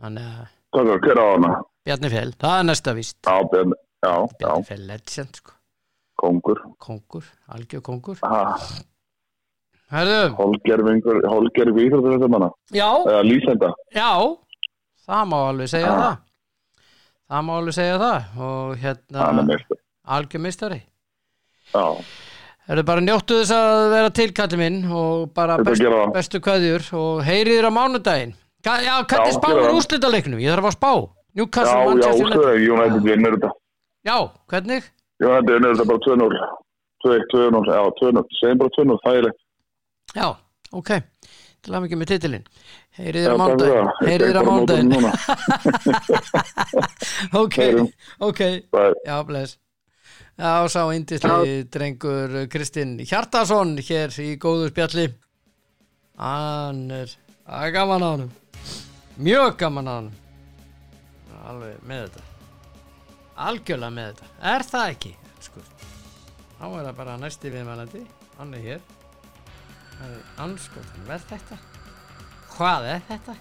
Þannig 0.00 0.24
að 0.30 0.46
takk 0.74 1.04
hver 1.08 1.18
á 1.22 1.26
hana. 1.34 1.50
Bjarni 1.84 2.08
Fell, 2.14 2.32
það 2.40 2.54
er 2.58 2.64
næsta 2.70 2.90
víst. 2.96 3.18
Já, 3.26 3.36
ben, 3.52 3.68
já, 4.04 4.14
Bjarni 4.38 4.64
Fell 4.70 4.84
legend 4.88 5.32
sko, 5.40 5.52
kongur. 6.20 6.58
Kongur, 6.78 7.24
algjör 7.48 7.82
kongur. 7.84 8.16
Þetta 9.94 10.10
manna 12.32 12.48
já, 12.72 12.88
eða 13.04 13.22
lýsenda. 13.26 13.68
Já. 13.94 14.10
Það 15.04 15.26
má 15.28 15.36
alveg 15.50 15.68
segja 15.68 15.88
Já. 15.90 15.96
það. 16.00 16.14
Það 17.28 17.40
má 17.44 17.52
alveg 17.58 17.74
segja 17.76 17.96
það. 18.00 18.20
Og 18.46 18.70
hérna 18.80 19.18
algjör 20.16 20.42
mistari 20.44 20.80
já, 21.74 21.84
Herðu 22.64 22.80
bara 22.88 23.02
njóttu 23.04 23.36
þess 23.42 23.52
að 23.52 23.90
vera 23.92 24.08
til 24.16 24.30
kallið 24.32 24.56
minn 24.62 24.78
og 24.88 25.26
bara 25.36 25.58
Þetta 25.60 25.68
best, 25.70 25.82
gera 25.84 25.98
það. 26.00 26.12
bestu 26.16 26.38
kveðjur 26.46 26.82
og 27.00 27.18
heyrið 27.26 27.56
þér 27.58 27.66
á 27.68 27.70
mánudaginn 27.76 28.32
Ka- 28.64 28.80
Já, 28.80 28.94
hvernig 29.04 29.34
Já, 29.34 29.38
það. 29.44 29.68
úrslitaleiknum? 29.76 30.40
Ég 30.40 30.48
þarf 30.54 30.68
að 30.70 30.76
spá 30.78 30.92
já, 30.94 31.04
Newcastle, 31.34 31.76
já, 31.76 31.84
Manchester 31.90 32.24
United 32.24 32.40
svo 32.40 32.48
United 32.74 33.02
vinnur 33.10 33.32
þetta 33.36 33.50
Já, 34.08 34.16
hvernig? 34.48 34.82
United 35.20 35.48
vinnur 35.52 35.68
þetta 35.74 35.84
bara 35.92 36.02
2-0 36.08 36.32
2-1, 37.04 37.28
2-0, 37.34 37.68
já, 37.68 37.80
2-0 38.00 38.24
segjum 38.40 38.58
bara 38.62 38.72
2-0, 38.78 38.96
þægilegt 39.04 39.38
Já, 40.16 40.28
ok 40.72 40.90
Til 41.64 41.72
að 41.72 41.80
mikið 41.84 41.98
með 42.00 42.08
titilinn 42.14 42.46
Heyrið 42.96 43.20
Já, 43.20 43.24
þér 43.24 43.34
á 43.34 43.36
mánudaginn 43.42 43.84
það. 43.84 43.90
Heyrið 44.08 44.26
þér 44.28 44.36
á 44.36 44.42
mánudaginn. 44.48 44.92
Ok, 47.34 47.56
ok. 48.20 48.40
Já, 49.04 49.22
bless 49.26 49.58
Já, 50.34 50.66
sá 50.66 50.80
indisli 50.90 51.62
drengur 51.70 52.32
Kristinn 52.50 52.96
Hjartason 53.06 53.76
hér 53.78 54.10
í 54.18 54.32
góðu 54.42 54.72
spjalli. 54.72 55.04
Hann 56.18 56.88
er 56.90 57.12
er 57.46 57.70
gaman 57.74 58.02
á 58.02 58.08
hann 58.10 58.30
Mjög 59.14 59.56
gaman 59.60 59.90
á 59.90 59.94
hann 59.94 60.08
Alveg 61.44 61.84
með 61.86 62.06
þetta. 62.08 62.24
Algjörlega 63.46 63.94
með 63.94 64.10
þetta. 64.10 64.28
Er 64.54 64.64
það 64.72 64.90
ekki? 64.94 65.12
Sko. 65.44 65.62
Þá 66.58 66.64
er 66.66 66.84
það 66.88 66.98
bara 66.98 67.16
næsti 67.20 67.52
viðmælandi. 67.52 68.02
Hann 68.38 68.54
er 68.56 68.64
hér. 68.64 68.84
Er 70.06 70.16
anskotan 70.42 71.06
Verð 71.10 71.28
þetta? 71.30 71.60
Hvað 72.56 72.88
er 72.94 73.06
þetta? 73.10 73.36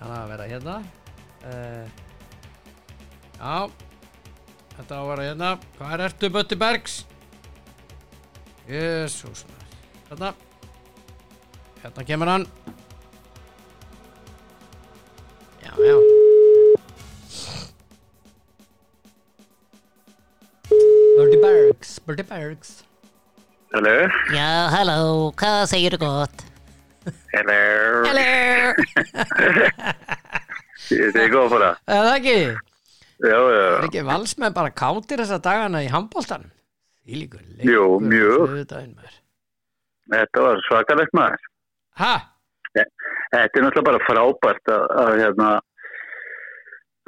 Hann 0.00 0.14
á 0.14 0.18
að 0.18 0.32
vera 0.32 0.50
hérna. 0.54 0.76
Uh, 1.42 1.86
Já 3.38 3.91
Þetta 4.76 4.96
á 4.96 5.00
að 5.02 5.08
vera 5.12 5.26
hérna 5.28 5.50
Hvað 5.78 5.94
er 5.96 6.04
ertu 6.08 6.30
Bötti 6.32 6.58
Bergs? 6.58 6.94
Jésús 8.68 9.44
Hérna 10.08 10.32
Hérna 11.82 12.06
kemur 12.08 12.30
hann 12.32 12.46
Já, 15.62 15.72
já 15.78 15.96
Bötti 21.18 21.38
Bergs 21.42 21.98
Bötti 22.06 22.24
Bergs 22.30 22.70
Hello? 23.72 23.96
Já, 24.34 24.68
halló, 24.74 25.32
hvað 25.40 25.62
segir 25.70 25.94
þú 25.96 26.02
gott? 26.02 26.42
Hello? 27.32 27.62
Hello 28.04 28.26
Ég 30.92 31.08
segi 31.14 31.30
góð 31.32 31.46
fyrir 31.54 31.62
það. 31.64 31.78
Er 31.88 32.02
það 32.04 32.16
ekki? 32.18 32.71
Já, 33.22 33.38
já, 33.38 33.64
Er 33.78 33.84
ekki 33.86 34.02
valsmenn 34.08 34.54
bara 34.56 34.70
kátir 34.74 35.20
þessa 35.22 35.38
dagana 35.44 35.82
í 35.84 35.90
handbóltanum? 35.92 36.50
Jú, 37.66 37.84
mjög. 38.02 38.54
Þetta 40.12 40.42
var 40.46 40.62
svakalegt 40.68 41.14
maður. 41.16 41.44
Hæ? 42.02 42.12
Þetta 42.72 43.42
er 43.42 43.64
náttúrulega 43.64 43.86
bara 43.86 44.00
frábært 44.06 44.70
að, 44.74 44.82
að, 45.02 45.12
hérna, 45.22 45.50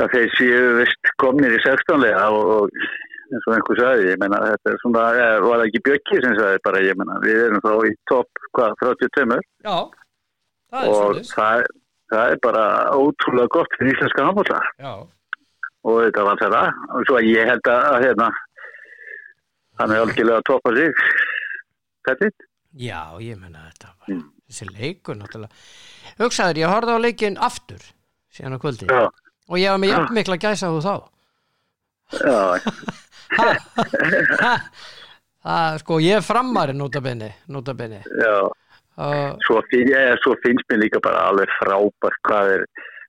að 0.02 0.14
þeir 0.14 0.30
séu 0.38 0.62
vist 0.80 1.10
komnir 1.22 1.54
í 1.56 1.60
16-lega 1.64 2.24
og, 2.34 2.52
og 2.54 2.78
eins 3.34 3.46
og 3.48 3.54
einhver 3.56 3.78
sagði, 3.80 4.08
ég 4.12 4.18
meina 4.22 4.40
þetta 4.44 4.72
er 4.74 4.80
svona, 4.82 5.04
eh, 5.18 5.36
var 5.44 5.60
það 5.62 5.66
ekki 5.70 5.82
Bjöggi 5.88 6.20
sem 6.24 6.34
sagði 6.38 6.62
bara, 6.66 6.82
ég 6.84 6.98
meina 7.00 7.18
við 7.24 7.40
erum 7.46 7.62
þá 7.64 7.70
í 7.88 7.92
topp, 8.10 8.42
hvað, 8.56 8.74
32 8.82 9.38
Já, 9.64 9.76
það 10.74 10.80
er 10.84 10.90
og 10.90 10.98
svolítið 11.00 11.32
það, 11.34 11.62
er- 11.64 11.72
það 12.14 12.32
er 12.34 12.40
bara 12.48 12.64
ótrúlega 13.00 13.52
gott 13.56 13.78
fyrir 13.78 13.94
íslenska 13.96 14.26
handbóla 14.28 14.60
Já, 14.84 14.92
og 15.84 16.00
þetta 16.06 16.26
var 16.28 16.40
þetta 16.42 16.62
og 16.96 17.08
svo 17.08 17.22
ég 17.24 17.48
held 17.50 17.70
að, 17.70 17.96
hérna, 18.04 18.28
hann 19.80 19.94
er 19.94 20.04
algjörlega 20.04 20.40
að 20.40 20.48
toppa 20.50 20.74
sig 20.76 21.02
þetta 22.08 22.30
já, 22.74 23.00
ég 23.22 23.40
menna 23.40 23.68
þetta 23.70 23.92
bara 23.98 24.14
Mm. 24.14 24.30
Þessi 24.44 24.66
leikur 24.76 25.16
náttúrulega. 25.16 25.56
Hugsaður, 26.18 26.58
ég 26.60 26.68
horfði 26.68 26.92
á 26.94 26.98
leikinn 27.00 27.38
aftur 27.40 27.80
síðan 28.28 28.54
á 28.54 28.58
kvöldi. 28.60 28.84
Já, 28.92 29.08
og 29.48 29.56
ég 29.56 29.72
var 29.72 29.80
með 29.80 29.92
jafn 29.94 30.14
mikla 30.18 30.36
gæsa 30.36 30.68
þú 30.68 30.80
þá. 30.84 30.94
Já, 32.20 32.40
Það, 35.44 35.78
sko, 35.82 35.96
ég 36.00 36.16
er 36.20 36.24
framari 36.24 36.72
notabenni, 36.76 37.30
notabenni 37.52 37.98
já. 38.04 38.36
Og 39.04 39.42
svo, 39.44 39.58
finn, 39.72 39.90
ég, 39.90 40.14
svo 40.22 40.36
finnst 40.44 40.68
mér 40.70 40.84
líka 40.84 41.00
bara 41.04 41.26
alveg 41.32 41.50
frábært 41.58 42.20
hvað 42.28 42.52
er 42.54 42.62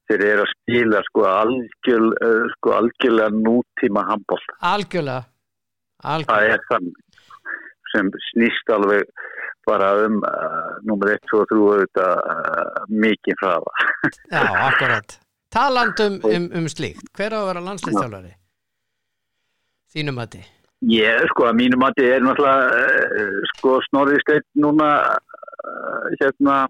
þeir 0.09 0.25
eru 0.27 0.45
að 0.45 0.51
spila 0.53 1.01
sko, 1.07 1.25
algjör, 1.29 2.05
uh, 2.27 2.43
sko 2.55 2.75
algjörlega 2.79 3.31
nútíma 3.35 4.05
handbóll 4.09 4.43
algjörlega. 4.59 5.25
Það 6.03 6.15
algjörlega, 6.15 6.55
er 6.55 6.65
þannig 6.69 7.01
sem 7.95 8.09
snýst 8.29 8.71
alveg 8.75 9.05
bara 9.65 9.91
um 10.05 10.17
uh, 10.21 10.73
nummer 10.85 11.13
1, 11.15 11.21
2 11.31 11.41
og 11.41 11.51
3 11.51 11.61
auðvitað 11.65 12.17
uh, 12.21 12.81
mikið 13.05 13.39
hraða. 13.41 13.85
Já, 14.35 14.43
akkurat. 14.67 15.15
Talandum 15.55 16.19
um, 16.27 16.49
um 16.59 16.67
slíkt. 16.69 17.07
Hver 17.15 17.33
á 17.33 17.39
að 17.39 17.47
vera 17.49 17.63
landsleistjálfari 17.69 18.35
þínum 19.95 20.21
að 20.21 20.35
þið 20.35 20.51
Ég, 20.91 21.23
sko, 21.31 21.47
að 21.47 21.57
mínu 21.61 21.79
mati 21.81 22.03
er 22.03 22.21
náttúrulega 22.21 22.83
uh, 23.23 23.37
sko, 23.55 23.79
Snorri 23.87 24.19
Steinn 24.21 24.45
núna 24.61 24.89
hérna 26.19 26.65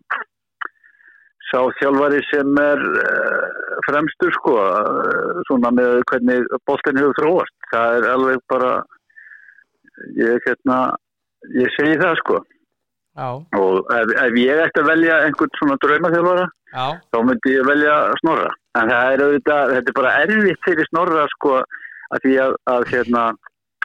sá 1.52 1.60
þjálfari 1.80 2.22
sem 2.30 2.60
er 2.62 2.82
uh, 3.02 3.80
fremstur, 3.88 4.34
sko 4.40 4.56
uh, 4.58 5.40
svona 5.50 5.72
með 5.76 6.02
hvernig 6.12 6.52
boltin 6.68 7.00
hefur 7.02 7.18
þróast. 7.20 7.56
Það 7.72 7.98
er 8.00 8.10
alveg 8.14 8.44
bara 8.52 8.74
ég, 10.20 10.38
hérna 10.48 10.80
ég 11.56 11.72
segi 11.78 11.98
það, 12.02 12.20
sko 12.24 12.42
já, 13.16 13.28
og 13.60 13.96
ef, 13.96 14.14
ef 14.26 14.38
ég 14.42 14.62
ætti 14.66 14.84
að 14.84 14.92
velja 14.92 15.22
einhvern 15.26 15.58
svona 15.60 15.80
draumaþjálfara, 15.84 16.46
já, 16.74 16.86
þá 17.14 17.20
myndi 17.30 17.56
ég 17.56 17.70
velja 17.70 17.98
Snorra. 18.22 18.52
En 18.76 18.92
það 18.92 19.14
er 19.14 19.26
auðvitað, 19.26 19.76
þetta 19.76 19.92
er 19.92 20.00
bara 20.02 20.16
erfitt 20.26 20.66
fyrir 20.68 20.90
Snorra, 20.90 21.28
sko, 21.38 21.62
að 22.12 22.26
því 22.26 22.36
að, 22.44 22.58
að 22.74 22.90
hérna 22.92 23.24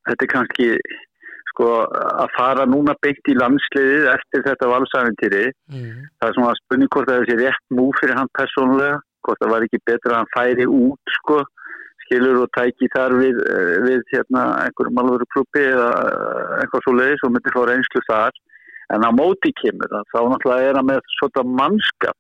þetta 0.09 0.27
er 0.27 0.33
kannski 0.33 0.69
sko 1.51 1.69
að 1.91 2.35
fara 2.37 2.67
núna 2.69 2.97
byggt 3.05 3.31
í 3.33 3.37
landsliðið 3.39 4.11
eftir 4.15 4.45
þetta 4.49 4.73
valsæfintýri 4.73 5.47
mm, 5.51 6.03
það 6.19 6.29
er 6.29 6.37
svona 6.39 6.59
spurning 6.63 6.93
hvort 6.95 7.11
það 7.11 7.17
er 7.19 7.29
þessi 7.29 7.41
rétt 7.45 7.65
mú 7.77 7.87
fyrir 8.01 8.19
hann 8.19 8.35
persónulega, 8.39 9.01
hvort 9.27 9.43
það 9.43 9.55
var 9.55 9.67
ekki 9.67 9.83
betra 9.91 10.13
að 10.15 10.21
hann 10.21 10.35
færi 10.37 10.69
út 10.71 11.17
sko 11.21 11.41
skilur 12.11 12.43
og 12.43 12.51
tæki 12.57 12.89
þar 12.91 13.15
við, 13.21 13.39
eh, 13.39 13.77
við 13.87 14.01
hérna 14.11 14.43
einhverjum 14.65 14.99
alvöru 15.03 15.27
klubbi 15.31 15.63
eða 15.63 15.91
eh, 16.11 16.55
eitthvað 16.65 16.83
svo 16.85 16.95
leiðis 16.99 17.23
og 17.27 17.33
myndi 17.35 17.55
fá 17.55 17.61
reynslu 17.69 18.03
þar. 18.09 18.41
En 18.91 19.07
á 19.07 19.11
móti 19.15 19.53
kemur 19.55 19.87
það, 19.87 20.09
þá 20.11 20.21
náttúrulega 20.33 20.71
er 20.71 20.79
hann 20.81 20.89
með 20.89 21.01
svona 21.15 21.45
mannskap 21.61 22.19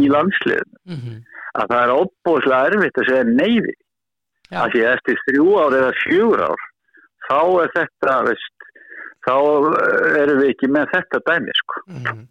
í 0.00 0.08
landsliðinu. 0.08 0.78
Mm 0.88 0.96
-hmm. 0.96 1.18
að 1.60 1.72
það 1.72 1.82
er 1.84 1.94
óbúslega 2.00 2.66
erfitt 2.70 3.00
að 3.00 3.08
segja 3.10 3.24
neyði 3.28 3.74
að 4.50 4.72
því 4.72 4.80
að 4.84 4.92
eftir 4.94 5.22
þrjú 5.26 5.48
ár 5.60 5.76
eða 5.80 5.92
fjögur 6.00 6.42
ár 6.48 6.62
þá 7.30 7.40
er 7.62 7.72
þetta 7.76 8.16
veist, 8.26 8.68
þá 9.26 9.34
erum 10.20 10.40
við 10.42 10.52
ekki 10.54 10.70
með 10.72 10.90
þetta 10.94 11.22
dæmi 11.28 11.54
sko. 11.60 11.82
mm, 11.92 12.24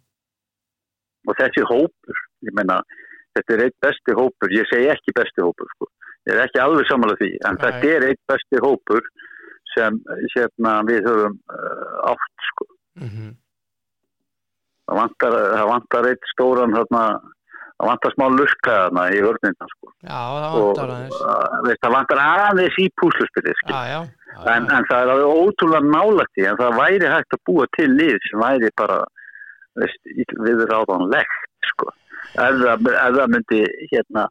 og 1.28 1.38
þessi 1.40 1.64
hópur 1.68 2.20
ég 2.48 2.56
menna, 2.56 2.80
þetta 3.36 3.56
er 3.56 3.64
eitt 3.66 3.78
besti 3.84 4.16
hópur 4.18 4.54
ég 4.54 4.68
segi 4.70 4.90
ekki 4.92 5.16
besti 5.16 5.44
hópur 5.44 5.72
sko. 5.76 5.90
ég 6.28 6.36
er 6.36 6.44
ekki 6.44 6.62
alveg 6.62 6.88
samanlega 6.88 7.22
því 7.22 7.32
en 7.48 7.58
Nei. 7.58 7.62
þetta 7.64 7.92
er 7.96 8.08
eitt 8.10 8.22
besti 8.32 8.64
hópur 8.64 9.04
sem 9.70 10.00
hérna, 10.34 10.80
við 10.88 11.04
höfum 11.06 11.36
uh, 11.54 12.12
átt 12.12 12.48
sko. 12.50 12.66
mm, 13.00 13.34
það, 14.84 14.96
vantar, 15.02 15.36
það 15.54 15.68
vantar 15.74 16.10
eitt 16.10 16.32
stóran 16.34 16.76
þarna, 16.76 17.04
það 17.80 17.88
vantar 17.88 18.12
smá 18.14 18.24
lukka 18.36 18.72
þarna 18.76 19.02
í 19.16 19.20
vörnina 19.24 19.68
sko. 19.72 19.92
já, 20.04 20.18
það 20.20 20.56
vantar 20.60 20.90
aðeins 20.94 21.20
uh, 21.20 21.76
það 21.84 21.94
vantar 21.96 22.20
aðeins 22.24 22.76
í 22.82 22.86
púsluspilið 23.00 23.62
já, 23.70 23.78
já, 23.90 24.00
já, 24.34 24.40
en, 24.54 24.66
en 24.76 24.88
það 24.90 25.04
er 25.06 25.12
alveg 25.14 25.40
ótrúlega 25.44 25.92
nálægt 25.94 26.42
í 26.42 26.46
en 26.50 26.58
það 26.60 26.76
væri 26.80 27.12
hægt 27.14 27.36
að 27.38 27.42
búa 27.48 27.68
til 27.78 27.88
lið 27.96 28.18
sem 28.28 28.42
væri 28.44 28.70
bara 28.80 28.98
veist, 29.80 30.12
viðráðanlegt 30.44 31.70
sko. 31.70 31.88
ef, 32.34 32.58
það, 32.60 32.90
ef 32.90 33.14
það 33.16 33.32
myndi 33.36 33.60
hérna 33.94 34.26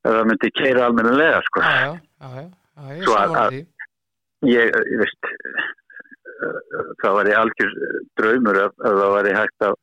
ef 0.00 0.14
það 0.16 0.24
myndi 0.32 0.50
keira 0.58 0.86
almennilega 0.88 1.42
sko. 1.46 1.62
já, 1.62 1.76
já, 1.76 2.32
já, 2.34 2.48
já, 2.48 2.96
ég 2.96 3.14
að- 3.20 3.36
að- 3.44 3.54
því 3.54 4.54
ég, 4.56 4.74
ég 4.90 5.00
veist 5.04 5.30
eh, 5.30 6.90
það 7.04 7.16
væri 7.20 7.34
algjör 7.36 7.72
draumur 8.18 8.60
ef 8.66 8.76
það 8.80 9.14
væri 9.18 9.34
hægt 9.38 9.66
að, 9.68 9.74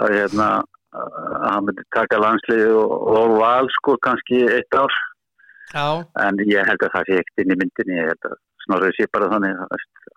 að 0.00 0.14
hérna 0.18 0.50
að 0.96 1.46
hann 1.46 1.64
myndi 1.68 1.84
taka 1.94 2.18
landslið 2.18 2.74
og, 2.80 2.94
og 3.16 3.34
val 3.40 3.68
sko 3.78 3.96
kannski 4.02 4.42
eitt 4.50 4.74
ár. 4.78 4.94
Já, 5.70 5.86
en 6.26 6.40
ég 6.50 6.66
held 6.66 6.82
að 6.82 6.94
það 6.96 7.04
sé 7.10 7.18
ekkert 7.22 7.42
inn 7.44 7.54
í 7.54 7.58
myndinni. 7.60 7.98
Ég 8.00 8.08
held 8.10 8.26
að 8.30 8.38
snorrið 8.64 8.96
sé 8.98 9.06
bara 9.14 9.28
þannig 9.30 9.60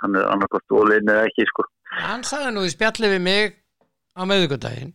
hann 0.04 0.18
er 0.20 0.26
annarkort 0.34 0.74
ólinn 0.80 1.10
eða 1.14 1.28
ekki 1.30 1.46
sko. 1.52 1.66
Hann 2.02 2.24
sagði 2.28 2.54
nú 2.56 2.64
í 2.66 2.72
spjalli 2.74 3.12
við 3.14 3.22
mig 3.24 3.54
á 4.18 4.22
meðugundaginn 4.30 4.92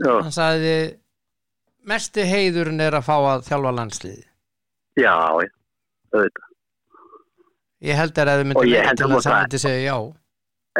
já, 0.00 0.12
hann 0.20 0.32
sagði 0.32 0.74
mesti 1.90 2.24
heiðurinn 2.28 2.80
er 2.84 2.96
að 2.98 3.06
fá 3.08 3.16
að 3.34 3.46
þjálfa 3.48 3.72
landsliði 3.76 4.22
já, 5.00 5.12
já, 5.16 5.50
auðvitað. 6.12 6.46
Ég 7.88 7.96
held 7.96 8.18
að 8.20 8.30
Og 8.40 8.46
myndi 8.50 8.72
ég 8.74 8.84
held 8.84 9.00
til 9.00 9.06
að 9.08 9.22
það- 9.24 9.38
myndi 9.40 9.58
segja 9.64 9.80
já. 9.88 9.96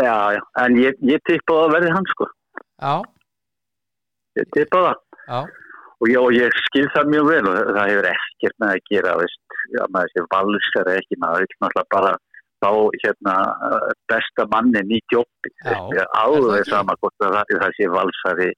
Já, 0.01 0.17
já, 0.37 0.41
en 0.65 0.77
ég, 0.77 0.99
ég 1.09 1.23
tippa 1.25 1.53
að 1.57 1.61
það 1.65 1.73
verði 1.75 1.93
hann 1.97 2.09
sko. 2.13 2.27
Já, 2.81 2.95
ég 3.01 3.20
tippa 4.55 4.83
það 4.87 4.97
já, 5.27 5.41
og 6.01 6.17
og 6.25 6.33
ég 6.33 6.59
skil 6.67 6.89
það 6.95 7.13
mjög 7.13 7.31
vel 7.31 7.45
og 7.51 7.61
það 7.77 7.91
hefur 7.93 8.11
ekkert 8.15 8.59
með 8.63 8.75
að 8.75 8.85
gera 8.91 9.15
veist, 9.21 9.41
já, 9.77 9.83
maður 9.95 10.13
sé 10.15 10.27
valskar 10.35 10.93
ekki 10.97 11.21
maður 11.21 11.45
vil 11.45 11.57
náttúrulega 11.61 11.95
bara 11.97 12.13
þá 12.61 12.71
hérna 13.03 13.35
besta 14.11 14.47
mannin 14.53 14.93
í 14.93 15.01
djópi 15.13 15.53
Já, 15.65 15.77
ég 15.95 16.01
er 16.01 16.05
er 16.05 16.11
það 16.13 16.23
alveg 16.25 16.61
ekki? 16.61 16.71
sama 16.71 16.97
hvort 17.01 17.27
að 17.27 17.37
það, 17.37 17.53
það 17.63 17.77
sé 17.79 17.91
valsari 17.95 18.49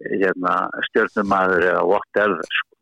hérna, 0.00 0.54
stjórnumæður 0.88 1.66
eða 1.70 1.82
whatever 1.84 2.44
sko. 2.48 2.76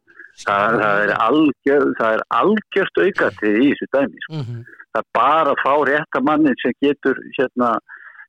það, 0.45 0.77
það 0.83 1.01
er 1.05 1.15
algjör, 1.27 1.87
það 1.99 2.17
er 2.17 2.27
algjörst 2.41 3.01
aukatið 3.05 3.57
í 3.59 3.71
þessu 3.73 3.89
dæmi 3.97 4.25
sko. 4.27 4.43
Mhm. 4.43 4.61
það 4.93 5.01
er 5.03 5.09
bara 5.19 5.55
að 5.55 5.63
fá 5.65 5.73
rétta 5.91 6.25
mannin 6.29 6.61
sem 6.63 6.77
getur 6.85 7.19
hérna 7.39 7.73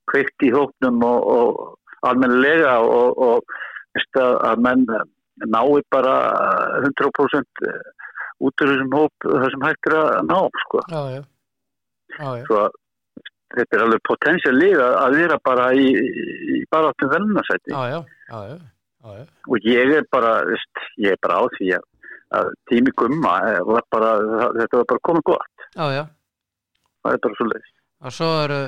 kveikt 0.10 0.48
í 0.48 0.54
hóknum 0.56 1.04
og, 1.06 1.28
og 1.30 2.10
almennilega 2.10 2.80
og, 2.82 3.18
og 3.18 3.58
að, 3.98 4.62
menn 4.66 4.86
nái 5.50 5.82
bara 5.94 6.16
100% 6.84 7.66
út 8.40 8.64
úr 8.64 8.72
þessum 8.72 8.94
hóp 8.96 9.26
það 9.26 9.50
sem 9.54 9.66
hægt 9.68 9.90
er 9.90 9.98
að 10.00 10.22
ná 10.30 10.38
sko. 10.66 10.84
Já, 10.92 11.02
já. 11.16 11.22
Já, 12.20 12.30
svo 12.48 12.68
þetta 13.56 13.78
er 13.78 13.86
alveg 13.86 14.02
potensial 14.06 14.56
líka 14.58 14.90
að 15.00 15.16
vera 15.18 15.38
bara 15.46 15.70
í, 15.74 15.88
í 15.90 16.60
bara 16.72 16.92
áttum 16.94 17.12
velnarsæti 17.14 17.74
og 19.50 19.66
ég 19.66 19.96
er 19.96 20.06
bara 20.12 20.34
veist, 20.50 20.84
ég 21.02 21.16
er 21.16 21.22
bara 21.24 21.42
á 21.42 21.44
því 21.56 21.72
að, 21.78 22.54
tími 22.70 22.94
gumma 23.00 23.34
eh, 23.50 23.60
var 23.66 23.86
bara, 23.90 24.14
þetta 24.60 24.82
var 24.82 24.88
bara 24.92 25.06
komið 25.08 25.28
gott. 25.32 25.68
Það 27.00 27.16
er 27.16 27.22
bara 27.24 27.40
svo 27.40 27.48
leið 27.50 27.70
Og 28.00 28.16
svo 28.16 28.30
eru, 28.46 28.60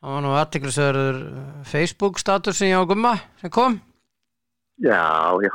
það 0.00 0.14
var 0.14 0.22
nú 0.24 0.34
aðtiklisverður 0.38 1.20
Facebook 1.68 2.20
statusin 2.22 2.70
hjá 2.72 2.84
Gumma 2.88 3.16
sem 3.42 3.52
kom. 3.52 3.80
Já, 4.80 5.36
já. 5.44 5.52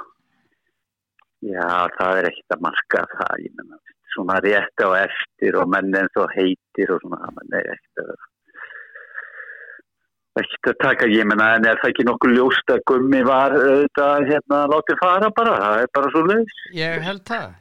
Já, 1.45 1.69
það 1.97 2.19
er 2.19 2.27
ekkert 2.29 2.55
að 2.55 2.63
marka 2.65 3.01
það, 3.11 3.33
ég 3.45 3.57
menna, 3.57 3.79
svona 4.13 4.37
rétt 4.45 4.81
á 4.81 4.89
eftir 5.01 5.57
og 5.59 5.67
menn 5.69 5.97
eins 5.97 6.17
og 6.21 6.31
heitir 6.33 6.93
og 6.93 7.03
svona, 7.03 7.29
menn 7.35 7.59
er 7.59 7.69
ekkert 7.75 8.05
að 8.05 8.15
ekkert 10.41 10.71
að 10.71 10.79
taka, 10.81 11.09
ég 11.11 11.27
menna, 11.29 11.51
en 11.55 11.67
er 11.69 11.77
það 11.81 11.93
ekki 11.93 12.07
nokkuð 12.07 12.33
ljóst 12.35 12.73
að 12.73 12.81
gummi 12.91 13.21
var 13.27 13.55
auðvitað 13.55 14.25
hérna 14.31 14.63
látið 14.71 14.99
fara 15.03 15.29
bara, 15.37 15.53
það 15.61 15.83
er 15.83 15.93
bara 15.97 16.11
svo 16.11 16.23
leiðis. 16.25 16.57
Ég 16.75 17.05
held 17.05 17.23
það. 17.29 17.53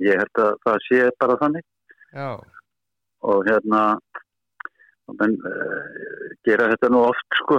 Ég 0.00 0.22
held 0.22 0.40
að 0.44 0.54
það 0.64 0.78
sé 0.86 1.02
bara 1.20 1.36
þannig 1.42 1.66
Já. 2.16 2.30
og 3.30 3.44
hérna 3.50 3.82
menn 5.20 5.36
uh, 5.44 6.32
gera 6.46 6.70
þetta 6.72 6.90
nú 6.92 7.04
oft 7.10 7.38
sko 7.42 7.58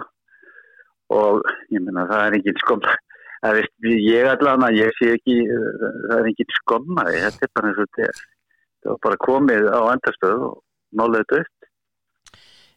og 1.11 1.41
ég 1.69 1.83
menna 1.83 2.07
það 2.09 2.25
er 2.25 2.37
engin 2.39 2.61
skomma 2.63 2.95
það 3.41 3.57
veist, 3.57 3.73
ég 4.05 4.29
allan 4.31 4.67
að 4.67 4.77
ég 4.81 4.97
sé 4.99 5.13
ekki 5.15 5.37
það 5.47 6.17
er 6.19 6.29
engin 6.31 6.55
skomma 6.59 7.07
þetta 7.09 7.47
er 7.47 7.53
bara 7.55 7.71
eins 7.71 7.81
og 7.81 7.89
þetta 7.89 8.09
er 8.09 8.21
það 8.81 8.91
var 8.91 9.01
bara 9.07 9.21
komið 9.27 9.69
á 9.69 9.81
endastöð 9.95 10.45
og 10.49 10.59
málið 11.01 11.23
þetta 11.23 11.41
upp 11.45 11.57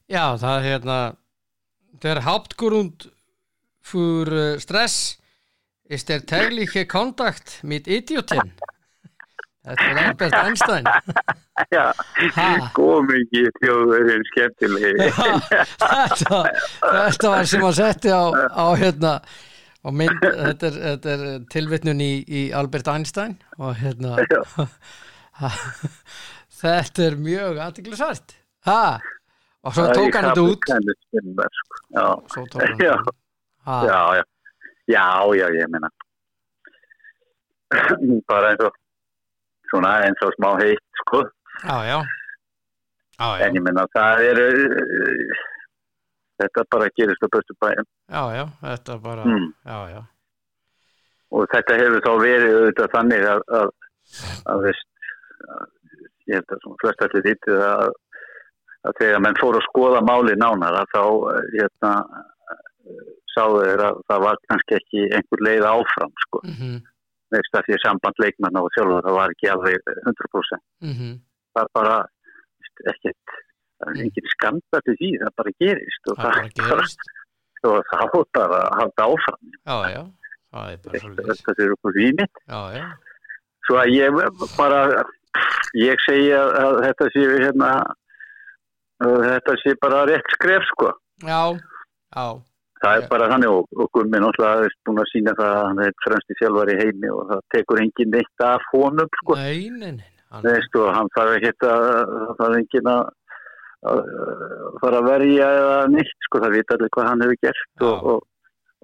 Ja, 0.04 0.24
það 0.36 0.56
er 0.58 0.66
hérna 0.68 0.96
Der 2.02 2.24
Hauptgrund 2.26 3.08
für 3.80 4.26
äh, 4.28 4.58
Stress 4.60 5.18
ist 5.88 6.08
der 6.08 6.26
tägliche 6.26 6.86
Kontakt 6.86 7.60
mit 7.62 7.86
Idioten. 7.86 8.52
Þetta 9.64 9.84
er 9.84 10.00
Albert 10.08 10.34
Einstein. 10.34 10.84
já, 11.76 11.92
Ha? 12.34 12.48
góð 12.74 13.06
mikið 13.08 13.48
þjóðurinn 13.62 14.24
skemmtilegi 14.32 15.08
þetta, 15.14 16.40
þetta 16.82 17.30
var 17.30 17.48
sem 17.48 17.62
hann 17.64 17.76
setti 17.78 18.10
á, 18.10 18.24
á 18.50 18.66
hérna 18.80 19.12
á 19.84 19.88
mynd, 19.92 20.22
þetta 20.44 20.70
er, 20.70 20.78
þetta 20.88 21.16
er 21.16 21.24
tilvitnun 21.52 22.00
í, 22.04 22.12
í 22.24 22.46
Albert 22.56 22.88
Einstein 22.92 23.36
og 23.58 23.76
hérna 23.80 24.16
þetta 26.62 27.08
er 27.08 27.18
mjög 27.20 27.60
aðtiklisvært 27.66 28.38
og 29.64 29.72
svo 29.72 29.84
tók 29.96 30.16
hann 30.16 30.28
þetta 30.28 30.42
út. 30.44 30.66
Sko. 30.68 31.44
já, 31.96 32.06
svo 32.32 32.42
tók 32.52 32.60
hann 32.60 32.74
þetta 32.76 32.96
út. 33.00 33.14
Já, 33.64 34.04
já. 34.18 34.24
Já, 34.86 35.34
já, 35.38 35.46
ég 35.56 35.68
meina. 35.72 35.88
Bara 38.28 38.52
eins 38.52 38.60
og 38.66 38.74
svona 39.70 39.94
eins 40.04 40.20
og 40.26 40.34
smá 40.36 40.50
heitt 40.60 41.00
sko. 41.00 41.22
Já, 41.64 41.76
já. 41.88 41.98
En 43.46 43.56
ég 43.56 43.64
meina 43.64 43.86
það 43.94 44.24
er 44.28 44.42
uh, 44.44 45.42
þetta 46.42 46.64
bara 46.74 46.90
gerist 46.98 47.26
á 47.26 47.28
bestu 47.36 47.56
bæjum 47.62 47.86
já, 47.86 48.22
já, 48.38 48.44
þetta 48.62 48.98
bara 49.04 49.24
Mm. 49.28 49.48
já, 49.64 49.78
já, 49.94 50.02
og 51.34 51.48
þetta 51.54 51.78
hefur 51.82 52.04
þá 52.06 52.12
verið 52.22 52.56
auðvitað 52.58 52.94
þannig 52.96 53.28
að, 53.34 53.44
að, 53.60 53.70
að 54.52 54.64
veist 54.68 54.90
ég 56.28 56.40
held 56.40 56.56
að 56.56 56.76
flest 56.80 57.04
allir 57.04 57.26
vitið 57.28 57.64
að, 57.68 57.90
að 58.88 58.98
þegar 59.00 59.24
menn 59.24 59.40
fóru 59.40 59.60
að 59.60 59.68
skoða 59.68 60.04
máli 60.04 60.36
nánar 60.40 60.78
að 60.80 60.92
þá 60.94 61.02
hérna 61.54 61.92
sáðu 63.34 63.62
þeir 63.66 63.82
að 63.88 64.00
það 64.10 64.24
var 64.24 64.42
kannski 64.48 64.76
ekki 64.78 65.04
einhver 65.16 65.44
leið 65.48 65.68
áfram 65.68 66.12
sko. 66.26 66.40
Mhm, 66.48 66.74
veist 67.34 67.56
að 67.58 67.68
því 67.68 67.78
samband 67.82 68.20
leikmanna 68.22 68.62
og 68.62 68.74
sjálfur 68.74 69.06
það 69.06 69.18
var 69.18 69.34
ekki 69.34 69.50
alveg 69.50 69.94
100% 70.04 70.62
mhm. 70.84 71.14
Það 71.54 71.64
er 71.64 71.72
bara 71.78 71.96
ekkert 72.90 73.34
það 73.80 73.90
er 73.90 74.00
engin 74.04 74.30
skanda 74.32 74.80
til 74.86 74.96
því, 75.00 75.10
það 75.22 75.34
bara 75.40 75.54
gerist 75.62 76.10
og 76.10 76.20
það 76.20 76.30
bara 76.30 76.54
gerist. 76.60 77.10
og 77.68 77.90
það 77.90 78.04
er 78.04 78.30
bara 78.36 78.60
halda 78.78 79.08
áfram. 79.08 79.42
Já, 79.64 79.76
já, 79.94 80.02
það 80.54 80.70
þetta 80.74 80.88
er 80.94 81.74
já, 82.46 82.60
já, 82.76 82.86
svo 83.66 83.78
að 83.80 83.92
ég 83.94 84.18
bara 84.58 84.80
ég 85.80 86.02
segi 86.04 86.32
að, 86.36 86.80
þetta 86.84 87.10
sé 87.14 87.28
hérna 87.42 87.70
þetta 89.04 89.54
sé 89.62 89.76
bara 89.82 90.02
rétt 90.10 90.36
skref 90.36 90.66
sko. 90.72 90.92
Já, 91.24 91.40
já. 92.14 92.26
Það 92.84 92.98
er 93.00 93.06
bara 93.08 93.26
þannig 93.30 93.48
og, 93.48 93.68
og 93.80 93.86
Gummi 93.96 94.18
náttúrulega 94.20 94.66
er 94.66 94.74
búin 94.84 95.00
að 95.00 95.06
sína 95.08 95.32
það 95.38 95.52
að 95.54 95.62
hann 95.70 95.78
er 95.86 95.94
fremst 96.04 96.32
í 96.34 96.34
sjálfar 96.36 96.72
í 96.74 96.74
heimi 96.82 97.12
og 97.14 97.30
það 97.30 97.46
tekur 97.54 97.80
engin 97.80 98.10
neitt 98.12 98.44
af 98.44 98.66
honum 98.74 99.08
sko. 99.22 99.36
Nei, 99.40 99.70
nei, 99.72 99.94
nei 99.96 100.10
hann, 100.34 100.48
og 100.80 100.90
hann 100.96 101.10
þarf 101.14 101.36
ekki 101.38 101.52
að 101.70 101.84
það 102.38 102.56
engin 102.58 102.90
að, 102.90 103.00
að, 103.00 103.00
að 103.00 103.06
fara 103.84 105.00
að 105.00 105.08
verja 105.08 105.48
eða 105.58 105.80
neitt 105.92 106.28
sko, 106.28 106.40
það 106.44 106.56
vita 106.56 106.76
allir 106.76 106.92
hvað 106.94 107.10
hann 107.10 107.24
hefur 107.24 107.40
gert 107.44 107.84
og, 107.88 108.06
og, 108.12 108.22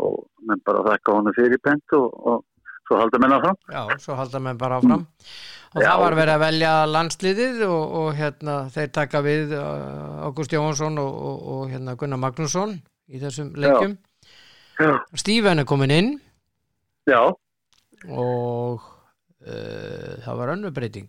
og 0.04 0.18
menn 0.48 0.62
bara 0.66 0.84
þakka 0.90 1.16
honum 1.16 1.36
fyrir 1.36 1.62
bent 1.64 1.96
og, 1.96 2.20
og 2.20 2.44
svo 2.88 2.98
halda 3.00 3.22
menn 3.22 3.36
áfram. 3.38 3.58
Já, 3.70 3.82
svo 4.02 4.18
halda 4.18 4.42
menn 4.44 4.60
bara 4.60 4.80
áfram. 4.80 5.06
Og 5.70 5.84
Já. 5.84 5.86
það 5.86 6.00
var 6.02 6.16
verið 6.18 6.34
að 6.34 6.42
velja 6.42 6.70
landsliðið 6.90 7.60
og, 7.68 8.08
hérna 8.18 8.54
þeir 8.74 8.88
taka 8.96 9.20
við 9.22 9.52
uh, 9.54 10.24
Ágúst 10.26 10.54
Jónsson 10.56 10.98
og, 10.98 11.68
hérna 11.70 11.94
Gunnar 11.98 12.18
Magnússon 12.18 12.74
í 13.06 13.20
þessum 13.22 13.52
leikjum. 13.54 13.94
Já, 14.80 14.96
Stíven 15.20 15.62
er 15.62 15.68
komin 15.68 15.94
inn. 15.94 16.10
Já, 17.08 17.22
og 18.10 18.82
uh, 18.82 20.14
það 20.24 20.40
var 20.42 20.54
önnur 20.56 20.74
breyting. 20.74 21.08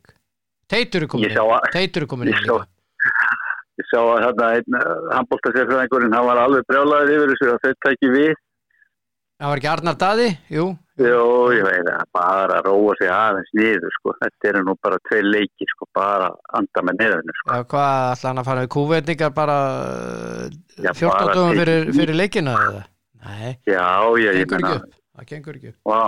Teitur 0.70 1.08
er 1.08 1.12
komin 1.12 1.34
inn. 1.34 1.58
Teitur 1.74 2.06
er 2.06 2.12
komin 2.12 2.30
inn 2.30 2.40
líka. 2.44 2.62
Ég 3.80 3.88
sá 3.90 4.00
að 4.02 4.24
hérna 4.26 4.52
einn 4.58 4.80
handbóltasérfræðingurinn, 5.16 6.16
hann 6.16 6.30
var 6.30 6.42
alveg 6.44 6.68
brjálaður 6.70 7.14
yfir 7.16 7.34
þessu 7.34 7.52
að 7.54 7.62
þeir 7.66 7.78
tæki 7.88 8.14
við. 8.16 8.40
Það 9.42 9.50
var 9.52 9.62
ekki 9.62 9.70
Arnar 9.72 9.98
Daði, 9.98 10.30
jú. 10.54 10.66
Jó, 11.02 11.22
ég 11.56 11.64
veit 11.66 11.88
að 11.90 12.02
bara 12.14 12.60
róa 12.62 12.94
sig 13.00 13.10
aðeins 13.10 13.54
niður 13.58 13.94
sko, 13.96 14.14
þetta 14.20 14.50
eru 14.52 14.64
nú 14.68 14.76
bara 14.86 15.00
tvei 15.08 15.22
leiki 15.26 15.66
sko, 15.72 15.88
bara 15.98 16.28
anda 16.60 16.84
með 16.86 17.00
niðurinu 17.00 17.36
sko. 17.40 17.48
Já, 17.50 17.64
hvað 17.72 17.96
ætla 18.12 18.30
hann 18.30 18.42
að 18.44 18.50
fara 18.52 18.66
við 18.66 18.72
kúvetningar 18.76 19.34
bara 19.34 19.58
uh, 19.82 20.58
Já, 20.78 20.92
14 20.92 21.10
bara 21.10 21.38
dögum 21.40 21.62
fyrir, 21.62 21.94
fyrir 21.98 22.20
leikina 22.20 22.58
eða? 22.68 22.84
Nei, 23.22 23.50
Já, 23.70 23.88
já, 24.22 24.30
ég 24.36 24.54
menna, 24.54 24.76
ekki 24.76 25.00
það 25.18 25.32
gengur 25.32 25.58
ekki 25.58 25.72
upp. 25.72 25.80
Vá, 25.90 26.04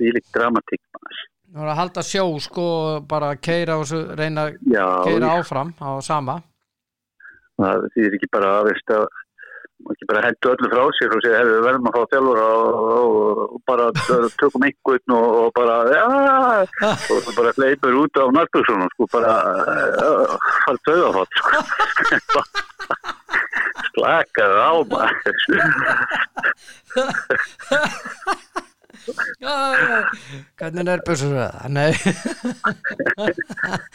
líkt 0.00 0.30
dramatík 0.36 0.82
maður. 0.94 1.24
Nú 1.50 1.64
er 1.64 1.72
að 1.72 1.80
halda 1.80 2.02
sjó 2.06 2.24
sko 2.38 2.66
bara 3.10 3.32
að 3.34 3.42
keira 3.42 3.80
og 3.80 3.90
reyna 4.18 4.46
að 4.46 4.60
keira 5.08 5.32
áfram 5.40 5.74
á 5.82 5.98
sama 6.04 6.38
það 7.64 7.90
þýðir 7.96 8.16
ekki 8.18 8.32
bara 8.36 8.48
að 8.58 8.70
veist 8.70 8.94
að 8.96 9.04
ekki 9.90 10.06
bara 10.10 10.22
hendu 10.26 10.50
öllu 10.52 10.68
frá 10.70 10.82
sér 10.96 11.14
og 11.16 11.22
segja 11.24 11.38
hefur 11.40 11.54
við 11.54 11.64
verðum 11.66 11.88
að 11.88 11.94
fá 11.96 12.02
þjálfur 12.12 12.38
og, 12.44 13.54
bara 13.70 13.86
tökum 14.40 14.66
einhvern 14.68 15.14
og, 15.16 15.48
bara 15.56 15.76
og 17.16 17.30
bara 17.38 17.54
hleypur 17.56 18.00
út 18.02 18.20
á 18.20 18.22
og 18.28 18.32
sko 18.94 19.04
bara 19.14 19.32
fara 20.66 20.78
töðafátt 20.88 21.32
sko. 21.40 22.40
Slakaðu 23.90 24.58
á 24.60 24.72
maður 24.92 25.16
Hvernig 30.60 30.90
er 30.92 31.02
björsur 31.06 31.32
það? 31.36 31.54
Nei. 31.72 31.92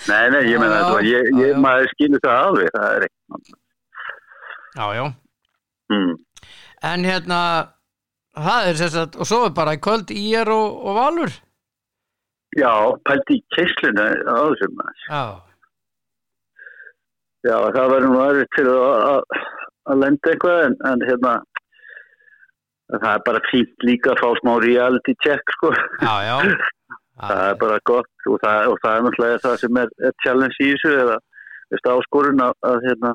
Nei, 0.10 0.26
nei, 0.34 0.42
ég 0.50 0.60
meina 0.62 0.80
Já, 0.80 0.82
þetta 0.82 1.04
ég, 1.08 1.30
ég, 1.42 1.54
maður 1.62 1.92
skilur 1.94 2.24
það 2.26 2.42
alveg 2.48 2.74
það 2.76 2.90
er 2.90 3.08
ekki 3.08 3.56
Já, 4.76 4.86
já. 4.98 5.06
Mm. 5.94 6.14
En 6.92 7.08
hérna 7.08 7.40
það 8.36 8.70
er 8.70 8.80
sérst 8.82 9.02
að 9.02 9.20
og 9.22 9.30
svo 9.30 9.42
er 9.48 9.54
bara 9.56 9.76
í 9.78 9.82
kvöld 9.84 10.12
Ír 10.12 10.50
og, 10.52 10.68
og 10.84 10.98
Valur. 11.00 11.32
Já, 12.56 12.74
pælti 13.08 13.40
í 13.40 13.44
keislinu 13.56 14.08
á 14.28 14.38
þessum 14.52 14.84
Já, 15.08 15.24
Já, 17.46 17.58
það 17.76 17.92
verður 17.94 18.10
nú 18.10 18.22
aðrið 18.24 18.48
til 18.56 18.66
að, 18.72 18.80
að, 19.12 19.42
að 19.92 20.00
lenda 20.02 20.32
eitthvað 20.32 20.62
en, 20.66 20.78
en 20.90 21.04
hérna 21.06 21.34
það 22.94 23.12
er 23.12 23.22
bara 23.26 23.44
fínt 23.50 23.86
líka 23.88 24.14
að 24.14 24.22
fá 24.22 24.42
smá 24.42 24.56
reality 24.64 25.16
check 25.26 25.56
sko. 25.58 25.74
já, 26.02 26.16
já 26.30 26.38
það 27.16 27.44
er 27.50 27.60
bara 27.62 27.78
gott 27.88 28.30
og 28.30 28.42
það, 28.44 28.72
og 28.72 28.82
það 28.84 28.96
er 28.96 29.06
náttúrulega 29.06 29.44
það 29.46 29.60
sem 29.62 29.80
er, 29.82 29.94
er 30.08 30.18
challenge 30.24 30.60
í 30.60 30.72
þessu 30.74 30.96
eða 31.04 31.20
áskorun 31.96 32.44
að, 32.44 32.54
að, 32.70 32.78
hérna, 32.86 33.12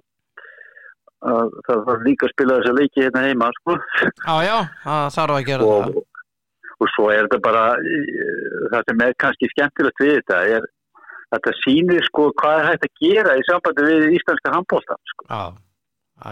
að 1.31 1.53
það 1.69 1.83
þarf 1.89 2.07
líka 2.07 2.27
að 2.27 2.35
spila 2.35 2.59
þessa 2.59 2.77
leiki 2.79 3.05
hérna 3.05 3.25
heima 3.27 3.51
sko. 3.59 3.77
Já, 4.25 4.35
já, 4.47 4.57
það 4.85 5.07
þarf 5.17 5.37
að 5.37 5.47
gera 5.51 5.69
og, 5.69 5.87
það. 5.87 6.29
og 6.77 6.93
svo 6.97 7.09
er 7.15 7.27
þetta 7.29 7.41
bara 7.47 7.65
það 8.75 8.91
sem 8.91 9.07
er 9.07 9.17
kannski 9.25 9.51
skemmtilegt 9.55 10.05
við 10.05 10.15
þetta 10.21 10.43
er 10.59 10.69
þetta 11.31 11.57
sýnir 11.61 12.07
sko 12.09 12.31
hvað 12.41 12.61
er 12.61 12.69
hægt 12.71 12.87
að 12.89 13.05
gera 13.05 13.37
í 13.39 13.45
sambandi 13.47 13.87
við 13.87 14.17
íslenska 14.19 14.55
handbóltan 14.57 15.03
sko. 15.13 15.29
Já, 15.29 15.43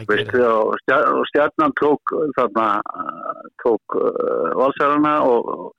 Veistu, 0.08 0.42
og 0.44 0.74
stjar- 0.82 1.08
og 1.14 1.24
stjarnan 1.30 1.72
tók 1.80 2.12
þarna, 2.36 2.66
uh, 2.82 3.42
tók 3.64 3.96
uh, 3.96 4.50
valsarana 4.58 5.14
og, 5.24 5.72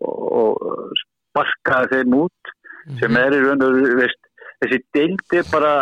og, 0.00 0.18
og 0.40 0.96
sparkaði 1.04 2.02
þeim 2.02 2.18
út 2.24 2.52
Mhm. 2.82 2.98
sem 2.98 3.16
er 3.16 3.30
í 3.30 3.40
raun 3.44 3.62
og 3.62 3.76
veist, 3.94 4.18
þessi 4.62 4.78
deild 4.96 5.20
er 5.38 5.44
bara, 5.52 5.72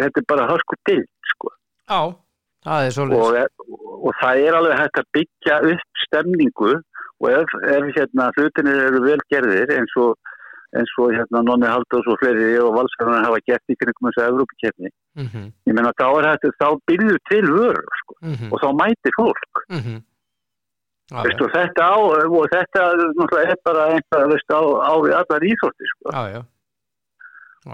þetta 0.00 0.18
er 0.18 0.24
bara 0.26 0.46
hörsku 0.50 0.74
deild 0.88 1.06
sko. 1.30 1.52
Já, 1.88 2.00
það 2.66 2.86
er 2.86 2.90
svolítið. 2.96 3.46
og, 4.02 4.12
það 4.20 4.40
er 4.46 4.56
alveg 4.58 4.78
hægt 4.80 4.98
að 4.98 5.06
byggja 5.14 5.58
upp 5.72 6.02
stemningu 6.06 6.72
og 7.20 7.30
ef, 7.30 7.54
ef 7.62 7.86
hérna, 7.94 8.26
hlutinir 8.34 8.80
eru 8.88 9.04
vel 9.06 9.22
gerðir 9.30 9.70
eins 9.76 9.94
og, 10.02 10.18
eins 10.76 10.92
og 11.00 11.14
hérna, 11.16 11.42
Nonni 11.42 11.68
Halldórs 11.70 12.10
og 12.12 12.18
fleiri 12.20 12.58
og 12.60 12.74
valsarana 12.76 13.24
hafa 13.24 13.40
gert 13.48 13.72
í 13.72 13.78
kringum 13.80 14.10
þessu 14.10 14.26
Evrópakefni 14.28 14.90
Mm 15.18 15.26
-hmm. 15.26 15.46
ég 15.66 15.74
meina 15.74 15.90
þá 16.00 16.08
er 16.18 16.24
þetta, 16.28 16.48
þá 16.62 16.68
byrjuð 16.88 17.18
til 17.30 17.46
vörur 17.58 17.88
sko, 18.00 18.14
Mm 18.22 18.52
og 18.52 18.58
þá 18.62 18.68
mætir 18.82 19.12
fólk 19.18 19.54
-hmm. 19.68 19.98
Já, 21.08 21.22
Veist, 21.24 21.40
og 21.40 21.50
þetta 21.56 21.82
á, 21.94 21.96
og 22.38 22.46
þetta 22.52 22.80
er 23.50 23.56
bara 23.64 23.82
einhvað 23.92 24.24
veist, 24.32 24.50
á, 24.52 24.60
á 24.60 24.92
við 25.04 25.14
allar 25.20 25.42
íþrótti 25.50 25.86
sko. 25.92 26.06
já, 26.12 26.22
já. 26.34 26.40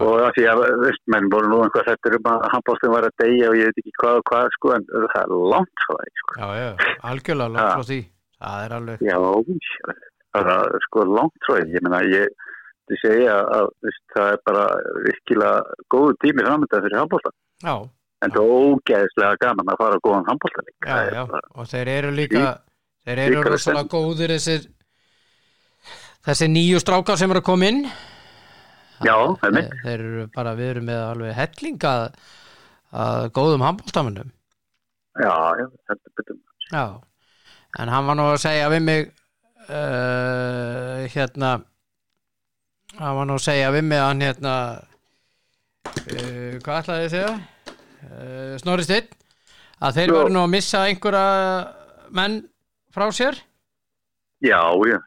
Og 0.05 0.13
það 0.21 0.31
því 0.37 0.45
að 0.53 0.59
veist, 0.85 1.03
menn 1.13 1.27
voru 1.33 1.49
nú 1.51 1.59
einhvað 1.65 1.89
þetta 1.91 2.15
um 2.19 2.29
að 2.33 2.47
handbóltum 2.53 2.95
var 2.95 3.05
að 3.09 3.19
deyja 3.23 3.51
og 3.51 3.57
ég 3.59 3.67
veit 3.69 3.81
ekki 3.83 3.95
hvað 4.01 4.15
og 4.21 4.25
hvað 4.31 4.47
sko, 4.57 4.67
en 4.77 4.85
það 5.13 5.23
er 5.25 5.35
langt 5.53 5.77
frá 5.85 5.95
það 5.99 6.15
sko. 6.23 6.33
Já, 6.41 6.49
já, 6.63 6.71
algjörlega 7.11 7.53
langt 7.55 7.75
frá 7.75 7.85
því. 7.91 8.01
Það 8.45 8.59
er 8.65 8.71
alveg, 8.79 8.99
já, 9.11 9.17
það 10.35 10.47
er 10.55 10.81
sko 10.87 10.99
langt 11.19 11.41
frá 11.47 11.55
því 11.59 11.75
ég 11.75 11.85
meina 11.85 12.01
ég 12.15 12.27
þið 12.91 13.01
segja 13.01 13.35
að 13.57 13.69
veist, 13.87 14.03
það 14.15 14.31
er 14.35 14.41
bara 14.49 14.65
virkilega 15.07 15.77
góðu 15.95 16.17
tími 16.25 16.47
framönda 16.47 16.81
fyrir 16.85 16.99
handbólta 17.01 17.33
já, 17.65 17.75
en 18.25 18.35
það 18.35 18.41
er 18.45 18.55
ógeðslega 18.61 19.41
gaman 19.45 19.73
að 19.73 19.83
fara 19.83 19.99
á 19.99 20.05
góðan 20.07 20.29
handbólta 20.31 20.65
já, 20.69 20.97
já. 21.15 21.23
Og 21.55 21.71
þeir 21.73 21.93
eru 21.95 22.15
líka, 22.15 22.47
þeir 23.07 23.23
eru 23.27 23.45
rosalega 23.49 23.93
góðir 23.95 24.35
þessir, 24.37 24.69
þessi 26.29 26.51
nýju 26.53 26.83
strákar 26.83 27.21
sem 27.21 27.33
eru 27.33 27.43
að 27.45 27.49
koma 27.51 27.71
inn. 27.73 27.85
Já, 29.05 29.17
einmitt. 29.45 29.73
Þeir, 29.73 29.83
þeir 29.83 30.05
eru 30.07 30.29
bara, 30.37 30.55
við 30.57 30.71
erum 30.75 30.89
með 30.89 31.01
alveg 31.09 31.37
hellinga 31.41 31.95
að 32.95 33.29
góðum 33.35 33.65
handbóltamönnum. 33.67 34.31
já, 35.19 35.35
já, 35.59 35.67
þetta 35.89 36.01
er 36.01 36.17
betur 36.19 36.41
Já, 36.73 36.85
en 37.83 37.91
hann 37.93 38.09
var 38.09 38.17
nú 38.19 38.27
að 38.31 38.41
segja 38.43 38.71
við 38.73 38.85
mig 38.87 39.09
uh, 39.69 41.05
hérna 41.13 41.51
hann 42.99 43.17
var 43.19 43.29
nú 43.29 43.37
að 43.39 43.45
segja 43.47 43.73
við 43.75 43.93
að 43.97 44.07
hann 44.07 44.25
hérna 44.25 44.55
uh, 45.89 46.55
hvað 46.65 46.79
ætlaði 46.79 47.07
að 47.09 47.15
segja? 47.15 47.35
Uh, 48.05 48.53
Snorri 48.61 48.87
Steinn 48.87 49.11
að 49.85 49.99
þeir 49.99 50.15
voru 50.15 50.33
nú 50.35 50.43
að 50.45 50.53
missa 50.55 50.85
einhverja 50.89 51.27
menn 52.15 52.39
frá 52.95 53.09
sér? 53.15 53.39
Já, 54.45 54.61
já. 54.89 54.99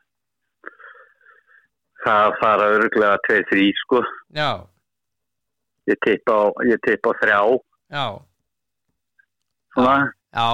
Það 2.04 2.38
fara 2.42 2.70
örgulega 2.78 3.18
2-3 3.28 3.68
sko. 3.82 4.02
Já, 4.36 4.52
ég 5.90 6.00
tippa 6.06 6.36
á, 6.36 6.44
á 6.56 7.12
þrjá. 7.22 7.40
Já, 7.92 8.06
svona, 9.76 9.98
já, 10.36 10.50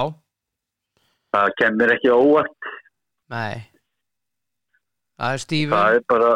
það 1.34 1.54
kemur 1.60 1.94
ekki 1.94 2.12
óvart. 2.14 2.72
Nei. 3.34 3.64
Það 5.14 5.36
er 5.36 5.42
Steven 5.44 5.74
það 5.78 5.96
er 5.98 6.04
bara 6.10 6.32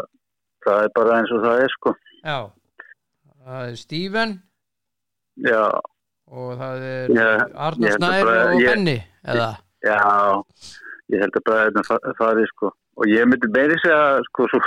það 0.68 0.82
er 0.86 0.92
bara 0.98 1.16
eins 1.18 1.32
og 1.36 1.44
það 1.46 1.62
er 1.64 1.72
sko. 1.76 1.94
Já, 2.22 2.38
það 3.46 3.70
er 3.70 3.78
Steven. 3.82 4.34
Já, 5.48 5.62
og 6.28 6.52
það 6.60 6.84
er 6.92 7.16
Arnur 7.68 7.98
bara- 8.02 8.36
og 8.52 8.60
Benny 8.68 8.98
eða? 9.24 9.50
Já. 9.86 9.98
Ég 11.08 11.22
held 11.24 11.36
að 11.40 11.44
bara 11.48 11.66
þetta 11.70 11.84
fa- 11.88 12.14
fari 12.18 12.46
sko. 12.52 12.72
Og 12.98 13.06
ég 13.08 13.24
myndi 13.30 13.48
meiri 13.54 13.76
segja 13.80 14.20
sko 14.26 14.48
svo, 14.52 14.60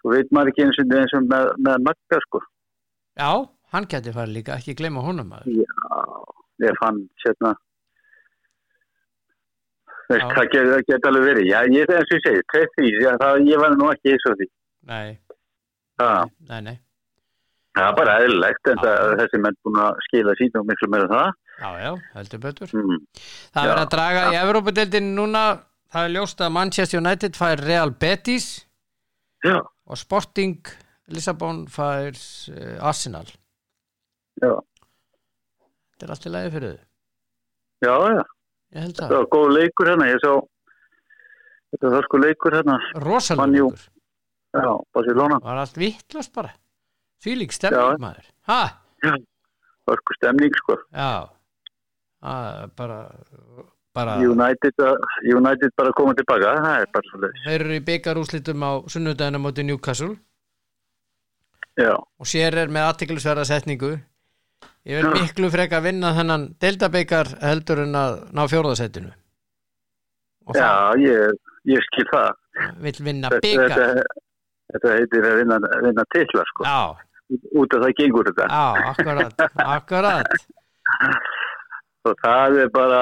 svo 0.00 0.10
veit 0.12 0.28
maður 0.34 0.50
ekki 0.52 0.64
eins 0.66 0.80
og 0.82 0.94
eins 0.98 1.14
og 1.16 1.28
með, 1.30 1.52
með 1.64 1.84
magga 1.86 2.18
sko. 2.26 2.40
Já, 3.16 3.30
hann 3.72 3.86
geti 3.86 4.12
farið 4.12 4.34
líka, 4.36 4.56
ekki 4.58 4.74
gleyma 4.76 5.00
honum 5.06 5.30
maður. 5.30 5.46
já, 5.62 5.70
ég 6.66 6.76
fann 6.82 7.08
sérna 7.24 7.54
það 10.12 10.50
geti 10.52 11.08
alveg 11.08 11.24
verið? 11.30 11.46
Já, 11.48 11.58
ég 11.72 11.88
eins 11.88 12.10
og 12.10 12.18
ég 12.18 12.24
segi, 12.26 12.42
2-3 12.52 12.90
já, 13.00 13.12
það, 13.22 13.46
ég 13.48 13.62
var 13.62 13.76
nú 13.78 13.88
ekki 13.92 14.12
eins 14.12 14.26
og 14.28 14.36
því 14.40 14.48
Nei, 14.90 15.18
það, 16.00 16.30
nei, 16.50 16.60
nei. 16.66 16.76
það 17.76 17.86
er 17.88 17.96
bara 18.00 18.14
eðlilegt 18.24 18.70
en 18.72 18.80
Já. 18.80 18.82
það, 18.86 19.12
þessi 19.20 19.40
menn 19.44 19.58
búin 19.64 19.80
að 19.84 20.00
skila 20.08 20.34
og 20.60 20.66
miklu 20.70 20.88
meira 20.90 21.08
það 21.12 21.30
Já, 21.62 21.68
já, 21.84 21.90
heldur 22.16 22.40
betur. 22.42 22.72
mm. 22.74 23.02
Það 23.54 23.62
er 23.68 23.70
Já. 23.76 23.82
að 23.84 23.90
draga 23.92 24.22
í 24.32 24.38
Evrópadeildin 24.40 25.10
núna. 25.14 25.42
Það 25.92 26.06
er 26.08 26.12
ljóst 26.16 26.40
að 26.42 26.52
Manchester 26.56 26.98
United 26.98 27.36
fær 27.36 27.60
Real 27.60 27.90
Betis 27.92 28.46
já, 29.44 29.58
og 29.60 29.98
Sporting 30.00 30.56
Lissabon 31.12 31.66
fær 31.68 32.16
uh, 32.16 32.88
Arsenal. 32.88 33.28
já, 34.40 34.52
Þetta 35.92 36.06
er 36.08 36.14
allt 36.16 36.26
í 36.26 36.32
lagi 36.32 36.52
fyrir 36.56 36.72
þau. 36.72 36.86
já, 37.86 37.94
já 38.16 38.22
Ég 38.72 38.80
held 38.86 38.96
Það 38.96 39.04
það. 39.04 39.16
var 39.18 39.26
góð 39.36 39.48
leikur 39.58 39.90
hérna, 39.92 40.06
ég 40.08 40.20
sá 40.24 40.32
þetta 41.76 41.90
var 41.92 42.06
sko 42.08 42.20
leikur 42.24 42.54
hérna 42.56 42.76
Rosalega 43.04 43.52
leikur. 43.52 43.82
Já, 44.52 44.70
Barcelona, 44.94 45.38
Var 45.42 45.56
allt 45.64 45.76
vittlust 45.80 46.32
bara. 46.34 46.50
Því 47.22 47.36
lík 47.38 47.52
stemning 47.54 47.80
Já. 47.80 47.98
maður. 48.02 48.26
Ha? 48.50 48.62
var 49.86 49.96
sko 49.98 50.14
stemning 50.18 50.54
sko 50.58 50.76
Já. 50.94 51.28
Er 52.22 52.68
bara, 52.78 52.98
bara, 53.94 54.12
United, 54.22 54.74
United 55.26 55.72
bara 55.76 55.90
koma 55.92 56.14
tilbaka 56.14 56.52
það 56.62 56.76
er 56.84 56.90
bara 56.94 57.08
svo 57.10 57.18
leiðis 57.24 57.42
þeir 57.48 57.64
eru 57.64 57.74
í 57.74 57.80
byggarúslitum 57.88 58.62
á 58.62 58.70
sunnudagina 58.86 59.40
móti 59.42 59.64
Newcastle. 59.66 60.14
já, 61.76 61.96
og 61.98 62.26
sér 62.30 62.54
er 62.62 62.68
með 62.70 62.86
aðtiklisverða 62.92 63.44
setningu 63.48 63.90
ég 64.86 65.02
Já. 65.02 65.10
miklu 65.16 65.50
freka 65.50 65.80
að 65.80 65.88
vinna 65.90 66.12
þennan 66.14 66.46
deildabikar 66.62 67.32
heldur 67.42 67.82
en 67.88 67.94
að 67.98 68.14
ná 68.32 68.42
fjórðasettinu 68.52 69.10
já, 70.54 70.70
ég, 71.02 71.34
ég 71.74 71.82
skil 71.90 72.06
það 72.12 72.30
vil 72.86 72.96
vinna 73.02 73.30
þetta, 73.34 73.42
bikar 73.42 74.04
þetta, 74.72 74.82
þetta 74.82 74.96
heitir 74.98 75.28
að 75.28 75.38
vinna, 75.40 75.58
vinna 75.86 76.04
titla 76.14 76.44
sko. 76.50 76.66
Út 77.62 77.76
af 77.76 77.84
það 77.84 77.94
gengur 78.00 78.28
þetta. 78.28 78.48
Já, 78.50 78.90
akkurat 78.90 79.44
akkurat, 79.76 80.36
og 82.08 82.20
það 82.24 82.58
er 82.64 82.70
bara 82.74 83.00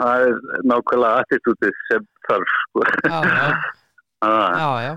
það 0.00 0.26
er 0.26 0.38
nákvæmlega 0.66 1.24
attitútið 1.24 1.80
sem 1.88 2.06
þarf 2.28 2.54
sko. 2.60 2.86
Já, 3.08 3.18
já, 3.30 3.48
Ah, 4.24 4.54
já, 4.56 4.68
já, 4.80 4.92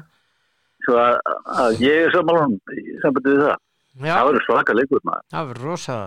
svo 0.85 0.93
að, 1.03 1.17
að 1.59 1.81
ég 1.83 2.05
er 2.05 2.13
samanlun 2.13 2.53
sambandi 3.01 3.33
við 3.33 3.41
það. 3.43 3.57
Já. 3.97 4.13
Það 4.13 4.27
verður 4.29 4.45
svaka 4.45 4.75
leikur 4.77 5.01
maður. 5.03 5.25
Það 5.33 5.49
verður 5.49 5.67
rosa 5.67 5.97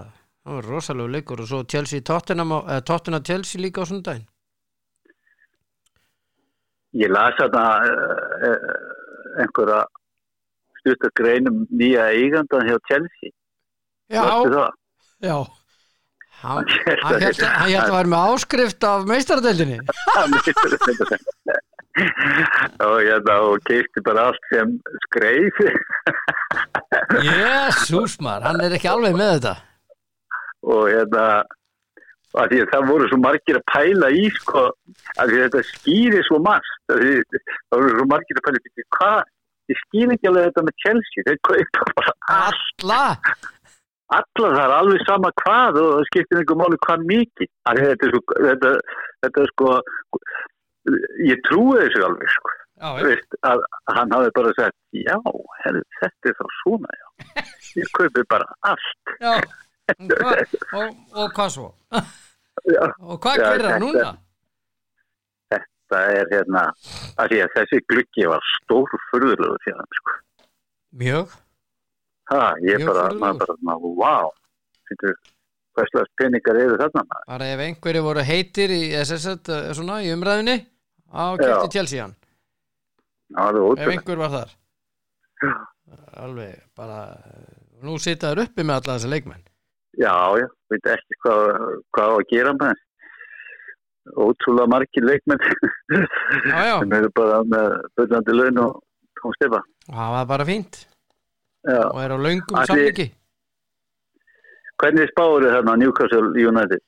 rosalegu 0.44 1.08
leikur 1.12 1.40
og 1.40 1.48
svo 1.48 1.64
Chelsea 1.64 2.00
eh, 2.00 2.80
Tottenham 2.82 3.22
Chelsea 3.22 3.60
líka 3.60 3.82
á 3.82 3.86
sundaginn 3.86 4.26
Ég 6.92 7.10
las 7.10 7.36
þarna 7.38 7.64
uh, 7.86 8.56
einhverja 9.38 9.80
stuttar 10.80 11.12
greinum 11.20 11.62
nýja 11.70 12.08
eigandan 12.16 12.66
hjá 12.68 12.76
Chelsea. 12.88 13.30
já, 14.10 14.22
það? 14.24 14.70
já. 15.22 15.38
Hann 16.40 16.64
hann 17.04 17.14
að- 17.14 17.20
hélt 17.20 17.40
að 17.44 17.50
hann 17.52 17.68
hélt 17.70 17.84
að 17.84 17.96
vera 17.98 18.10
með 18.14 18.22
áskrift 18.34 18.84
af 18.88 19.02
meistaradeildinni. 19.10 19.78
Og 22.80 22.96
hérna 23.04 23.34
og 23.44 23.58
keipti 23.68 24.00
bara 24.06 24.28
allt 24.30 24.44
sem 24.52 24.70
skreif 25.08 25.58
Jésús 27.26 28.14
maður, 28.24 28.46
hann 28.48 28.62
er 28.64 28.76
ekki 28.78 28.88
alveg 28.90 29.16
með 29.18 29.32
þetta. 29.36 29.54
Og 30.70 30.86
hérna 30.88 31.24
að 32.38 32.56
að 32.60 32.72
það 32.72 32.88
voru 32.90 33.08
svo 33.10 33.18
margir 33.24 33.58
að 33.58 33.66
pæla 33.72 34.10
í 34.14 34.26
sko 34.38 34.64
að 35.22 35.34
þetta 35.36 35.62
skýri 35.72 36.22
svo 36.28 36.40
margt 36.44 36.92
það 36.92 37.06
voru 37.74 37.94
svo 37.96 38.08
margir 38.10 38.40
að 38.40 38.46
pæla 38.48 38.60
í 38.60 38.86
hvað, 38.98 39.32
ég 39.72 39.80
skýr 39.84 40.14
ekki 40.14 40.30
alveg 40.30 40.50
þetta 40.50 40.66
með 40.68 40.84
Chelsea 40.84 41.26
þeir 41.28 41.40
kaupa 41.48 41.88
bara 41.98 42.14
alla 42.36 43.02
allar 44.20 44.56
það 44.58 44.64
er 44.66 44.76
alveg 44.76 45.04
sama 45.06 45.34
hvað 45.42 45.82
og 45.82 45.90
það 45.96 46.06
skiptir 46.10 46.40
einhver 46.40 46.60
máli 46.62 46.80
hvað 46.86 47.04
mikið 47.10 47.52
þetta 47.80 48.12
svo, 48.14 48.22
þetta, 48.46 48.72
þetta 49.24 49.50
sko 49.52 49.76
ég 51.30 51.44
trúi 51.50 51.76
þessu 51.82 52.06
alveg 52.06 52.34
sko 52.38 52.56
Já, 52.80 52.94
veist, 53.04 53.34
að 53.44 53.60
að 53.60 53.96
hann 53.98 54.12
hafi 54.14 54.30
bara 54.38 54.50
sagt, 54.56 54.76
já, 54.96 55.16
herri, 55.60 55.82
þetta 55.98 56.30
er 56.30 56.36
þá 56.38 56.46
svona, 56.62 56.94
já. 56.96 57.08
Ég 57.80 57.90
kaupi 57.92 58.22
bara 58.32 58.46
allt. 58.70 59.12
já. 59.20 59.34
Hva, 59.98 60.34
og, 60.78 60.96
og 61.24 61.32
hvað 61.36 61.50
svo? 61.56 61.68
Já, 62.70 62.82
Og 63.00 63.16
hvað 63.22 63.36
Já, 63.38 63.44
gerir 63.46 63.64
það 63.64 63.70
þetta- 63.70 63.80
núna? 63.84 64.10
það 65.90 66.12
er 66.20 66.28
hérna, 66.30 66.60
að 67.18 67.32
þessi 67.56 67.80
gluggi 67.90 68.26
var 68.30 68.44
stór 68.54 68.92
furðulegu 69.10 69.56
fyrir 69.64 69.78
hann, 69.80 69.96
sko. 69.98 70.12
Mjög. 71.00 71.32
Ha, 72.30 72.42
ég 72.62 72.78
Mjög 72.78 72.92
bara, 72.92 73.08
maður 73.18 73.40
bara, 73.42 73.56
maður, 73.66 73.96
vá, 73.98 74.12
finnur, 74.86 75.16
hvað 75.74 75.88
slags 75.90 76.12
peningar 76.20 76.60
eru 76.62 76.76
þarna 76.78 77.02
maður? 77.08 77.26
Bara 77.32 77.48
ef 77.56 77.64
einhverju 77.66 78.04
voru 78.06 78.22
heitir 78.28 78.70
í 78.76 78.80
SST 79.02 79.50
eh, 79.56 79.72
svona 79.74 79.98
í 80.06 80.12
umræðinni 80.14 80.56
á 81.10 81.24
Já. 81.34 81.42
kæfti 81.42 81.72
Chelsea 81.74 82.02
hann. 82.04 82.14
Það 83.34 83.42
var 83.42 83.58
Ef 83.58 83.66
ótrúlega. 83.66 83.90
einhver 83.96 84.22
var 84.22 84.30
þar. 84.36 84.56
Alveg, 86.22 86.54
bara 86.76 87.00
nú 87.82 87.98
sita 87.98 88.30
þær 88.30 88.44
uppi 88.46 88.62
með 88.62 88.76
alla 88.78 88.94
þessi 88.98 89.10
leikmenn. 89.10 89.42
Já, 89.98 90.14
já, 90.38 90.46
veit 90.70 90.86
ekki 90.86 91.16
hvað, 91.24 91.40
hvað 91.96 92.06
á 92.06 92.14
að 92.20 92.28
gera 92.30 92.52
með 92.54 92.70
þess. 92.70 92.86
Ótrúlega 94.16 94.70
margir 94.70 95.04
leikmenn 95.04 95.42
Já, 96.50 96.60
já. 96.66 96.76
sem 96.80 96.92
eru 96.96 97.10
bara 97.14 97.40
með 97.46 97.66
byrjandi 97.98 98.34
laun 98.38 98.60
og 98.64 98.78
tónstefa. 99.20 99.60
Það 99.90 100.14
var 100.16 100.28
bara 100.30 100.46
fínt 100.48 100.78
Já, 101.68 101.82
og 101.90 101.98
er 102.00 102.14
á 102.14 102.18
Ætli- 102.18 102.66
samlingi. 102.70 103.06
hvernig 104.80 105.10
spáður 105.12 105.50
þarna 105.52 105.76
Newcastle 105.82 106.30
United? 106.48 106.80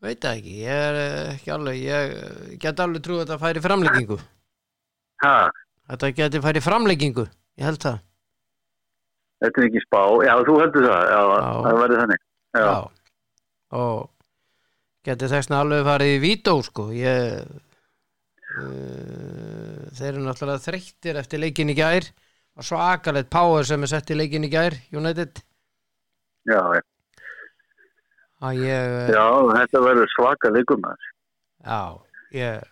Veit 0.00 0.20
það 0.22 0.38
ekki, 0.38 0.54
ég 0.62 0.82
er 0.88 0.96
eh, 1.02 1.32
ekki 1.34 1.50
alveg, 1.52 1.78
ég 1.82 2.12
eh, 2.16 2.56
get 2.62 2.80
alveg 2.80 3.02
trú 3.04 3.18
að 3.18 3.24
þetta 3.26 3.38
færi 3.42 3.62
framleggingu. 3.64 4.18
Ha, 5.24 5.34
Þetta 5.88 6.10
geti 6.14 6.40
færi 6.44 6.60
framleggingu, 6.62 7.24
ég 7.58 7.64
held 7.66 7.80
það. 7.82 7.98
þetta 9.42 9.60
er 9.62 9.66
ekki 9.68 9.80
spá. 9.84 10.00
Já, 10.26 10.34
þú 10.46 10.56
heldur 10.62 10.84
það. 10.86 11.04
Já, 11.12 11.20
Já. 11.28 11.52
það 11.66 11.78
verður 11.82 12.00
þannig. 12.02 12.22
Já, 12.56 12.62
Já. 12.64 12.76
Og 13.78 14.08
geti 15.04 15.28
þessna 15.28 15.62
alveg 15.64 15.84
farið 15.88 16.14
í 16.14 16.22
vító, 16.22 16.54
sko. 16.64 16.88
Ég, 16.96 17.42
uh, 18.56 19.82
þeir 19.98 20.12
eru 20.14 20.24
náttúrulega 20.24 20.64
þreyttir 20.64 21.20
eftir 21.20 21.42
leikin 21.44 21.74
í 21.74 21.76
gær. 21.78 22.08
Og 22.58 22.66
svo 22.66 22.80
akalegt 22.82 23.30
power 23.30 23.66
sem 23.66 23.84
er 23.86 23.90
sett 23.92 24.10
í 24.10 24.16
leikin 24.18 24.46
í 24.48 24.50
gær, 24.50 24.74
United. 24.90 25.44
já, 26.48 26.62
ég, 28.56 28.72
eh, 28.72 29.12
Já, 29.12 29.26
þetta 29.52 29.80
verður 29.84 30.10
svaka 30.14 30.50
leikum 30.54 30.82
já, 30.88 31.82
ég, 32.32 32.62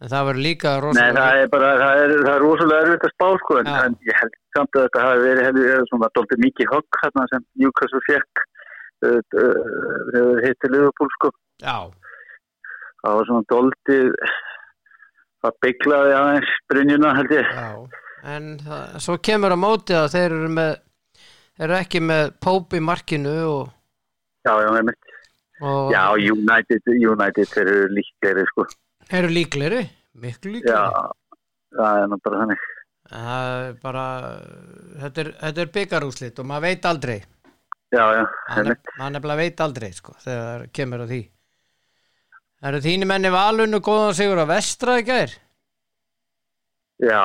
en 0.00 0.08
það 0.12 0.26
verður 0.28 0.44
líka 0.46 0.72
Nei, 0.72 0.80
rosalega. 0.84 1.20
það 1.20 1.40
er 1.42 1.48
bara, 1.54 1.70
það 1.82 2.02
er, 2.02 2.14
það 2.26 2.34
er 2.34 2.44
rosalega 2.44 2.84
erfitt 2.86 3.06
að 3.08 3.14
spá 3.14 3.28
sko, 3.42 3.58
en, 3.60 3.66
en 3.66 3.96
ég 4.06 4.20
held 4.20 4.36
samt 4.56 4.76
að 4.76 4.86
þetta 4.86 5.04
hafi 5.06 5.24
verið 5.24 5.46
hefði 5.48 5.78
svona 5.90 6.10
dóltið 6.18 6.44
mikið 6.46 6.72
högg 6.74 7.00
sem 7.32 7.46
Newcastle 7.62 8.02
fekk 8.08 8.44
uh, 9.06 9.62
uh, 10.20 10.34
hitti 10.44 10.70
Liverpool 10.72 11.10
sko. 11.18 11.32
Já, 11.62 11.78
Það 13.06 13.14
var 13.16 13.26
svona 13.28 13.46
dóltið 13.52 14.06
það 15.44 15.56
bygglaði 15.62 16.14
aðeins 16.18 16.52
Brynjuna 16.70 17.12
held 17.18 17.34
ég. 17.36 17.50
já. 17.54 17.68
En 18.26 18.46
það, 18.58 18.96
svo 19.04 19.14
kemur 19.22 19.54
á 19.54 19.58
móti 19.60 19.94
að 19.94 20.08
þeir 20.16 20.32
eru 20.34 20.48
með, 20.56 20.72
eru 21.62 21.76
ekki 21.76 22.00
með 22.02 22.32
Pope 22.42 22.80
í 22.80 22.82
markinu 22.82 23.34
og, 23.46 23.68
Já, 24.46 24.54
já, 24.62 24.70
og 25.62 25.92
Já, 25.94 26.02
United, 26.32 26.90
United 26.90 27.54
eru 27.62 27.76
líklegri 27.94 28.44
sko. 28.50 28.66
eru 29.20 29.30
líkleri, 29.30 29.84
miklu 30.18 30.50
Já, 30.50 30.56
líkleri. 30.56 31.14
það 31.76 32.02
er 32.02 32.18
bara 32.26 32.42
þannig. 32.42 32.66
Það 33.06 33.52
er 33.62 33.74
bara, 33.82 34.04
þetta 35.04 35.22
er, 35.22 35.30
er 35.62 35.72
byggarúslit 35.78 36.38
og 36.42 36.46
maður 36.50 36.66
veit 36.66 36.88
aldrei. 36.90 37.18
Já, 37.94 38.02
já, 38.18 38.22
nef- 38.66 38.90
maður 38.98 39.12
nefnilega 39.14 39.38
veit 39.40 39.60
aldrei, 39.62 39.90
sko, 39.94 40.14
þegar 40.24 40.64
kemur 40.74 41.04
á 41.04 41.06
því. 41.06 41.20
Eru 42.66 42.80
þínu 42.82 43.06
menni 43.06 43.30
valunu 43.30 43.78
góðan 43.84 44.16
sigur 44.18 44.40
á 44.42 44.46
vestra 44.48 44.96
í 44.98 45.04
gær 45.06 45.30
Já, 47.04 47.22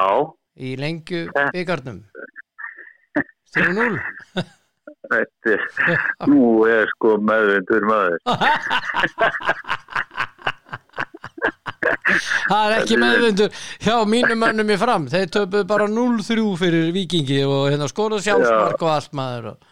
í 0.60 0.74
lengju 0.78 1.22
byggarnum. 1.56 2.02
3-0. 3.56 3.98
þetta 5.12 5.54
er, 5.56 5.64
nú 6.30 6.44
er 6.68 6.86
sko 6.94 7.16
meðvindur 7.24 7.88
maður. 7.88 8.20
Það 12.52 12.66
er 12.68 12.74
ekki 12.82 12.98
meðvindur 13.00 13.54
hjá 13.82 13.96
mínum 14.10 14.40
mönnum 14.44 14.72
í 14.74 14.78
fram. 14.80 15.06
Þeir 15.12 15.30
töpuðu 15.34 15.66
bara 15.70 15.88
0-3 15.90 16.44
fyrir 16.60 16.92
vikingi 16.96 17.40
og 17.48 17.70
hérna 17.72 17.88
skoruðu 17.90 18.24
sjálfsmark 18.26 18.84
og 18.84 18.92
allt 18.92 19.14
maður. 19.18 19.48
Og, 19.54 19.71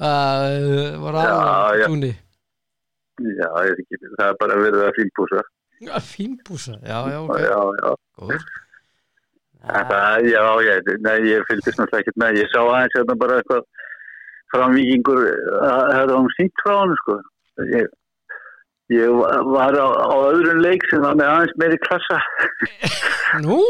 uh, 0.00 1.00
var 1.02 1.18
alveg 1.22 1.86
túnni. 1.86 2.12
Já, 3.22 3.48
ég 3.66 3.76
veit 3.76 3.80
ekki, 3.84 3.98
það 4.16 4.28
er 4.28 4.36
bara 4.40 4.58
verið 4.60 4.84
að 4.86 4.94
fínbúsa. 4.98 5.42
Já, 5.82 5.94
fínbúsa. 6.06 6.76
Já, 6.86 6.98
já, 7.12 7.18
ok. 7.22 7.40
Já, 7.42 7.58
já. 7.82 8.36
Þetta, 9.62 9.98
já, 10.26 10.42
ég, 10.66 10.92
nei, 11.04 11.16
ég 11.28 11.44
fylgist 11.46 11.78
náttúrulega 11.78 12.02
ekkert 12.02 12.20
með. 12.22 12.38
Ég 12.40 12.48
sá 12.50 12.60
aðeins 12.62 12.96
hérna 12.98 13.16
bara 13.18 13.38
eitthvað 13.38 13.66
framvíkingur 14.52 15.20
að 15.26 15.82
það 15.92 16.06
var 16.06 16.14
um 16.18 16.30
sínt 16.36 16.64
frá 16.64 16.74
hann, 16.80 16.94
sko. 17.02 17.18
Ég, 17.70 17.92
ég 18.96 19.20
var 19.52 19.78
á, 19.78 19.86
á 19.86 20.14
öðrun 20.32 20.64
leik 20.64 20.88
sem 20.90 21.04
var 21.04 21.18
með 21.20 21.30
aðeins 21.34 21.54
meiri 21.62 21.78
klassa. 21.84 22.18
Nú, 23.44 23.60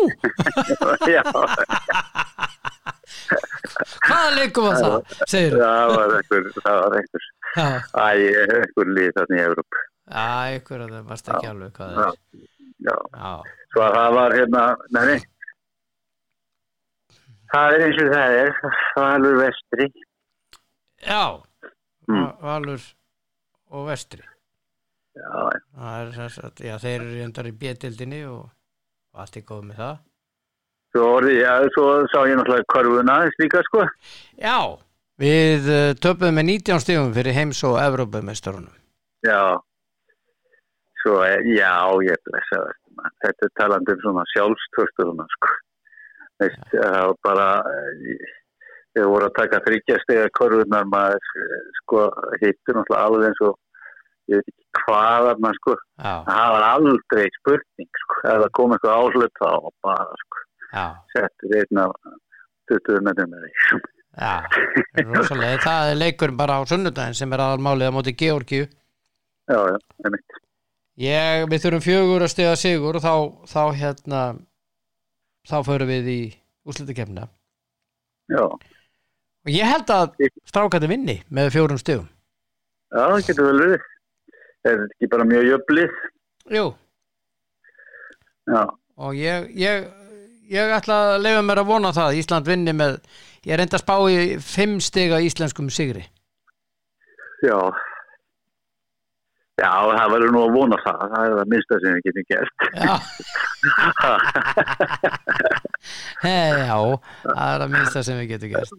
já, 1.12 1.22
hvaða 4.06 4.30
leikum 4.36 4.64
var 4.66 4.78
það, 4.82 4.94
það 5.32 5.92
var 5.92 6.14
einhver, 6.18 6.48
það 6.62 6.78
var 6.82 6.96
einhver, 6.98 7.26
Já, 7.52 7.66
æ, 7.94 8.06
einhver 8.56 8.90
lið 8.96 9.10
þarna 9.18 9.38
í 9.38 9.42
Európ. 9.46 9.78
já, 10.12 10.26
ykkur 10.58 10.84
að 10.86 10.94
það 10.96 11.06
varst 11.12 11.30
ekki 11.34 11.50
alveg 11.52 11.76
hvað 11.76 11.92
það 11.98 12.08
er. 12.08 12.16
Já, 12.82 12.96
Já, 13.22 13.32
svo 13.72 13.84
að 13.86 13.94
það 13.98 14.16
var 14.18 14.34
hérna, 14.40 14.64
nei. 14.96 15.18
Það 17.52 17.74
er 17.76 17.84
eins 17.86 18.00
og 18.02 18.10
það 18.16 18.36
er, 18.40 18.52
alveg 19.06 19.40
vestri. 19.44 19.88
já, 21.06 21.24
Mm. 22.10 22.24
Va- 22.24 22.34
Valur 22.42 22.82
og 23.70 23.84
Vestri. 23.86 24.24
Já, 25.14 25.42
er 25.86 26.08
já, 26.66 26.72
þeir 26.82 27.04
eru 27.04 27.20
endar 27.22 27.46
í 27.46 27.52
B-dildinni 27.54 28.24
og, 28.26 28.48
og 29.14 29.20
allt 29.22 29.36
er 29.38 29.44
góð 29.46 29.60
með 29.68 29.76
það. 29.78 30.00
Svo, 30.92 31.08
orði, 31.18 31.38
já, 31.40 31.52
svo 31.74 31.86
sá 32.12 32.18
ég 32.28 32.36
náttúrulega 32.38 32.68
korfuna 32.72 33.18
slíka, 33.36 33.62
sko. 33.68 33.86
Já, 34.40 34.56
við 35.22 35.68
uh, 35.72 35.88
töpuðum 36.02 36.38
með 36.40 36.48
19 36.52 36.82
stífum 36.84 37.12
fyrir 37.16 37.36
heims 37.36 37.62
og 37.68 37.78
Evrópumestarunum. 37.82 38.72
Já, 39.26 39.40
svo, 41.02 41.18
er- 41.26 41.46
já, 41.56 41.74
ég 42.06 42.22
blessa 42.28 42.60
það. 42.62 42.78
man. 42.96 43.10
Þetta 43.24 43.46
er 43.48 43.52
talandi 43.60 43.94
um 43.96 44.00
svona 44.04 44.24
sjálfstörsturuna, 44.34 45.26
sko. 45.36 45.52
Veist, 46.42 46.62
það 46.74 46.96
var 47.06 47.16
bara, 47.24 47.48
eh, 47.70 48.30
ég 48.98 49.06
voru 49.08 49.28
að 49.28 49.36
taka 49.38 49.60
þryggjastega 49.66 50.28
korfunar, 50.36 50.84
maður, 50.92 51.28
eh, 51.42 51.60
sko, 51.80 52.06
hittur 52.42 52.76
náttúrulega 52.76 53.04
alveg 53.06 53.28
eins 53.30 53.42
og, 53.48 53.54
ég 54.28 54.40
veit 54.42 54.50
ekki 54.52 54.82
hvað 54.82 55.28
að 55.32 55.42
maður, 55.46 55.58
sko, 55.62 55.76
Já, 56.02 56.14
það 56.28 56.48
var 56.56 56.66
aldrei 56.68 57.26
spurning, 57.38 57.90
sko, 58.04 58.18
ef 58.32 58.38
það 58.42 58.50
kom 58.58 58.74
eitthvað 58.76 58.98
áhlut 58.98 59.40
þá 59.40 59.48
var 59.62 59.74
bara, 59.88 60.06
sko, 60.24 60.42
já, 60.72 60.84
settur 61.14 61.56
einn 61.60 61.80
af 61.84 61.92
20 62.72 63.02
metrum 63.06 63.32
með 63.34 63.44
því. 63.46 63.50
já, 64.18 64.32
það 64.52 65.02
er 65.02 65.10
rosalega. 65.16 65.58
Það 65.66 65.90
er 65.92 65.98
leikur 66.00 66.32
bara 66.38 66.58
á 66.58 66.60
sunnudaginn 66.68 67.18
sem 67.18 67.32
er 67.36 67.42
aðalmálið 67.46 67.90
á 67.92 67.96
móti 67.96 68.14
Georgiu. 68.22 68.66
Já, 69.50 69.58
já, 69.72 69.76
einmitt. 70.06 70.38
Ég, 71.02 71.46
við 71.50 71.62
þurfum 71.64 71.82
fjögur 71.86 72.22
að 72.26 72.30
stiga 72.34 72.56
sigur 72.60 72.98
og 72.98 73.02
þá, 73.04 73.14
þá 73.48 73.62
hérna, 73.80 74.20
þá 75.48 75.56
förum 75.66 75.88
við 75.88 76.10
í 76.12 76.20
úslitakefna. 76.68 77.28
Já, 78.32 78.44
Og 79.42 79.50
ég 79.50 79.66
held 79.66 79.88
að 79.90 80.12
strákandi 80.46 80.86
vinni 80.86 81.16
með 81.34 81.48
fjórum 81.56 81.78
stigum. 81.80 82.04
já, 82.92 83.00
það 83.10 83.24
getur 83.26 83.48
vel 83.48 83.58
verið. 83.64 83.86
Er 84.62 84.76
þetta 84.78 84.94
ekki 84.94 85.08
bara 85.10 85.24
mjög 85.26 85.48
jöflið? 85.48 85.96
Jú, 86.54 86.66
Já, 88.46 88.62
og 89.02 89.14
ég, 89.18 89.48
ég, 89.58 89.88
ég 90.50 90.74
ætla 90.76 90.96
að 91.14 91.22
leifa 91.26 91.42
mér 91.46 91.58
að 91.62 91.70
vona 91.70 91.90
það 91.94 92.06
að 92.10 92.18
Ísland 92.22 92.44
vinni 92.50 92.72
með, 92.76 92.92
ég 93.46 93.52
er 93.54 93.62
enda 93.64 93.76
að 93.78 93.84
spá 93.84 93.96
í 94.10 94.12
fimm 94.42 94.74
stiga 94.80 95.20
íslenskum 95.22 95.70
sigri. 95.70 96.04
já. 97.46 97.60
Já, 99.60 99.68
það 99.68 100.12
verður 100.14 100.30
nú 100.32 100.40
að 100.42 100.54
vona 100.56 100.76
það. 100.80 101.00
Það 101.12 101.24
er 101.26 101.32
það 101.36 101.48
minnsta 101.52 101.76
sem 101.82 101.92
við 101.92 102.02
getum 102.06 102.24
gert. 102.32 102.56
Já, 102.72 102.94
He, 106.22 106.32
já, 106.62 106.78
það 107.26 107.50
er 107.52 107.64
að 107.66 107.72
minnsta 107.74 108.00
sem 108.06 108.16
við 108.22 108.30
getum 108.32 108.52
gert. 108.54 108.72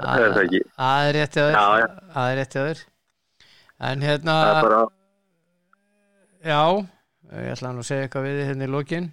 Það 0.00 0.24
er 0.24 0.32
það 0.34 0.42
ekki. 0.42 0.60
Það 0.80 0.98
er 1.06 1.12
rétt 1.16 1.34
hjá 1.38 1.44
þér. 1.44 1.54
Já, 1.54 1.64
já. 1.80 1.86
Það 2.16 2.26
er 2.32 2.36
rétt 2.40 2.54
hjá 2.56 2.62
þér. 2.66 2.80
En 3.90 3.98
hérna, 4.04 4.34
Það 4.50 4.60
já, 6.50 6.62
ég 7.40 7.48
ætla 7.54 7.68
að 7.70 7.88
segja 7.88 8.02
eitthvað 8.08 8.26
við 8.28 8.36
hérna 8.50 8.66
í 8.66 8.72
lokin. 8.74 9.06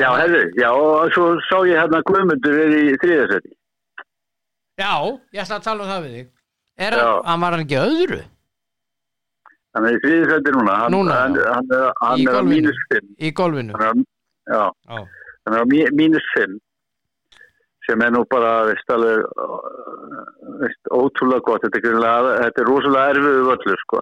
Já, 0.00 0.08
hefðu, 0.20 0.40
já, 0.60 0.68
og 0.72 1.12
svo 1.14 1.26
sá 1.48 1.56
ég 1.68 1.78
hérna 1.80 2.00
Guðmundur 2.08 2.56
er 2.64 2.72
í 2.76 2.96
þriðasæti. 3.02 3.52
Já, 4.76 4.92
ég 5.32 5.42
ætla 5.44 5.56
að 5.60 5.64
tala 5.68 5.84
um 5.86 5.90
það 5.90 6.02
við 6.06 6.16
þig. 6.16 6.26
Er 6.86 6.96
hann, 7.00 7.40
var 7.40 7.54
hann 7.56 7.62
ekki 7.64 7.78
öðru 7.80 8.18
Hann 9.76 9.86
er 9.88 9.96
í 9.96 10.00
þriðasæti 10.04 10.52
núna. 10.56 10.74
Hann, 10.82 10.92
Núna, 10.96 11.16
hann, 11.22 11.34
já. 11.36 11.48
hann, 11.52 11.72
hann 12.02 12.28
er 12.28 12.36
á 12.36 12.42
mínus 12.48 12.78
5. 12.92 13.08
í 13.20 13.30
golfinu? 13.36 13.74
Hann 13.80 14.04
er, 14.04 14.54
á- 14.56 14.56
já, 14.56 14.62
Já, 14.88 15.00
hann 15.46 15.54
er 15.56 15.60
á 15.60 15.66
mí- 15.72 15.90
mínus 15.96 16.28
5 16.36 16.54
sem 17.86 18.02
er 18.02 18.10
nú 18.10 18.24
bara, 18.28 18.64
veist, 18.66 18.88
alveg, 18.90 19.20
veist, 20.62 20.88
ótrúlega 20.90 21.44
gott. 21.46 21.62
Þetta 21.62 21.76
er, 21.78 21.84
greinilega- 21.84 22.38
þetta 22.44 22.62
er 22.64 22.70
rosalega 22.70 23.12
erfiðu 23.14 23.44
völlur, 23.50 23.82
sko. 23.84 24.00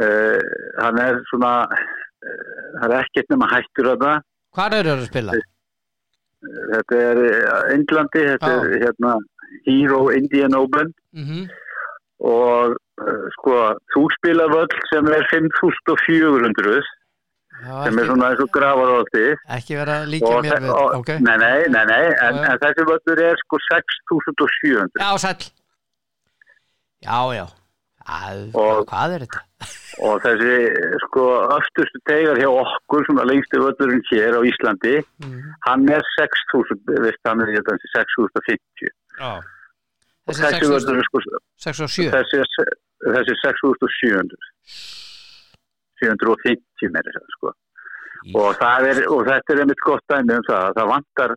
Uh, 0.00 0.38
hann 0.82 0.98
er 1.02 1.16
svona, 1.30 1.52
uh, 1.66 2.80
hann 2.80 2.92
er 2.92 3.04
ekkert 3.04 3.28
nema 3.32 3.48
hættur 3.50 3.88
að 3.92 4.02
það. 4.04 4.22
Hvað 4.56 4.78
eru 4.80 4.92
það 4.92 5.02
að 5.02 5.10
spila? 5.10 5.40
Þetta 6.70 7.00
er 7.06 7.18
Englandi, 7.74 8.22
þetta 8.32 8.52
Já. 8.54 8.60
er 8.60 8.84
hérna 8.86 9.16
Hero 9.66 10.06
Indian 10.14 10.56
Open. 10.56 10.94
Mm 11.12 11.50
og 12.20 12.76
uh, 12.76 13.20
sko 13.36 13.58
þú 13.94 14.06
spila 14.18 14.48
völl 14.52 14.72
sem 14.92 15.06
er 15.08 15.26
5400 15.32 16.80
Já, 17.60 17.72
sem 17.84 17.98
er 18.00 18.08
svona 18.08 18.30
eins 18.32 18.40
og 18.40 18.50
gravarólti 18.54 19.24
ekki 19.56 19.76
vera 19.76 20.00
líka 20.08 20.32
mér 20.44 20.62
við, 20.64 20.70
og, 20.72 20.94
ok. 21.00 21.14
nei, 21.24 21.36
nei, 21.40 21.56
nei, 21.72 21.84
nei 21.88 22.04
en, 22.12 22.42
en 22.44 22.60
þessi 22.62 22.86
völlur 22.88 23.24
er 23.24 23.40
sko 23.44 23.60
6700 23.68 25.00
Já, 25.00 25.10
sæll. 25.24 25.48
Já, 27.00 27.18
já. 27.36 27.46
Að, 28.10 28.38
Og- 28.58 28.86
hvað 28.90 29.12
er 29.16 29.22
þetta? 29.26 29.40
og 30.08 30.22
þessi 30.24 30.52
sko 31.04 31.24
öftustu 31.58 31.98
tegar 32.08 32.38
hjá 32.40 32.48
okkur 32.50 33.04
svona 33.06 33.26
lengstu 33.28 33.60
völlurinn 33.62 34.02
hér 34.10 34.38
á 34.38 34.40
Íslandi 34.50 34.96
Mm. 35.20 35.40
hann 35.66 35.82
er 35.92 36.02
6000 36.16 36.80
veist 37.04 37.20
hann 37.28 37.42
er 37.44 37.50
þetta 37.58 37.76
6050 37.94 38.88
Já. 39.20 39.32
og 39.36 40.32
Þessi 40.32 40.46
þessi 40.46 40.70
völlur 40.72 41.00
er 41.02 41.08
sko 41.10 41.20
6 41.66 41.80
og 41.84 41.90
7. 41.92 42.08
þessi, 42.14 42.40
þessi 43.04 43.34
er 43.34 43.40
6700 43.44 44.36
750 46.00 46.92
meira 46.94 47.12
segja, 47.14 47.34
sko 47.36 47.52
og, 48.36 48.50
það 48.60 48.86
er, 48.90 48.98
og 49.12 49.22
þetta 49.28 49.54
er 49.54 49.62
einmitt 49.64 49.84
gott 49.84 50.04
dæmi 50.12 50.36
um 50.40 50.44
það 50.48 50.74
það 50.78 50.90
vantar 50.94 51.36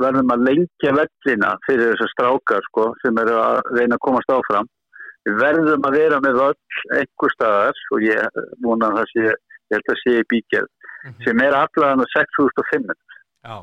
verðum 0.00 0.32
að 0.34 0.42
lengja 0.48 0.90
vellina 0.96 1.54
fyrir 1.66 1.92
þessar 1.94 2.10
strákar 2.14 2.66
sko, 2.68 2.90
sem 3.00 3.16
eru 3.22 3.36
að 3.40 3.60
reyna 3.78 3.96
að 3.96 4.04
komast 4.08 4.32
áfram 4.34 4.68
verðum 5.40 5.86
að 5.88 5.96
vera 5.98 6.18
með 6.24 6.38
völl 6.40 6.98
einhver 6.98 7.32
staðar 7.34 7.80
og 7.94 8.02
ég 8.04 8.40
vona 8.64 8.90
að 8.90 8.98
það 9.00 9.08
sé, 9.12 9.24
ég 9.30 9.76
held 9.76 9.90
að 9.94 10.00
sé 10.04 10.16
í 10.20 10.28
bíkjað 10.34 10.68
Mhm. 11.00 11.14
sem 11.24 11.38
er 11.40 11.54
allavega 11.56 12.04
6.500 12.12 12.96
Já. 13.44 13.54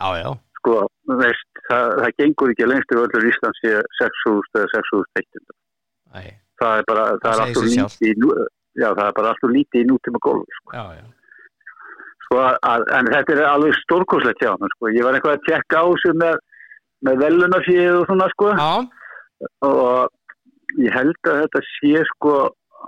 Já, 0.00 0.08
já. 0.22 0.30
sko, 0.56 0.76
veist, 1.20 1.50
það, 1.68 1.90
það 2.00 2.14
gengur 2.18 2.52
ekki 2.54 2.64
að 2.64 2.70
lengstu 2.72 2.96
völlur 2.96 3.26
Íslands 3.28 3.60
sé 3.60 3.72
6.000 4.00 4.56
eða 4.56 4.70
6.100 4.72 5.52
Æ, 6.14 6.22
það 6.62 6.78
er 6.78 6.84
bara, 6.88 7.04
það 7.04 7.20
Það 7.20 7.34
er 7.34 7.42
alltaf 7.44 7.66
lítið 7.68 8.08
í 8.08 8.14
já, 8.80 8.88
það 8.96 9.04
er 9.08 9.12
bara 9.18 9.28
alltaf 9.34 9.50
lítið 9.52 9.82
í 9.82 9.88
nútíma 9.90 10.18
golf 10.24 10.56
sko. 10.60 10.72
já, 10.72 10.84
já. 10.96 11.04
sko, 12.24 12.40
að, 12.72 12.86
en 12.98 13.12
þetta 13.12 13.36
er 13.36 13.44
alveg 13.50 13.76
stórkoslegt 13.82 14.40
hjá 14.40 14.50
hann 14.56 14.72
sko. 14.78 14.88
ég 14.96 15.04
var 15.04 15.14
eitthvað 15.18 15.36
að 15.36 15.44
tjekka 15.50 15.84
á 15.84 15.86
sig 16.00 16.16
með, 16.24 16.40
með 17.04 17.20
velunafíð 17.26 17.92
og 18.00 18.06
svona 18.08 18.28
sko. 18.32 18.48
Já, 18.56 18.72
og 19.68 20.08
ég 20.82 20.94
held 20.94 21.30
að 21.30 21.40
þetta 21.44 21.62
sé 21.70 22.02
sko 22.10 22.34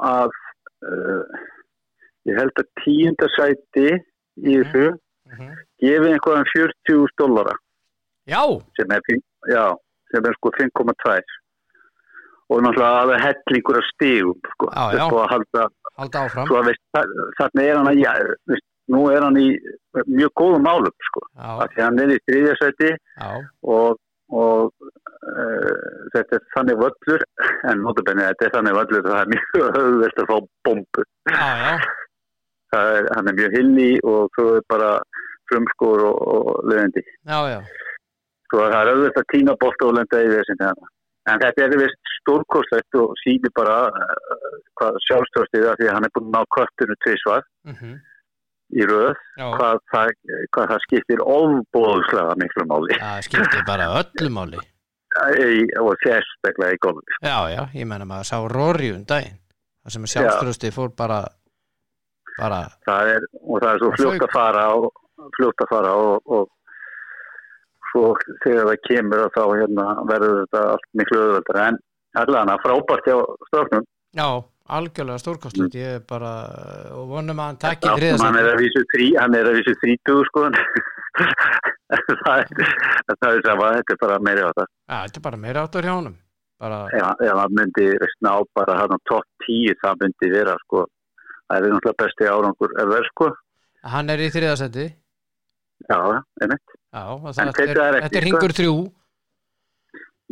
að 0.07 0.35
uh, 0.87 1.41
ég 2.27 2.39
held 2.41 2.63
að 2.63 2.71
tíundasæti 2.83 3.89
í 3.91 4.59
þessu 4.59 4.87
mhm. 5.31 5.57
gefi 5.83 6.13
einhverjum 6.13 6.51
40 6.53 7.17
dólara 7.21 7.57
já, 8.27 8.43
já, 9.51 9.65
sem 10.13 10.31
er 10.31 10.39
sko 10.39 10.53
5,2 10.59 11.19
og 12.47 12.63
náttúrulega 12.63 13.03
alveg 13.03 13.25
hellingur 13.25 13.81
af 13.81 13.89
stigum 13.95 14.39
sko, 14.55 14.71
Já, 14.71 14.85
já. 14.95 15.05
Að 15.07 15.31
halda, 15.33 15.67
halda 15.99 16.25
svo 16.35 16.61
að 16.61 16.73
þarna 17.39 17.65
er 17.65 17.79
hann 17.81 17.91
að, 17.91 18.03
já, 18.05 18.13
nú 18.95 19.07
er 19.11 19.27
hann 19.27 19.39
í 19.41 19.49
mjög 20.07 20.33
góðum 20.39 20.67
málum 20.67 21.07
sko, 21.09 21.25
af 21.43 21.73
því 21.75 21.83
hann 21.83 22.03
er 22.05 22.15
í 22.15 22.21
já, 22.21 23.31
og, 23.63 23.99
og 24.35 24.73
uh, 24.83 25.75
þetta 26.15 26.39
er 26.39 26.49
þannig 26.55 26.81
völlur 26.81 27.25
en 27.71 27.85
notabenni 27.85 28.27
þetta 28.27 28.49
er 28.49 28.55
þannig 28.57 28.79
völlur 28.81 29.07
það 29.07 29.21
er 29.21 29.33
mjög 29.35 29.69
höfðvelt 29.77 30.23
að 30.23 30.31
fá 30.33 30.37
bombu. 30.67 31.07
Já, 31.31 31.49
já, 31.63 31.77
það 32.75 32.93
er, 32.97 33.11
er 33.21 33.39
mjög 33.41 33.57
hilli 33.59 33.91
og 34.03 34.37
svo 34.37 34.49
er 34.59 34.67
bara 34.73 34.91
frumskór 35.51 36.05
og, 36.11 36.21
og 36.35 36.67
lögandi 36.71 37.03
já, 37.07 37.39
já. 37.53 37.61
svo 38.51 38.67
það 38.67 38.81
er 38.81 38.93
auðvitað 38.93 39.23
að 39.23 39.33
tína 39.35 39.57
bótt 39.63 39.87
og 39.87 39.97
lenda 39.99 40.23
í 40.25 40.33
þessin 40.35 40.67
en 41.27 41.41
þetta 41.43 41.65
er 41.65 41.79
vist 41.81 42.13
stórkostlegt 42.21 42.99
og 43.03 43.15
sýnir 43.23 43.55
bara 43.55 43.79
uh, 43.91 44.59
hvað 44.79 45.01
sjálfstöðstið 45.07 45.69
það 45.69 45.81
því 45.81 45.89
að 45.89 45.97
hann 45.97 46.09
er 46.09 46.15
búin 46.15 46.29
að 46.31 46.37
ná 46.37 46.53
köttinu 46.59 47.01
tvísvar 47.07 47.47
Mm 47.67 47.97
í 48.75 48.87
röð 48.89 49.15
hvað 49.39 49.81
það, 49.93 50.13
hvað 50.55 50.71
það 50.73 50.83
skiptir 50.87 51.23
ofbóðslega 51.23 52.37
miklu 52.43 52.67
máli. 52.71 52.99
Það 53.03 53.21
skiptir 53.29 53.67
bara 53.69 53.89
öllu 54.01 54.33
máli. 54.35 54.63
í, 55.41 55.65
og 55.81 55.95
sérstaklega 56.03 56.77
í 56.77 56.81
golfi. 56.83 57.19
Já, 57.23 57.39
já, 57.53 57.63
ég 57.75 57.89
menna 57.89 58.09
maður 58.09 58.31
sá 58.31 58.37
Rory 58.53 58.93
um 58.93 59.05
daginn. 59.09 59.39
Það 59.87 59.95
sem 59.95 60.07
er 60.07 60.13
sjálfströsti 60.13 60.73
fór 60.75 60.91
bara, 60.99 61.21
bara, 62.41 62.65
það 62.89 63.15
er, 63.15 63.27
og 63.45 63.63
það 63.63 63.71
er 63.71 63.83
svo 63.83 63.91
fljótt 63.95 64.25
að 64.27 64.33
fara 64.35 64.65
og, 64.75 64.89
fljótt 65.39 65.63
að 65.63 65.71
fara 65.71 65.93
og, 65.95 66.33
og 66.37 66.49
svo 67.93 68.11
þegar 68.43 68.73
það 68.73 68.83
kemur 68.89 69.23
þá 69.37 69.43
hérna, 69.53 69.87
verður 70.11 70.41
þetta 70.43 70.65
allt 70.73 70.89
miklu 70.99 71.21
öðvöldar 71.23 71.61
en 71.63 71.79
allan 72.23 72.53
að 72.53 72.63
frábært 72.65 73.09
hjá 73.09 73.17
stofnum 73.51 73.87
já, 74.17 74.29
algjörlega 74.73 75.23
stórkostlegt. 75.23 75.77
Ég 75.79 75.99
er 76.01 76.05
bara, 76.09 76.33
og 76.97 77.09
vonum 77.11 77.41
að 77.41 77.51
hann 77.51 77.59
takki 77.63 77.91
hann 77.91 78.39
er 78.41 78.51
að 78.53 78.61
vísu 78.63 78.83
þrí, 78.93 79.09
hann 79.21 79.37
er 79.39 79.51
að 79.51 79.59
vísu 79.61 79.75
þrítugu 79.83 80.27
sko. 80.31 80.47
Það 81.87 82.41
er 82.43 82.49
það 83.23 83.29
er 83.31 83.43
sama, 83.47 83.67
þetta 83.77 83.95
er 83.95 83.99
bara 84.01 84.15
meiri 84.27 84.43
á 84.43 84.51
það 84.51 84.65
Já, 84.67 84.97
þetta 84.97 85.19
er 85.21 85.23
bara 85.23 85.39
meira 85.39 85.63
áttur 85.63 85.87
hjá 85.87 85.93
honum. 85.95 86.17
Bara, 86.59 86.81
ef 86.99 87.23
ef 87.23 87.39
hann 87.39 87.55
myndi 87.55 87.85
ná 88.27 88.33
bara 88.59 88.75
hann 88.81 88.97
á 88.97 88.99
topp 89.07 89.47
10 89.47 89.79
það 89.85 90.03
myndi 90.03 90.31
vera 90.33 90.57
sko. 90.65 90.83
Það 91.47 91.57
er 91.57 91.75
náttúrulega 91.77 92.01
besti 92.03 92.29
árangur 92.33 92.75
ever 92.83 93.09
sko. 93.13 93.31
Hann 93.95 94.11
er 94.11 94.25
í 94.25 94.29
þriðasætti. 94.35 94.87
já, 95.87 96.01
einmitt. 96.43 96.77
Já, 96.91 97.05
þetta 97.39 97.65
er, 97.69 97.83
er 97.87 98.11
er 98.11 98.27
ringur 98.27 98.57
þrjú. 98.59 98.77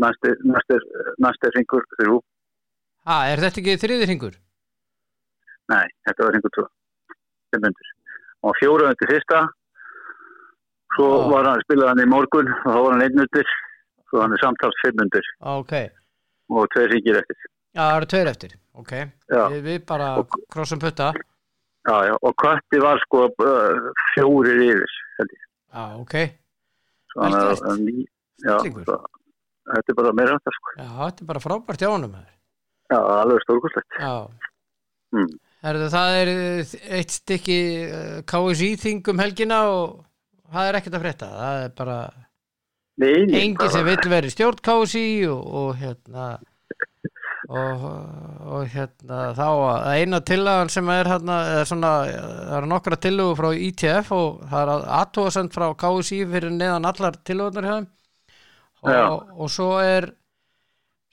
næst 0.03 1.47
er 1.47 1.55
ringur 1.55 1.87
þrjú 1.95 2.19
Ha, 3.05 3.17
er 3.33 3.43
þetta 3.43 3.61
ekki 3.63 3.75
þriði 3.83 4.07
ringur? 4.09 4.37
Nei, 5.73 5.85
þetta 6.09 6.27
var. 6.29 6.39
Fimm 7.55 7.67
undir. 7.69 7.91
Og 8.45 8.57
fjóra 8.61 8.91
undir 8.93 9.11
fyrsta. 9.13 9.43
Svo 10.95 11.07
Ó. 11.11 11.29
var 11.33 11.49
hann, 11.51 11.63
spilaði 11.67 11.91
hann 11.93 12.03
í 12.05 12.09
morgun 12.11 12.49
og 12.53 12.65
þá 12.71 12.79
var 12.85 12.93
hann 12.95 13.05
einn 13.07 13.23
undir. 13.25 13.53
Svo 14.11 14.23
hann 14.23 14.35
er 14.37 14.43
samtals 14.45 14.77
fimm 14.85 15.01
undir 15.03 15.27
Ok, 15.41 15.73
já, 15.75 15.91
og 16.55 16.69
tveir 16.75 16.93
ringir 16.93 17.17
eftir. 17.19 17.39
það 17.75 17.97
eru 17.97 18.07
tveir 18.13 18.31
eftir. 18.31 18.53
Ok, 18.79 18.93
Já, 19.31 19.41
við, 19.51 19.61
við 19.69 19.81
bara 19.89 20.09
krossum 20.55 20.79
putta. 20.83 21.13
já, 21.89 21.97
já. 22.09 22.15
Og 22.23 22.35
Kötti 22.43 22.81
var 22.83 23.01
sko 23.03 23.25
uh, 23.27 23.91
fjórir 24.15 24.61
yfir. 24.69 24.95
Já, 25.75 25.85
ok. 25.99 26.15
Vel 27.17 27.25
hann 27.25 27.35
er- 27.35 27.49
gert. 27.49 27.67
hann 27.69 27.87
Já, 28.45 28.59
þetta 29.75 29.91
er 29.91 29.99
bara 29.99 30.13
meira 30.13 30.39
þetta 30.39 30.55
sko. 30.59 30.73
Já, 30.79 30.89
þetta 31.09 31.23
er 31.25 31.27
bara 31.33 31.41
frábært 31.43 31.83
hjá 31.83 31.91
honum. 31.91 32.11
maður. 32.15 32.31
Já, 32.93 32.99
alveg 32.99 33.43
stórkoslegt. 33.45 33.99
Já. 34.01 34.15
Mm. 35.15 35.31
Það 35.65 36.15
er 36.21 36.31
eh, 36.35 36.73
eitt 36.99 37.15
stykki 37.15 37.59
eh, 37.89 38.17
KSI-þing 38.29 39.07
um 39.13 39.23
helgina 39.23 39.61
og 39.73 40.03
það 40.53 40.69
er 40.69 40.79
ekkert 40.81 40.99
að 40.99 41.05
frétta. 41.07 41.29
Það 41.41 41.63
er 41.63 41.71
bara 41.79 41.99
bara- 43.65 43.71
sem 43.73 43.87
vill 43.89 44.11
vera 44.13 44.29
í 44.29 44.35
stjórn 44.35 44.61
KSI 44.69 45.07
og, 45.31 45.47
og 45.63 45.71
hérna 45.81 46.27
og, 47.49 47.83
og 48.55 48.69
hérna 48.73 49.33
þá 49.37 49.47
að 49.49 49.89
eina 49.99 50.21
tillagan 50.25 50.71
sem 50.73 50.89
er 50.95 51.11
hérna, 51.11 51.39
eða 51.57 51.65
svona, 51.69 51.91
það 52.09 52.55
eru 52.59 52.71
nokkra 52.71 53.01
tillögu 53.07 53.35
frá 53.41 53.49
ITF 53.67 54.13
og 54.17 54.45
það 54.53 54.63
er 54.77 54.87
aðtóðsend 55.01 55.57
frá 55.57 55.67
KSI 55.83 56.21
fyrir 56.31 56.55
neðan 56.55 56.89
allar 56.89 57.19
tillögunar 57.27 57.69
Já. 58.85 59.01
og, 59.09 59.29
og 59.41 59.51
svo 59.53 59.71
er 59.81 60.11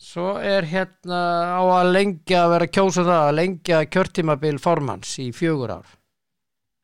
svo 0.01 0.31
er 0.41 0.65
hérna 0.69 1.19
á 1.57 1.61
að 1.61 1.91
lengja 1.95 2.45
að 2.45 2.53
vera 2.55 2.69
kjósa 2.77 3.03
það 3.07 3.25
að 3.27 3.35
lengja 3.37 3.81
kjörtímabil 3.93 4.55
formans 4.63 5.13
í 5.21 5.29
fjögur 5.35 5.75
ár 5.77 5.91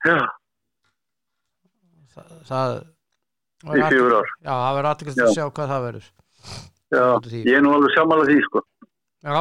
Já, 0.05 0.19
það, 2.13 2.33
það 2.47 2.75
í 3.73 3.81
fjögur 3.89 4.19
ár. 4.21 4.33
Já, 4.45 4.53
það 4.53 4.77
verður 4.77 4.91
Já. 5.17 5.23
að 5.25 5.33
sjá 5.35 5.45
hvað 5.49 5.71
það 5.73 5.87
verður 5.87 6.11
Já, 6.87 7.05
ég 7.43 7.55
er 7.57 7.63
nú 7.65 7.73
alveg 7.75 7.91
sammála 7.97 8.27
því 8.29 8.37
sko. 8.45 8.61
Já, 9.27 9.39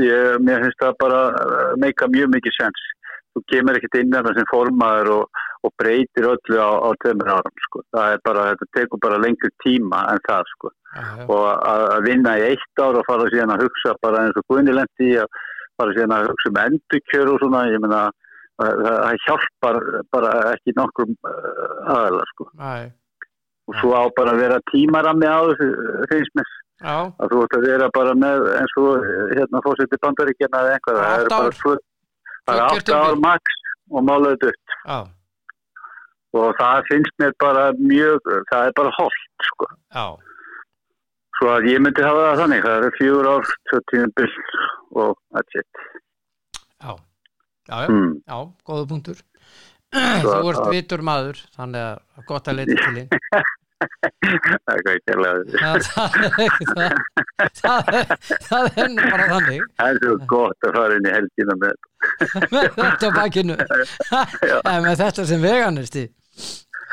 Ég, 0.00 0.36
mér 0.40 0.62
finnst 0.64 0.80
það 0.80 0.94
bara 1.02 1.20
uh, 1.36 1.72
meika 1.80 2.08
mjög 2.08 2.30
mikið 2.32 2.54
sens. 2.56 2.84
Þú 3.32 3.42
kemur 3.52 3.76
ekkert 3.78 3.98
inn 4.00 4.12
þarna 4.12 4.32
sem 4.36 4.46
formaður 4.48 5.10
og, 5.18 5.42
og 5.62 5.72
breytir 5.78 6.26
öllu 6.26 6.58
á, 6.58 6.70
á 6.86 6.88
tveimur 7.02 7.30
árum 7.30 7.64
sko. 7.66 7.82
það 7.94 8.14
er 8.14 8.22
bara, 8.26 8.46
þetta 8.52 8.66
tekur 8.78 9.02
bara 9.02 9.20
lengur 9.22 9.52
tíma 9.64 10.00
en 10.12 10.22
það 10.28 10.48
sko. 10.56 10.72
Já, 10.92 11.04
og 11.28 11.44
að 11.72 11.84
að 11.94 12.08
vinna 12.08 12.32
í 12.38 12.46
eitt 12.50 12.82
ár 12.82 12.98
og 13.00 13.06
fara 13.08 13.28
síðan 13.32 13.54
að 13.54 13.62
hugsa 13.66 13.94
bara 14.02 14.24
eins 14.26 14.40
og 14.40 14.48
Guðnilendi 14.50 15.12
að 15.22 15.38
fara 15.80 15.94
síðan 15.96 16.16
að 16.16 16.26
hugsa 16.32 16.50
um 16.50 16.58
endurkjör 16.64 17.30
og 17.32 17.38
svona, 17.44 17.62
ég 17.70 17.84
meina 17.84 18.02
það, 18.62 19.20
hjálpar 19.26 19.78
bara 20.12 20.32
ekki 20.52 20.74
nokkur 20.76 21.14
aðalega 21.30 22.26
sko. 22.34 22.48
Æ, 22.58 22.90
og 23.70 23.78
svo 23.78 23.94
á 23.94 24.02
bara 24.18 24.34
að 24.34 24.42
vera 24.42 24.58
tímarammi 24.72 25.30
á 25.30 25.40
þessu 25.54 26.34
mér. 26.36 26.52
Já, 26.82 26.96
að 27.22 27.30
þú 27.30 27.40
ætti 27.46 27.58
að 27.60 27.64
vera 27.70 27.88
bara 27.94 28.12
með 28.18 28.44
eins 28.58 28.72
og 28.82 29.04
hérna 29.30 29.60
fórseti 29.62 29.98
bandaríkjana 30.02 30.62
eða 30.64 30.76
einhvað, 30.76 30.96
það 30.98 31.12
er 31.14 31.28
bara 31.30 31.52
það 32.42 32.56
er 32.56 32.62
Fullgjört 32.62 32.88
8 32.90 32.96
ár 32.98 33.18
max 33.22 33.58
og 33.92 34.06
málaðu 34.08 34.38
dutt. 34.42 34.74
Já, 34.82 34.96
og 36.32 36.52
það 36.58 36.86
finnst 36.90 37.16
mér 37.22 37.32
bara 37.42 37.64
mjög, 37.78 38.28
það 38.50 38.68
er 38.68 38.76
bara 38.78 38.92
holdt 38.98 39.46
sko. 39.48 39.68
já, 39.94 40.06
svo 41.38 41.50
að 41.54 41.68
ég 41.72 41.82
myndi 41.84 42.04
hafa 42.06 42.26
það 42.28 42.42
þannig, 42.42 42.62
það 42.66 42.76
eru 42.80 42.92
fjögur 42.98 43.30
ár, 43.32 43.50
tvö 43.70 43.82
tímabil 43.92 44.30
og 45.02 45.16
that's 45.34 45.60
it. 45.60 45.82
Já, 46.82 46.92
já, 47.68 47.76
já, 47.84 47.88
mm. 47.88 48.12
já, 48.26 48.38
góða 48.68 48.88
punktur. 48.92 49.24
Þú 49.92 50.36
ert 50.48 50.62
að- 50.62 50.70
vitur 50.72 51.02
maður, 51.04 51.42
þannig 51.56 51.82
að 51.88 52.24
gott 52.30 52.48
að 52.48 52.56
leita 52.62 52.78
til 52.80 52.94
þín. 52.96 53.08
það 53.82 54.76
er 54.76 54.90
ekki 54.92 55.14
Það, 55.58 55.78
það, 55.88 56.14
er 56.22 56.34
ekki 56.46 56.64
það, 58.46 58.68
er, 58.76 58.88
nú 58.92 59.02
bara 59.10 59.26
þannig. 59.32 59.64
Það 59.80 59.88
er 59.90 60.00
svo 60.02 60.14
gott 60.30 60.66
að 60.68 60.76
fara 60.78 60.98
inn 60.98 61.08
í 61.08 61.14
helgina 61.16 61.56
með 61.60 61.74
með 62.54 62.68
þetta 62.78 63.10
á 63.10 63.16
bakinu. 63.18 63.56
En 64.72 64.86
með 64.86 64.96
þetta 65.02 65.26
sem 65.28 65.42
veganisti 65.42 66.04
ha, 66.06 66.21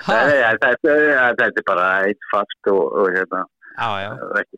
Nei, 0.09 0.35
þetta, 0.61 0.73
þetta 0.81 1.47
er 1.49 1.65
bara 1.67 1.87
eitt 2.07 2.29
fast 2.31 2.69
og, 2.71 2.81
og 3.01 3.09
hérna 3.13 3.43
já, 3.75 3.89
já, 4.03 4.11
ekki 4.41 4.57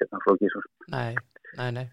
hérna 0.00 0.20
flókið 0.24 0.58
nei, 0.92 1.14
nei, 1.56 1.70
nei. 1.78 1.86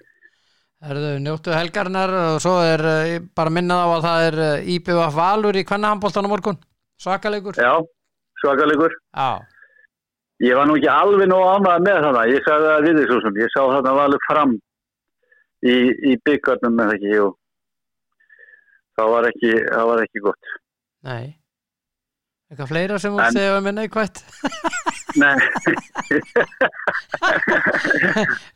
Erðu 0.83 1.13
njóttu 1.23 1.53
helgarnar 1.55 2.11
og 2.19 2.41
svo 2.43 2.57
er 2.67 2.83
eh, 2.91 3.15
bara 3.35 3.53
minnað 3.55 3.85
á 3.85 3.87
að 3.87 4.05
það 4.05 4.27
er 4.27 4.39
eh, 4.43 4.71
IBF 4.75 5.15
Valur 5.15 5.55
í 5.55 5.63
kvennahamboltan 5.63 6.27
á 6.27 6.33
morgun. 6.33 6.59
Svakalegur 6.99 7.55
já, 7.55 7.71
svakalegur 8.43 8.91
já, 8.91 9.29
Ég 10.43 10.57
var 10.57 10.67
nú 10.67 10.75
ekki 10.75 10.89
alveg 10.89 11.29
nóg 11.29 11.45
ánægð 11.45 11.85
með 11.85 11.99
það. 12.03 12.17
Ég 12.33 12.47
sagði 12.47 12.69
það 12.71 12.87
við 12.87 13.05
svo 13.07 13.19
sem. 13.23 13.37
Ég 13.39 13.51
sá 13.53 13.61
þarna 13.61 13.93
valið 13.99 14.25
fram 14.27 14.55
í, 15.63 15.75
í 16.09 16.15
byggarnum 16.27 16.75
með 16.79 16.93
ekki? 16.97 17.13
Og 17.23 17.31
það 18.97 19.11
var 19.13 19.27
ekki, 19.29 19.51
það 19.69 19.89
var 19.91 20.03
ekki 20.03 20.23
gott. 20.25 20.51
Nei. 21.03 21.35
Eitthvað 22.51 22.69
fleira 22.69 22.99
sem 23.01 23.13
þú 23.15 23.19
En- 23.23 23.33
segja 23.37 23.55
um 23.57 23.63
minna 23.65 23.81
eitthvað 23.87 24.19
Nei, 25.13 25.37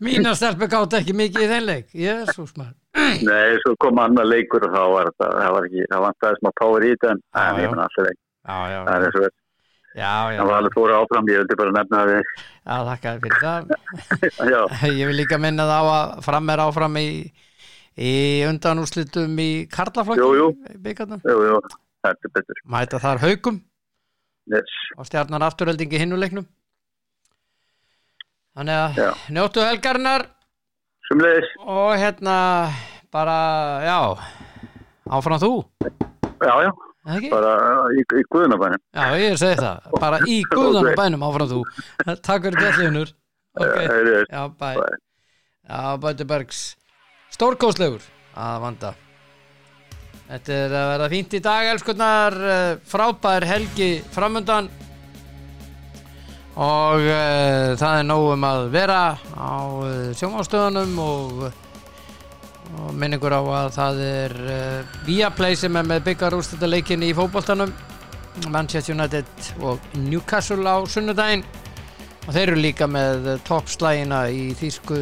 mína 0.06 0.32
stelpu 0.38 0.68
gátt 0.72 0.94
ekki 1.00 1.14
mikið 1.18 1.42
í 1.46 1.48
þeim 1.52 1.66
leik. 1.68 1.88
Jésús 1.98 2.52
maður. 2.58 2.76
Nei, 3.28 3.58
svo 3.64 3.72
kom 3.82 4.00
annar 4.02 4.26
leikur 4.26 4.66
og 4.68 4.72
þá 4.74 4.84
var 4.94 5.08
það, 5.22 5.32
það 5.42 5.52
var 5.58 5.64
ekki, 5.70 5.82
það 5.92 6.02
vantæði 6.08 6.36
smá 6.42 6.50
power 6.62 6.82
í 6.88 6.90
þetta 6.96 7.08
en 7.14 7.20
Já, 7.22 7.44
ég 7.62 7.68
menn 7.74 7.84
alltaf 7.86 8.06
ekki. 8.12 8.22
Það 8.48 8.98
er 8.98 9.02
svo 9.14 9.22
verið. 9.26 9.38
já, 9.98 10.14
já, 10.34 10.38
Það 10.40 10.48
var 10.50 10.58
alveg 10.62 10.74
fóru 10.78 10.94
áfram, 10.98 11.30
ég 11.34 11.38
vildi 11.44 11.56
bara 11.62 11.76
nefna 11.78 11.96
það. 12.02 12.08
Við. 12.14 12.22
já, 12.58 12.76
þakka 12.90 13.08
þér 13.14 13.22
fyrir 13.26 13.42
það. 13.46 13.62
Ég 15.02 15.06
vil 15.12 15.20
líka 15.22 15.38
minna 15.42 15.64
það 15.70 15.78
á 15.78 15.80
að 15.98 16.06
fram 16.28 16.46
er 16.54 16.60
áfram 16.66 16.96
í, 17.02 17.04
í 17.98 18.00
undanúrslitum 18.50 19.34
í 19.46 19.50
Karlaflokki 19.74 20.24
Jú, 20.26 20.30
jú. 20.42 20.48
jú, 21.22 21.38
jú, 21.52 21.58
er 22.12 22.34
betur. 22.38 22.62
Mæta 22.66 23.00
þar 23.04 23.22
haugum 23.26 23.62
Yes. 24.48 24.72
og 24.98 25.06
stjarnar 25.10 25.44
afturöldingi 25.50 26.00
hinnuleiknum. 26.00 26.46
Þannig 28.58 28.78
að 28.82 29.00
Já. 29.02 29.10
njóttu 29.36 29.62
helgarinnar 29.66 30.24
Sumleðis, 31.08 31.50
og 31.64 31.94
hérna 32.00 32.38
bara, 33.14 33.36
já, 33.86 34.00
áfram 35.08 35.40
þú, 35.40 35.52
já, 36.44 36.54
já, 36.66 36.72
ekki? 37.16 37.30
bara 37.32 37.54
í, 37.96 38.02
í 38.04 38.24
guðunabænum. 38.34 38.82
Já, 38.92 39.06
ég 39.22 39.38
segi 39.40 39.62
það, 39.62 39.86
bara 40.04 40.20
í 40.28 40.42
guðan 40.56 40.90
og 40.92 40.98
bænum 41.00 41.24
áfram 41.24 41.48
þú. 41.54 41.62
Takk 42.26 42.50
fyrir. 42.52 43.14
Ok, 43.58 43.68
Okay. 43.68 44.26
já, 44.30 44.42
bæ. 44.60 44.68
Bæ. 44.78 44.88
Já, 45.68 45.80
Bætubergs 46.04 46.60
stórkóslegur 47.34 48.04
að 48.38 48.60
vanda 48.62 48.92
Þetta 50.28 50.54
er 50.54 50.74
að 50.76 50.90
vera 50.92 51.08
fínt 51.14 51.38
í 51.38 51.40
dag 51.44 51.70
elskurnar, 51.72 52.36
eh, 52.36 52.74
frábær 52.84 53.46
helgi 53.48 53.94
framöndan 54.12 54.68
og 56.58 57.04
uh, 57.06 57.76
það 57.78 58.00
er 58.00 58.06
nóg 58.08 58.28
um 58.34 58.46
að 58.48 58.64
vera 58.74 59.02
á 59.38 59.58
uh, 59.62 59.90
sjónvástöðunum 60.18 60.96
og, 61.04 61.44
og 62.82 62.96
minningur 62.98 63.36
á 63.38 63.42
að 63.60 63.70
það 63.76 64.02
er 64.08 64.36
uh, 64.42 64.96
Viaplay 65.06 65.58
sem 65.60 65.78
er 65.78 65.86
með 65.86 66.08
byggar 66.10 66.38
úrstættaleikinni 66.40 67.12
í 67.12 67.18
fótboltanum. 67.18 67.76
Manchester 68.54 68.94
United 68.94 69.52
og 69.66 69.86
Newcastle 69.98 70.66
á 70.66 70.82
sunnudaginn. 70.90 71.46
Og 72.28 72.34
þeir 72.34 72.50
eru 72.50 72.60
líka 72.60 72.90
með 72.90 73.30
toppslægina 73.48 74.26
í 74.34 74.50
þýsku 74.58 74.98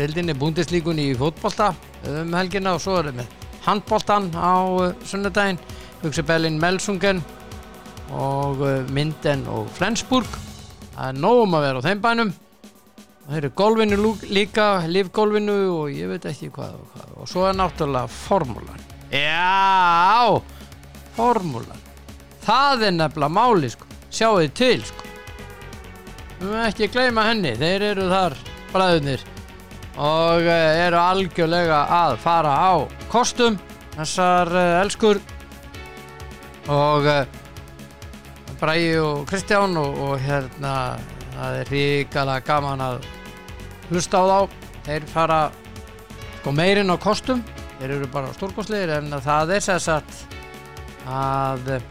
deildinni, 0.00 0.34
búndislíkunni 0.34 1.12
í 1.12 1.18
fótbolta 1.18 1.74
um 2.08 2.32
helgina 2.34 2.74
og 2.74 2.82
svo 2.82 2.96
er 2.98 3.12
þeir 3.12 3.37
með 3.68 3.74
handboltan 3.74 4.30
á 4.32 4.64
uh, 4.64 4.92
sunnudaginn 5.04 5.58
Hugsi 6.02 6.22
Bellin 6.22 6.58
Melsungen 6.58 7.20
og 8.10 8.60
uh, 8.62 8.90
Minden 8.90 9.44
og 9.48 9.68
Flensburg. 9.76 10.28
Það 10.94 11.08
er 11.10 11.18
nógum 11.20 11.56
að 11.58 11.64
vera 11.66 11.82
á 11.82 11.86
þeim 11.86 12.00
bænum. 12.02 12.30
Og 13.26 13.32
þeir 13.32 13.42
eru 13.42 13.50
golfinu 13.60 14.12
líka 14.32 14.68
livgolfinu 14.88 15.56
og 15.74 15.92
ég 15.92 16.08
veit 16.08 16.24
ekki 16.24 16.48
hvað 16.54 16.78
og, 16.78 16.86
hvað. 16.94 17.10
Og 17.20 17.28
svo 17.28 17.44
er 17.48 17.58
náttúrulega 17.58 18.08
formúlan. 18.08 18.86
Já 19.12 20.40
formúlan. 21.16 21.84
Það 22.46 22.86
er 22.88 22.96
nefnilega 22.96 23.36
máli 23.36 23.72
sko. 23.74 23.88
Sjáu 24.08 24.38
þið 24.40 24.54
til 24.56 24.78
sko. 24.88 25.10
Við 26.38 26.46
mögum 26.46 26.62
ekki 26.70 26.88
gleyma 26.94 27.26
henni. 27.28 27.52
Þeir 27.58 27.84
eru 27.90 28.08
þar 28.08 28.38
bræðunir 28.72 29.26
og 29.98 30.46
uh, 30.46 30.86
eru 30.86 31.02
algjörlega 31.02 31.82
að 31.98 32.16
fara 32.22 32.54
á 32.54 32.97
kostum 33.12 33.58
þessar 33.96 34.50
uh, 34.54 34.80
elskur 34.82 35.20
og 36.68 37.08
uh, 37.08 37.22
Bræði 38.58 38.96
og 39.02 39.22
Kristján 39.30 39.76
og, 39.78 40.00
og 40.02 40.18
hérna 40.22 40.72
það 41.36 41.60
er 41.60 41.70
ríkala 41.72 42.40
gaman 42.42 42.82
að 42.82 43.06
hlusta 43.88 44.18
á 44.18 44.24
þá. 44.26 44.56
Þeir 44.88 45.06
fara 45.12 45.38
sko 46.40 46.54
meirinn 46.56 46.90
á 46.90 46.96
kostum. 46.98 47.44
Þeir 47.78 47.94
eru 48.00 48.10
bara 48.10 48.32
stórkostlegir 48.34 48.96
en 48.96 49.14
það 49.22 49.54
er 49.54 49.62
sér 49.62 49.82
satt 49.84 50.18
að 51.08 51.72
eh, 51.76 51.84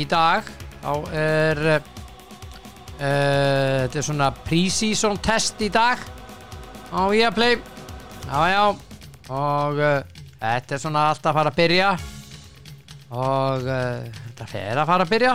í 0.00 0.06
dag 0.08 0.46
þá 0.78 0.92
er 1.12 1.60
uh, 1.68 1.78
þetta 2.98 3.98
er 4.00 4.06
svona 4.06 4.30
pre-season 4.46 5.20
test 5.22 5.60
í 5.64 5.68
dag 5.72 6.00
á 6.88 7.00
Viaplay 7.12 7.58
já 7.58 8.40
já 8.48 8.87
og 9.28 9.80
uh, 9.80 10.22
þetta 10.40 10.76
er 10.76 10.82
svona 10.82 11.08
allt 11.10 11.26
að 11.28 11.38
fara 11.38 11.52
að 11.52 11.58
byrja. 11.58 11.88
Og 13.08 13.66
uh, 13.68 14.20
þetta 14.24 14.48
fer 14.48 14.80
að 14.80 14.90
fara 14.90 15.06
að 15.06 15.12
byrja. 15.14 15.34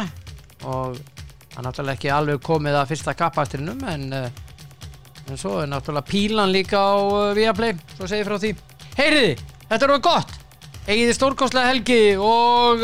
Og 0.64 0.98
það 0.98 1.60
er 1.60 1.68
náttúrulega 1.68 2.00
ekki 2.00 2.14
alveg 2.14 2.46
komið 2.46 2.78
að 2.80 2.94
fyrsta 2.94 3.16
kappastrinum 3.18 3.84
en, 3.92 4.06
uh, 4.18 5.26
en 5.28 5.42
svo 5.42 5.60
er 5.62 5.70
náttúrulega 5.72 6.10
pílan 6.10 6.54
líka 6.54 6.82
á 6.82 6.94
Viaplay. 7.38 7.76
Svo 7.98 8.10
segir 8.10 8.30
frá 8.30 8.40
því. 8.42 8.54
Heyriði, 8.98 9.36
þetta 9.70 9.90
er 9.90 10.06
gott. 10.06 10.40
Eigiði 10.84 11.14
stórkostlega 11.16 11.70
helgi 11.72 12.02
og 12.20 12.82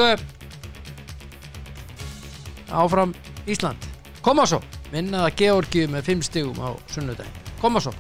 áfram 2.70 3.16
Ísland. 3.49 3.89
Koma 4.24 4.45
svo, 4.47 4.62
minnaða 4.93 5.34
Georgíu 5.39 5.89
með 5.91 6.14
5 6.14 6.28
stigum 6.30 6.62
á 6.64 6.70
sunnudaginn. 6.93 7.49
Koma 7.60 7.84
svo. 7.84 7.95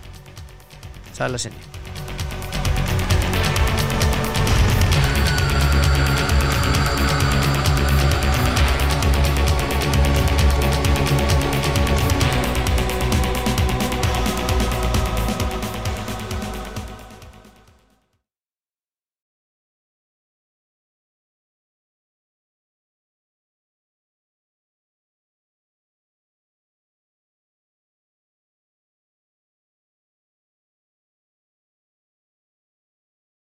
Sæla 1.17 1.41
sinni 1.41 1.68